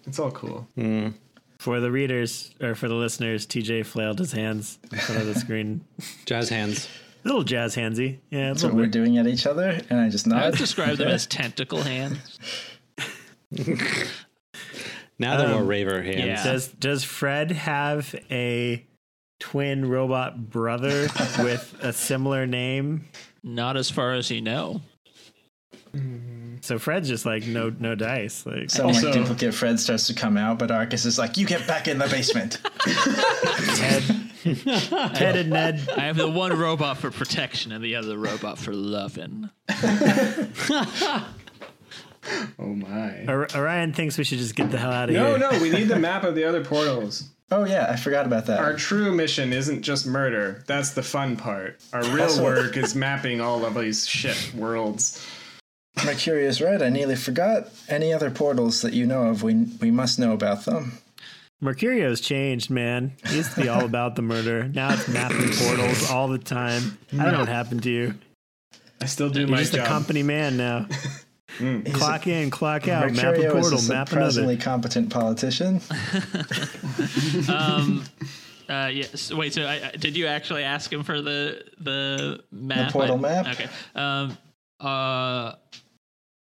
[0.05, 0.67] It's all cool.
[0.75, 1.09] Hmm.
[1.57, 5.35] For the readers or for the listeners, TJ flailed his hands in front of the
[5.35, 5.81] screen.
[6.25, 6.87] Jazz hands.
[7.25, 8.19] A little jazz handsy.
[8.29, 10.41] Yeah, That's what little we're doing at each other, and I just nod.
[10.41, 12.39] I would describe them as tentacle hands.
[15.19, 16.25] Now they're more Um, raver hands.
[16.25, 16.43] yeah.
[16.43, 18.85] Does Does Fred have a
[19.39, 21.07] twin robot brother
[21.39, 23.05] with a similar name?
[23.43, 24.81] Not as far as you know.
[26.61, 28.45] So Fred's just like no no dice.
[28.45, 31.45] Like Some Also- like duplicate Fred starts to come out, but Arcus is like, "You
[31.47, 32.59] get back in the basement."
[33.75, 35.89] Ted, Ted and Ned.
[35.97, 39.49] I have the one robot for protection and the other robot for loving.
[42.59, 43.25] Oh my.
[43.27, 45.37] Or- Orion thinks we should just get the hell out of No, here.
[45.39, 47.29] no, no, we need the map of the other portals.
[47.51, 48.59] Oh yeah, I forgot about that.
[48.59, 50.63] Our true mission isn't just murder.
[50.67, 51.79] That's the fun part.
[51.93, 55.25] Our real work is mapping all of these shit worlds.
[56.05, 56.81] Mercury is right.
[56.81, 57.69] I nearly forgot.
[57.87, 60.99] Any other portals that you know of, we we must know about them.
[61.61, 63.13] Mercurio's changed, man.
[63.27, 64.67] He used to be all about the murder.
[64.67, 66.97] Now it's mapping portals all the time.
[67.13, 68.13] I don't know what happened to you.
[69.01, 70.87] I still do You're my just a company man now.
[71.93, 74.63] clock in, clock out, map a portal, is a map surprisingly another.
[74.65, 75.81] competent politician.
[77.49, 78.03] Um,
[78.67, 79.31] uh, yes.
[79.33, 79.53] Wait.
[79.53, 82.87] So, I, I- did you actually ask him for the the map?
[82.87, 83.47] The portal I- map?
[83.47, 83.67] Okay.
[83.95, 84.37] Um.
[84.79, 85.53] Uh.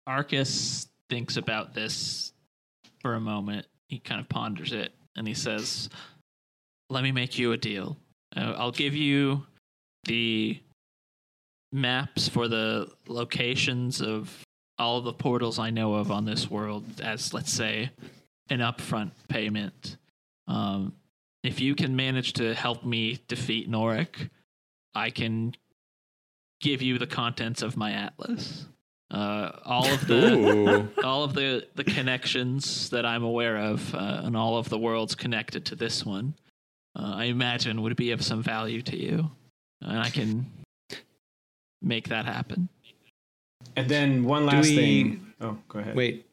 [0.06, 2.34] Arcus thinks about this
[3.02, 3.66] for a moment.
[3.88, 5.90] He kind of ponders it, and he says,
[6.90, 7.98] "Let me make you a deal.
[8.36, 9.44] Uh, I'll give you
[10.06, 10.60] the
[11.72, 14.32] maps for the locations of
[14.78, 17.91] all the portals I know of on this world as, let's say,
[18.50, 19.98] an upfront payment.
[20.48, 20.94] Um,
[21.44, 24.30] if you can manage to help me defeat Norik,
[24.95, 25.56] I can
[26.62, 28.66] give you the contents of my atlas.
[29.12, 34.36] Uh, all of the all of the the connections that I'm aware of, uh, and
[34.36, 36.34] all of the worlds connected to this one,
[36.95, 39.30] uh, I imagine would be of some value to you,
[39.82, 40.50] and I can
[41.82, 42.70] make that happen.
[43.76, 45.34] And then one last we- thing.
[45.41, 45.95] Oh, go ahead.
[45.95, 46.26] Wait,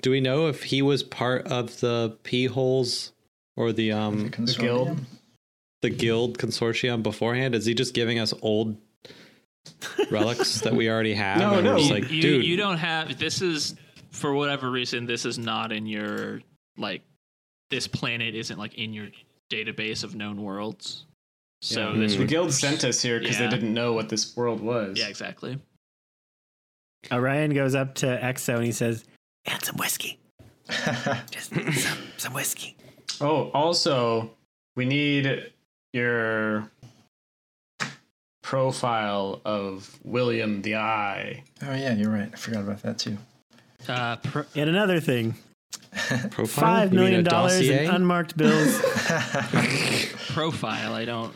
[0.00, 3.12] do we know if he was part of the P holes
[3.56, 4.98] or the The um guild?
[5.82, 7.54] the guild consortium beforehand?
[7.54, 8.76] Is he just giving us old
[10.10, 11.38] relics that we already have?
[11.38, 11.78] No, and we're no.
[11.78, 13.74] you, like, you, dude, you don't have this is
[14.10, 16.40] for whatever reason this is not in your
[16.78, 17.02] like
[17.70, 19.08] this planet isn't like in your
[19.50, 21.04] database of known worlds
[21.60, 21.98] so Yeah.
[21.98, 23.48] this the guild sent us here because Yeah.
[23.48, 24.96] they didn't know what this world was.
[24.98, 25.58] yeah exactly
[27.12, 29.04] Orion goes up to Exo and he says,
[29.46, 30.18] "And some whiskey,
[31.30, 32.76] just some, some whiskey."
[33.20, 34.30] Oh, also,
[34.76, 35.52] we need
[35.92, 36.70] your
[38.42, 41.44] profile of William the Eye.
[41.62, 42.30] Oh yeah, you're right.
[42.32, 43.16] I forgot about that too.
[43.88, 45.34] uh pr- And another thing:
[46.30, 46.46] profile?
[46.46, 48.80] five You mean million a dollars in unmarked bills.
[50.34, 51.32] profile i don't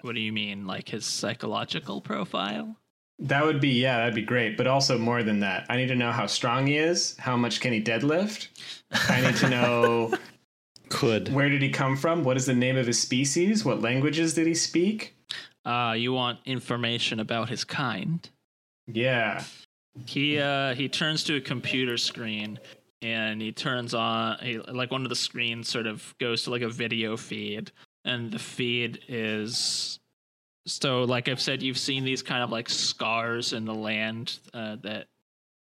[0.00, 2.74] what do you mean like his psychological profile
[3.20, 4.56] That would be yeah, that'd be great.
[4.56, 7.16] But also more than that, I need to know how strong he is.
[7.18, 8.48] How much can he deadlift?
[9.08, 10.14] I need to know
[10.88, 11.32] Could.
[11.32, 12.22] where did he come from?
[12.24, 13.64] What is the name of his species?
[13.64, 15.14] What languages did he speak?
[15.64, 18.28] uh you want information about his kind
[18.86, 19.42] Yeah.
[20.06, 22.58] He uh he turns to a computer screen
[23.02, 26.62] and he turns on he, like one of the screens sort of goes to like
[26.62, 27.72] a video feed
[28.04, 29.98] and the feed is
[30.68, 34.76] so like I've said you've seen these kind of like scars in the land uh,
[34.82, 35.06] that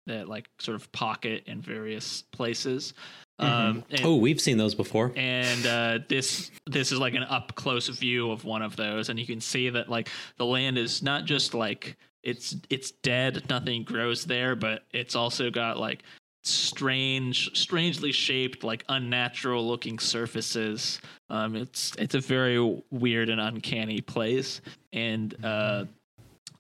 [0.08, 2.94] that like sort of pocket in various places.
[3.40, 5.12] Um and, Oh, we've seen those before.
[5.16, 9.18] and uh, this this is like an up close view of one of those, and
[9.20, 13.84] you can see that like the land is not just like it's it's dead, nothing
[13.84, 16.04] grows there, but it's also got like
[16.44, 21.00] strange, strangely shaped, like unnatural looking surfaces.
[21.30, 24.62] Um, it's it's a very weird and uncanny place,
[24.92, 25.86] and uh,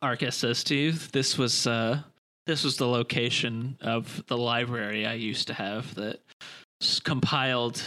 [0.01, 2.01] Arcus says to you, "This was uh,
[2.45, 6.19] this was the location of the library I used to have that."
[7.03, 7.81] compiled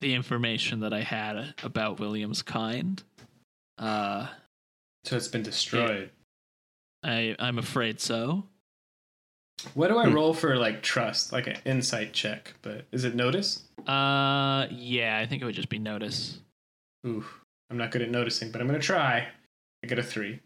[0.00, 3.02] the information that I had about William's kind.
[3.78, 4.26] Uh,
[5.04, 6.10] So it's been destroyed.
[7.02, 8.44] I I'm afraid so.
[9.74, 10.14] What do I Hmm.
[10.14, 12.54] roll for like trust, like an insight check?
[12.62, 13.62] But is it notice?
[13.86, 16.40] Uh, yeah, I think it would just be notice.
[17.06, 17.24] Ooh,
[17.70, 19.28] I'm not good at noticing, but I'm gonna try.
[19.82, 20.40] I get a three.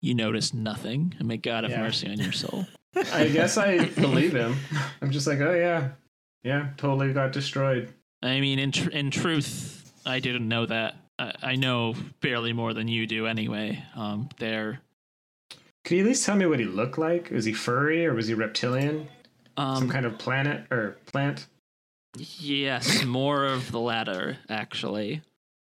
[0.00, 1.80] You notice nothing, and may God have Yeah.
[1.80, 2.66] mercy on your soul.
[3.12, 4.56] I guess I believe him.
[5.02, 5.90] I'm just like, oh yeah,
[6.44, 7.92] yeah, totally got destroyed.
[8.22, 10.96] I mean, in tr- in truth, I didn't know that.
[11.18, 13.82] I, I know barely more than you do, anyway.
[13.96, 14.80] Um, they're
[15.84, 17.30] Could you at least tell me what he looked like?
[17.30, 19.08] Was he furry or was he reptilian?
[19.56, 21.46] Some um, kind of planet or plant?
[22.16, 25.20] yes, more of the latter, actually.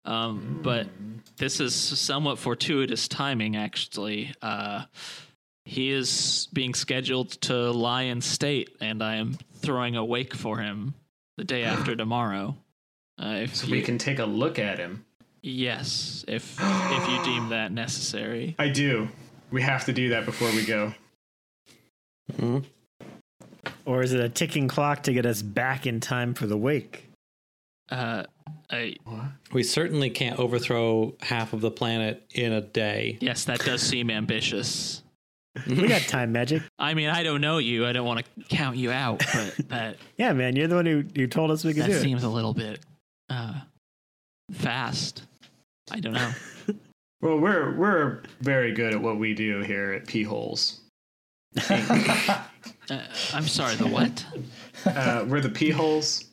[0.05, 0.86] Um, but
[1.39, 4.35] this is somewhat fortuitous timing, actually.
[4.43, 4.85] Uh,
[5.65, 10.59] he is being scheduled to lie in state, and I am throwing a wake for
[10.59, 10.95] him
[11.39, 12.57] the day after tomorrow.
[13.20, 15.05] Uh, if So you, we can take a look at him.
[15.43, 18.55] yes, if if you deem that necessary.
[18.59, 19.09] I do.
[19.55, 20.93] We have to do that before we go.
[22.32, 22.64] Mhm.
[23.86, 27.05] or is it a ticking clock to get us back in time for the wake?
[27.90, 28.24] Uh,
[28.70, 29.26] I What?
[29.52, 33.16] We certainly can't overthrow half of the planet in a day.
[33.20, 35.02] yes, that does seem ambitious.
[35.68, 36.62] We got time magic.
[36.81, 37.86] I mean, I don't know you.
[37.86, 41.05] I don't want to count you out, but that Yeah, man, you're the one who,
[41.14, 42.02] who told us we could that do it.
[42.02, 42.81] seems a little bit
[43.28, 43.60] Uh,
[44.51, 45.22] fast.
[45.93, 46.32] I don't know.
[47.24, 50.80] Well, we're we're very good at what we do here at P holes.
[52.90, 52.98] Uh,
[53.32, 53.74] I'm sorry.
[53.76, 54.26] The what?
[54.84, 56.24] Uh, we're the P holes.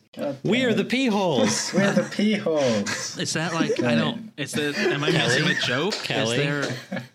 [0.43, 1.71] We are the pee holes.
[1.73, 3.17] We're the pee holes.
[3.17, 4.33] Is that like I don't?
[4.35, 4.75] Is the?
[4.77, 5.93] Am I missing a joke?
[6.03, 6.39] Kelly?
[6.43, 7.05] Is there?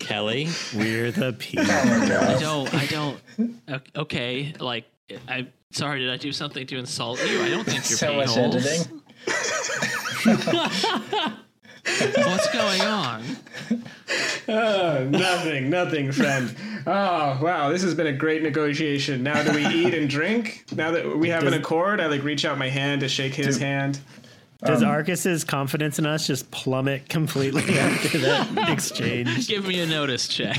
[0.00, 0.48] Kelly.
[0.74, 1.64] We're the people.
[1.70, 2.74] I don't.
[2.74, 3.20] I don't.
[3.68, 4.86] ok- Okay, like
[5.28, 5.46] I.
[5.70, 7.40] Sorry, did I do something to insult you?
[7.42, 8.88] I don't think you're So much pee-holes.
[11.88, 12.24] Editing.
[12.26, 13.22] What's going on?
[14.48, 16.54] Uh, nothing, nothing, friend.
[16.86, 19.22] Oh wow, this has been a great negotiation.
[19.22, 20.64] Now do we eat and drink?
[20.74, 23.58] Now that we have an accord, I like reach out my hand to shake his
[23.58, 23.98] hand.
[24.64, 29.48] Does Um, Arcus's confidence in us just plummet completely after that exchange?
[29.48, 30.56] Give me a notice check.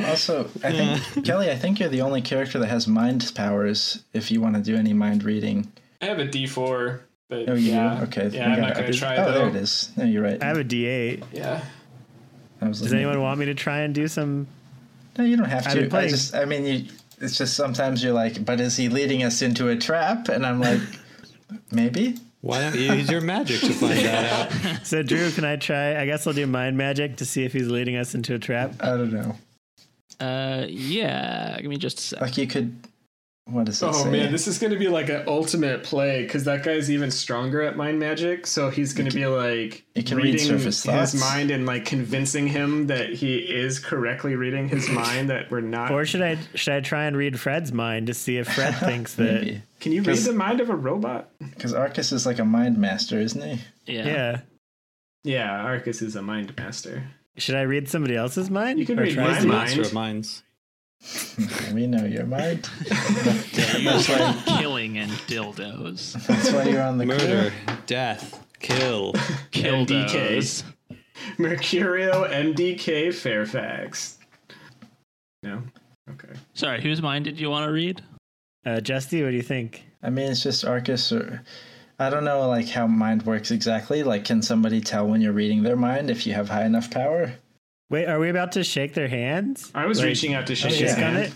[0.00, 4.04] Also, I think Kelly, I think you're the only character that has mind powers.
[4.12, 7.00] If you want to do any mind reading, I have a D4,
[7.44, 8.04] but oh, you yeah, do?
[8.04, 9.02] Okay, yeah, I'm not gonna it.
[9.02, 9.32] Oh, though.
[9.32, 9.90] there it is.
[9.96, 10.42] No, you're right.
[10.42, 11.24] I have a D8.
[11.32, 11.62] Yeah,
[12.60, 14.46] Does anyone want me to try and do some?
[15.18, 15.96] No, you don't have I've to.
[15.96, 16.84] I just, I mean, you.
[17.20, 20.28] It's just sometimes you're like, but is he leading us into a trap?
[20.28, 20.80] And I'm like,
[21.70, 22.16] maybe.
[22.40, 24.86] Why don't you use your magic to find that out?
[24.86, 25.98] So Drew, can I try?
[25.98, 28.74] I guess I'll do mind magic to see if he's leading us into a trap.
[28.80, 29.36] I don't know.
[30.20, 31.58] Uh, yeah.
[31.60, 32.20] Give me just a sec.
[32.20, 32.76] Like you could.
[33.46, 34.10] What does it Oh say?
[34.10, 37.76] man, this is gonna be like an ultimate play because that guy's even stronger at
[37.76, 38.46] mind magic.
[38.46, 41.14] So he's gonna be like you can reading surface his thoughts.
[41.20, 45.28] mind and like convincing him that he is correctly reading his mind.
[45.28, 45.90] That we're not.
[45.90, 49.14] Or should I should I try and read Fred's mind to see if Fred thinks
[49.16, 49.60] that?
[49.80, 51.28] Can you read the mind of a robot?
[51.38, 53.92] because Arcus is like a mind master, isn't he?
[53.92, 54.06] Yeah.
[54.06, 54.40] Yeah.
[55.22, 57.04] Yeah, Arcus is a mind master.
[57.36, 58.78] Should I read somebody else's mind?
[58.78, 59.34] You can Or read try my to?
[59.36, 59.60] He's mind.
[59.64, 60.42] master of minds.
[61.74, 62.68] we know your mind.
[63.52, 64.06] Yeah, you use
[64.58, 66.12] killing and dildos.
[66.26, 67.76] That's why you're on the Murder, crew.
[67.86, 69.12] death, kill.
[69.52, 70.64] Kildos.
[71.38, 74.18] Mercurio MDK Fairfax.
[75.42, 75.62] No?
[76.10, 76.32] Okay.
[76.54, 78.02] Sorry, whose mind did you want to read?
[78.66, 79.84] Uh, Justy, what do you think?
[80.02, 81.42] I mean, it's just Arcus, or
[81.98, 84.02] I don't know, like how mind works exactly.
[84.02, 87.32] Like, can somebody tell when you're reading their mind if you have high enough power?
[87.90, 89.70] Wait, are we about to shake their hands?
[89.74, 91.32] I was Like, reaching out to shake shake his on hand.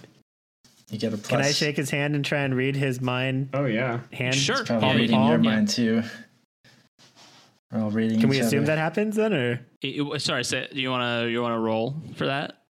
[0.91, 1.29] You get a plus.
[1.29, 4.01] Can I shake his hand and try and read his mind Oh, yeah.
[4.12, 4.35] hand?
[4.35, 4.65] Sure.
[4.65, 5.29] Probably Yeah, reading Paul?
[5.29, 5.51] your Yeah.
[5.51, 6.03] mind too.
[7.70, 8.19] We're all reading.
[8.20, 8.66] Can we assume other.
[8.69, 11.59] that happens then, or It- it- sorry, say, do you want to you want to
[11.59, 12.62] roll for that?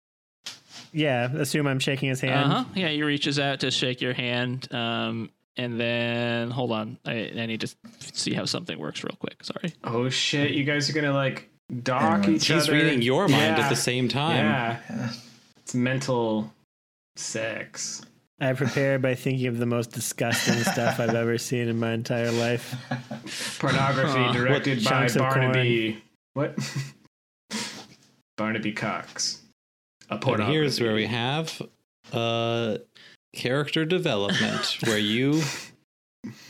[0.92, 1.30] yeah?
[1.34, 2.50] Assume I'm shaking his hand.
[2.52, 2.64] Uh huh.
[2.74, 5.28] Yeah, he reaches out to shake your hand, um,
[5.58, 7.68] and then hold on, I, I need to
[8.00, 9.44] see how something works real quick.
[9.44, 9.74] Sorry.
[9.84, 10.52] Oh, shit.
[10.52, 11.50] You guys are going to, like,
[11.82, 12.72] dock Everyone's- each He's other.
[12.72, 13.64] reading your mind Yeah.
[13.64, 14.44] at the same time.
[14.44, 15.10] Yeah.
[15.58, 16.52] It's mental
[17.16, 18.02] sex.
[18.40, 22.30] I prepare by thinking of the most disgusting stuff I've ever seen in my entire
[22.30, 22.74] life.
[23.58, 24.32] Pornography Huh.
[24.32, 26.02] directed What by chunks of Barnaby.
[26.34, 26.56] What?
[28.36, 29.40] Barnaby Cox.
[30.10, 31.60] A And here's where we have
[32.12, 32.76] uh,
[33.34, 35.42] character development, where you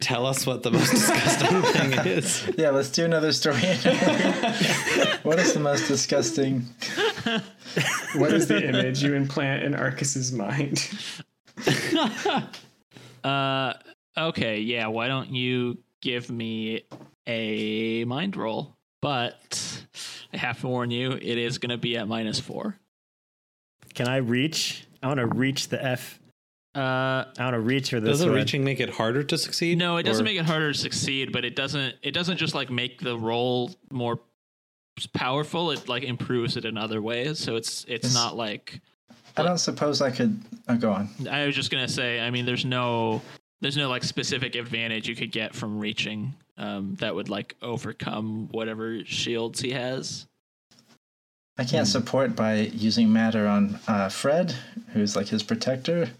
[0.00, 2.50] tell us what the most disgusting thing is.
[2.56, 3.56] Yeah, let's do another story.
[5.22, 6.66] what is the most disgusting?
[8.14, 10.88] What is the image you implant in Arcus's mind?
[13.24, 13.72] Uh,
[14.16, 14.86] okay, yeah.
[14.86, 16.82] Why don't you give me
[17.26, 18.76] a mind roll?
[19.02, 19.84] But
[20.32, 22.78] I have to warn you, it is going to be at minus four.
[23.94, 24.86] Can I reach?
[25.02, 26.20] I want to reach the F.
[26.76, 28.36] Uh, I want to reach for this Doesn't one.
[28.36, 29.78] reaching make it harder to succeed?
[29.78, 31.94] no, it doesn't Or- make it harder to succeed, but it doesn't.
[32.02, 34.20] It doesn't just like make the roll more
[35.14, 35.70] powerful.
[35.70, 37.38] It like improves it in other ways.
[37.38, 38.80] So it's it's Is- not like
[39.38, 40.38] I don't suppose I could.
[40.68, 41.08] Oh, go on.
[41.30, 42.20] I was just gonna say.
[42.20, 43.22] I mean, there's no
[43.62, 48.48] there's no like specific advantage you could get from reaching um, that would like overcome
[48.50, 50.26] whatever shields he has.
[51.58, 51.68] I Hmm.
[51.70, 54.54] can't support by using matter on uh, Fred,
[54.92, 56.10] who's like his protector.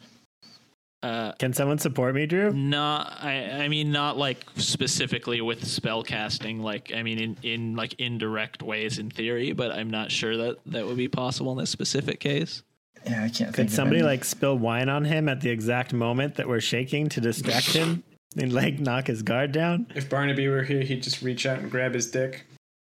[1.07, 2.53] Uh, Can someone support me, Drew?
[2.53, 7.77] not I, I mean not like specifically with spell casting like i mean in, in
[7.77, 11.59] like indirect ways in theory but i'm not sure that that would be possible in
[11.59, 12.63] this specific case
[13.07, 13.51] Yeah, I can't.
[13.51, 14.13] Could think somebody of any.
[14.17, 18.03] like spill wine on him at the exact moment that we're shaking to distract him
[18.37, 19.87] and like knock his guard down?
[19.95, 22.45] If Barnaby were here, he'd just reach out and grab his dick.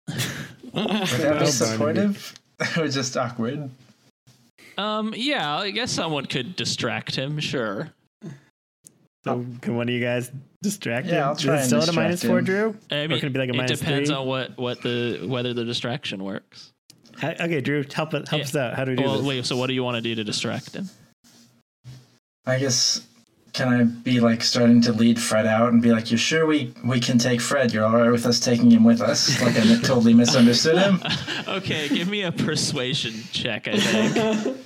[0.08, 0.18] Would
[0.74, 1.46] that be Barnaby.
[1.46, 2.34] supportive
[2.78, 3.70] or just awkward?
[4.78, 7.90] um yeah i guess someone could distract him sure
[9.30, 9.60] So oh.
[9.61, 10.31] can one of you guys
[10.61, 11.23] distract Yeah, him?
[11.30, 12.41] I'll try Is it still at a distract minus four.
[12.41, 12.76] Drew?
[12.91, 14.18] i Or mean can it be like a it minus depends three?
[14.18, 16.72] on what what the whether the distraction works
[17.18, 18.45] How- okay, Drew, help it, help Yeah.
[18.45, 18.76] us out.
[18.76, 19.26] How do we do well this?
[19.26, 20.89] wait so what do you want to do to distract him
[22.45, 23.06] I guess
[23.53, 26.72] can I be like starting to lead Fred out and be like, "You're sure we
[26.85, 27.73] we can take Fred?
[27.73, 31.01] You're all right with us taking him with us?" Like I totally misunderstood him.
[31.47, 33.68] Okay, give me a persuasion check.
[33.68, 34.57] I think.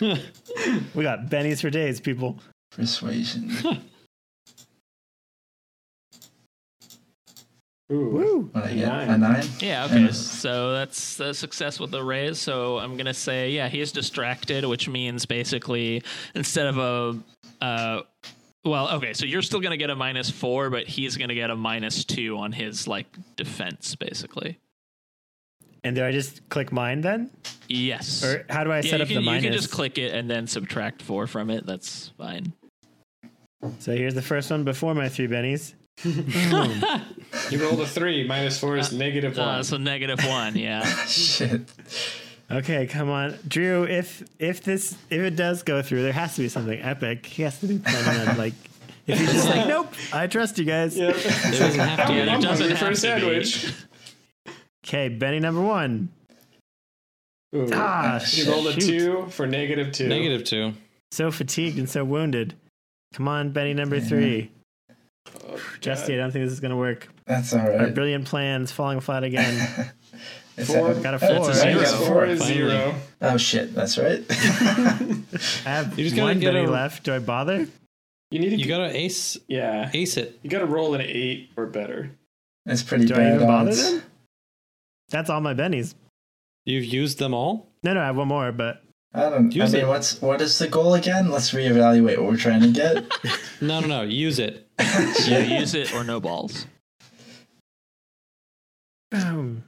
[0.94, 2.38] We got bennies for days, people.
[2.78, 3.50] Persuasion.
[7.90, 8.10] Ooh.
[8.10, 8.50] Woo!
[8.52, 8.86] What I get?
[8.86, 9.08] Nine.
[9.08, 9.44] A nine.
[9.60, 10.04] Yeah, okay.
[10.04, 12.38] And- So that's a success with the raise.
[12.38, 16.02] So I'm going to say, yeah, he's distracted, which means basically
[16.34, 17.18] instead of a.
[17.64, 18.02] Uh,
[18.64, 21.34] well, okay, so you're still going to get a minus four, but he's going to
[21.34, 23.06] get a minus two on his, like,
[23.36, 24.58] defense, basically.
[25.82, 27.30] And do I just click mine then?
[27.68, 28.22] Yes.
[28.22, 29.44] Or how do I yeah, set up can, the you minus?
[29.44, 31.66] can just click it and then subtract four from it.
[31.66, 32.52] That's fine.
[33.80, 35.74] So here's the first one before my three bennies.
[37.50, 38.26] You rolled a three.
[38.26, 39.48] Minus four is negative one.
[39.48, 40.82] Uh, so negative one, yeah.
[41.06, 41.62] Shit.
[42.50, 43.84] Okay, come on, Drew.
[43.84, 47.26] If if this if it does go through, there has to be something epic.
[47.26, 48.54] He has to be planning on like.
[49.06, 50.96] If he's just like, nope, I trust you guys.
[50.96, 51.16] Yep.
[51.16, 52.14] It doesn't have to.
[52.14, 52.30] Yeah, be.
[52.30, 53.72] it doesn't hungry for a sandwich.
[54.86, 56.10] Okay, Benny number one.
[57.54, 57.68] Ooh.
[57.72, 58.86] Ah, you shit, rolled a shoot.
[58.86, 60.08] two for negative two.
[60.08, 60.74] Negative two.
[61.10, 62.54] So fatigued and so wounded.
[63.14, 64.50] Come on, Benny number three.
[65.46, 67.08] Oh, Justy, I don't think this is gonna work.
[67.26, 67.72] That's all right.
[67.72, 67.94] Our right.
[67.94, 69.54] brilliant plans falling flat again.
[70.64, 70.92] Four.
[70.94, 71.50] Got a That's four.
[71.50, 71.74] a right?
[71.76, 72.04] Minus zero.
[72.06, 72.56] four is Finally.
[72.58, 72.94] zero.
[73.22, 74.24] Oh shit, that's right.
[74.30, 77.04] I have You just gotta one Benny a- left.
[77.04, 77.68] Do I bother?
[78.32, 78.56] You need to.
[78.56, 79.88] You gotta ace yeah.
[79.94, 80.36] ace it.
[80.42, 82.10] You got to roll an eight or better.
[82.66, 83.82] That's pretty Do I bad even bother odds.
[83.92, 84.02] then?
[85.10, 85.94] That's all my bennies.
[86.66, 87.68] You've used them all.
[87.84, 88.82] No, no, I have one more, but
[89.14, 89.50] I don't.
[89.54, 89.88] Use I mean, it.
[89.88, 91.30] what's what is the goal again?
[91.30, 93.04] Let's reevaluate what we're trying to get.
[93.60, 94.02] No, no, no.
[94.02, 94.68] Use it.
[95.26, 96.66] Yeah, use it or no balls.
[99.10, 99.64] boom.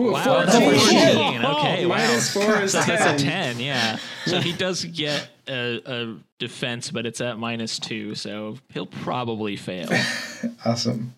[0.00, 0.98] Ooh, Wow, that's Holy 14.
[1.00, 1.16] shit.
[1.44, 1.96] Okay, wow.
[1.96, 3.54] Minus four is So that's a 10.
[3.56, 3.98] 10, yeah.
[4.26, 9.56] So he does get a, a defense, but it's at minus two, so he'll probably
[9.56, 9.88] fail.
[10.66, 11.14] awesome.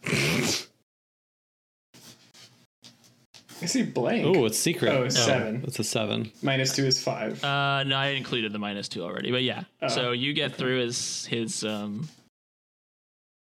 [3.67, 4.25] I see blank.
[4.25, 4.93] Oh, it's secret.
[4.93, 5.65] Oh, it's seven.
[5.67, 6.31] It's a seven.
[6.41, 7.43] Minus two is five.
[7.43, 9.65] Uh, no, I included the minus two already, but yeah.
[9.83, 12.09] Oh, so you get through his his um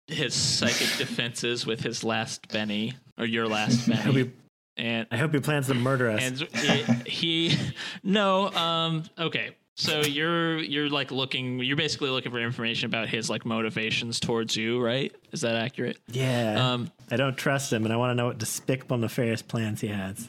[0.08, 4.32] his psychic defenses with his last Benny or your last I hope, Benny, he,
[4.76, 6.20] and I hope he plans to murder us.
[6.24, 7.56] and it, he
[8.02, 13.28] no um okay so you're you're like looking you're basically looking for information about his
[13.28, 16.72] like motivations towards you right is that accurate yeah.
[16.72, 19.86] um I don't trust him, and I want to know what despicable, nefarious plans he
[19.88, 20.28] has.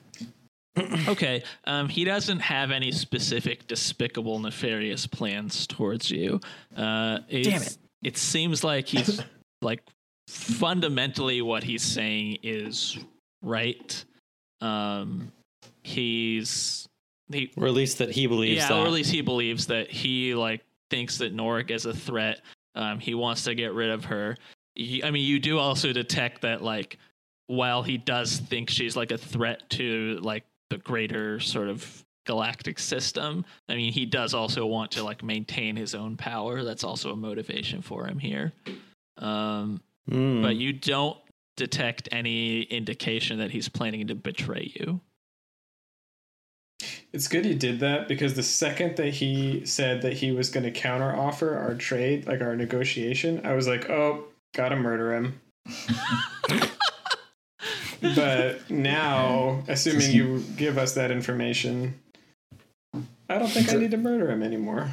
[1.07, 6.39] okay um he doesn't have any specific despicable nefarious plans towards you
[6.75, 7.77] uh it's- Damn it.
[8.03, 9.21] it seems like he's
[9.61, 9.81] like
[10.27, 12.97] fundamentally what he's saying is
[13.41, 14.03] right
[14.61, 15.31] um
[15.83, 16.86] he's
[17.31, 18.77] he Or at least that he believes yeah, that.
[18.77, 22.41] or at least he believes that he like thinks that Norik is a threat.
[22.75, 24.37] Um, he wants to get rid of her.
[25.03, 26.97] I mean, you do also detect that like
[27.47, 32.77] while he does think she's like a threat to like the greater sort of galactic
[32.77, 36.63] system, I mean, he does also want to like maintain his own power.
[36.63, 38.53] That's also a motivation for him here.
[39.17, 40.41] Um, Hmm.
[40.41, 41.17] but you don't
[41.57, 45.01] detect any indication that he's planning to betray you.
[47.11, 50.63] It's good he did that because the second that he said that he was going
[50.63, 55.41] to counter offer our trade, like our negotiation, I was like, oh, gotta murder him.
[58.15, 61.99] but now, assuming you give us that information,
[63.29, 64.91] I don't think I need to murder him anymore.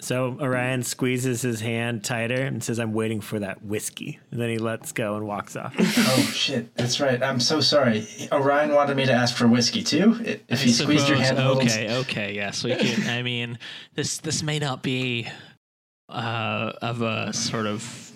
[0.00, 4.48] So Orion squeezes his hand tighter and says, "I'm waiting for that whiskey." And then
[4.50, 5.74] he lets go and walks off.
[6.10, 7.22] Oh shit, that's right.
[7.22, 8.06] I'm so sorry.
[8.32, 10.16] Orion wanted me to ask for whiskey too.
[10.48, 11.62] If he I squeezed your hand a little.
[11.62, 13.08] Okay, okay, yes, we can.
[13.18, 13.58] I mean,
[13.94, 15.28] this this may not be
[16.08, 18.12] uh, of a sort of,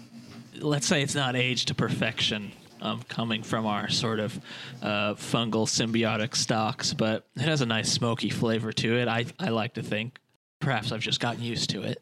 [0.58, 4.40] let's say, it's not aged to perfection, um, coming from our sort of
[4.82, 9.08] uh, fungal symbiotic stocks, but it has a nice smoky flavor to it.
[9.08, 10.18] I I like to think.
[10.62, 12.00] Perhaps I've just gotten used to it.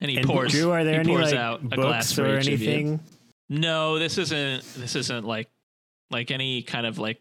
[0.00, 0.52] And he And pours.
[0.52, 2.70] Drew, are there any like out a glass books or each of you.
[2.70, 3.00] anything?
[3.48, 4.62] No, this isn't.
[4.76, 5.48] This isn't like
[6.10, 7.20] like any kind of like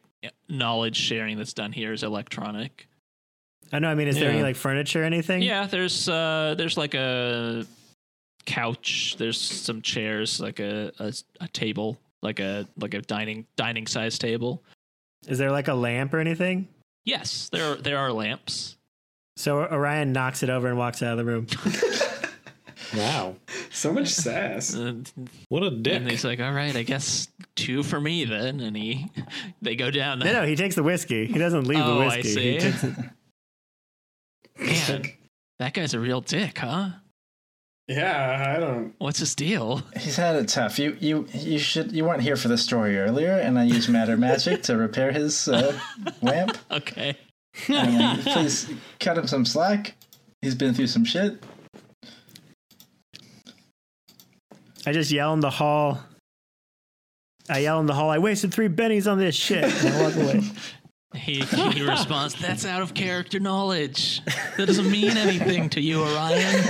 [0.49, 2.87] knowledge sharing that's done here is electronic.
[3.71, 3.89] I know.
[3.89, 5.41] I mean, is there any like furniture or anything?
[5.41, 7.65] Yeah, there's uh there's like a
[8.45, 9.15] couch.
[9.17, 14.17] There's some chairs, like a a, a table, like a like a dining dining size
[14.17, 14.63] table.
[15.27, 16.67] Is there like a lamp or anything?
[17.05, 18.76] Yes, there are, there are lamps.
[19.37, 21.45] So Orion knocks it over and walks out of the room.
[22.97, 23.35] wow.
[23.69, 24.73] So much sass.
[24.73, 25.11] And,
[25.49, 25.93] What a dick.
[25.95, 29.11] and he's like, "All right, I guess two for me then." And he
[29.61, 30.19] they go down.
[30.19, 31.27] No, no, he takes the whiskey.
[31.27, 32.33] He doesn't leave Oh, the I whiskey.
[32.33, 32.51] see.
[32.53, 32.95] He takes it.
[34.59, 35.03] Man,
[35.59, 36.89] that guy's a real dick, huh?
[37.87, 38.95] Yeah, I don't.
[38.97, 39.83] What's his deal?
[39.95, 40.79] He's had it tough.
[40.79, 44.17] You you you should you weren't here for the story earlier, and I used matter
[44.17, 45.79] magic to repair his uh,
[46.23, 46.57] lamp.
[46.71, 47.15] Okay.
[47.69, 48.69] Um, and please
[48.99, 49.95] cut him some slack.
[50.41, 51.43] He's been through some shit.
[54.85, 56.01] I just yell in the hall.
[57.49, 58.09] I yell in the hall.
[58.09, 59.63] I wasted three bennies on this shit.
[59.63, 60.41] And I walk away.
[61.15, 64.21] He, he responds, That's out of character knowledge.
[64.57, 66.63] That doesn't mean anything to you, Orion.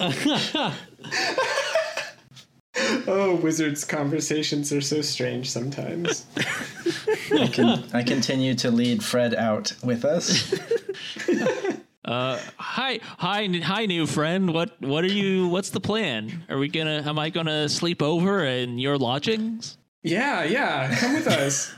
[3.08, 6.26] Oh, wizards' conversations are so strange sometimes.
[7.32, 10.54] I, can, I continue to lead Fred out with us.
[12.04, 14.54] Uh, hi, hi, hi, new friend.
[14.54, 15.48] What, what are you?
[15.48, 16.44] What's the plan?
[16.48, 17.02] Are we gonna?
[17.04, 19.76] Am I gonna sleep over in your lodgings?
[20.04, 21.74] Yeah, yeah, come with us.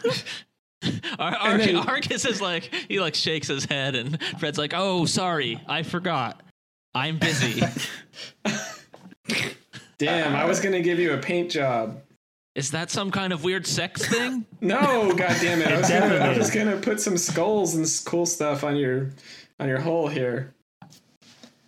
[1.19, 5.07] Ar- Ar- then- Arcus is like he like shakes his head, and Fred's like, "Oh,
[5.07, 6.43] sorry, I forgot.
[6.95, 7.63] I'm busy."
[9.99, 12.01] Damn, I was gonna give you a paint job.
[12.55, 14.45] is that some kind of weird sex thing?
[14.61, 15.69] No, god damn it!
[15.69, 19.11] I was, gonna, I was gonna put some skulls and cool stuff on your
[19.61, 20.53] on your hole here.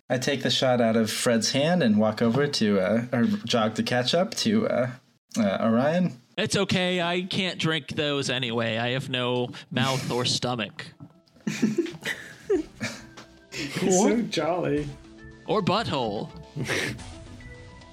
[0.09, 3.75] I take the shot out of Fred's hand and walk over to, uh, or jog
[3.75, 4.89] to catch up to uh,
[5.39, 6.19] uh, Orion.
[6.37, 7.01] It's okay.
[7.01, 8.77] I can't drink those anyway.
[8.77, 10.85] I have no mouth or stomach
[13.51, 14.87] He's so jolly.
[15.47, 16.29] or butthole.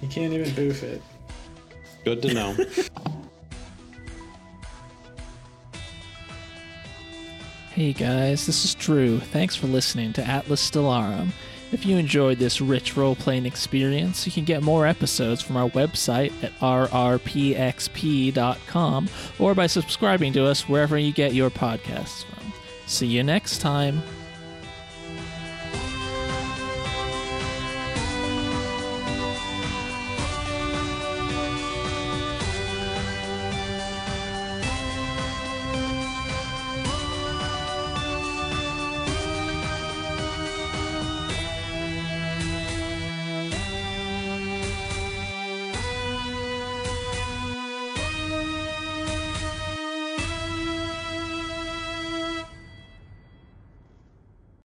[0.01, 1.01] You can't even boof it.
[2.05, 2.55] Good to know.
[7.79, 9.19] Hey guys, this is Drew.
[9.21, 11.29] Thanks for listening to Atlas Stellarum.
[11.71, 15.69] If you enjoyed this rich role playing experience, you can get more episodes from our
[15.69, 17.19] website at rrpxp.com
[19.39, 22.51] or by subscribing to us wherever you get your podcasts from.
[22.85, 24.03] See you next time.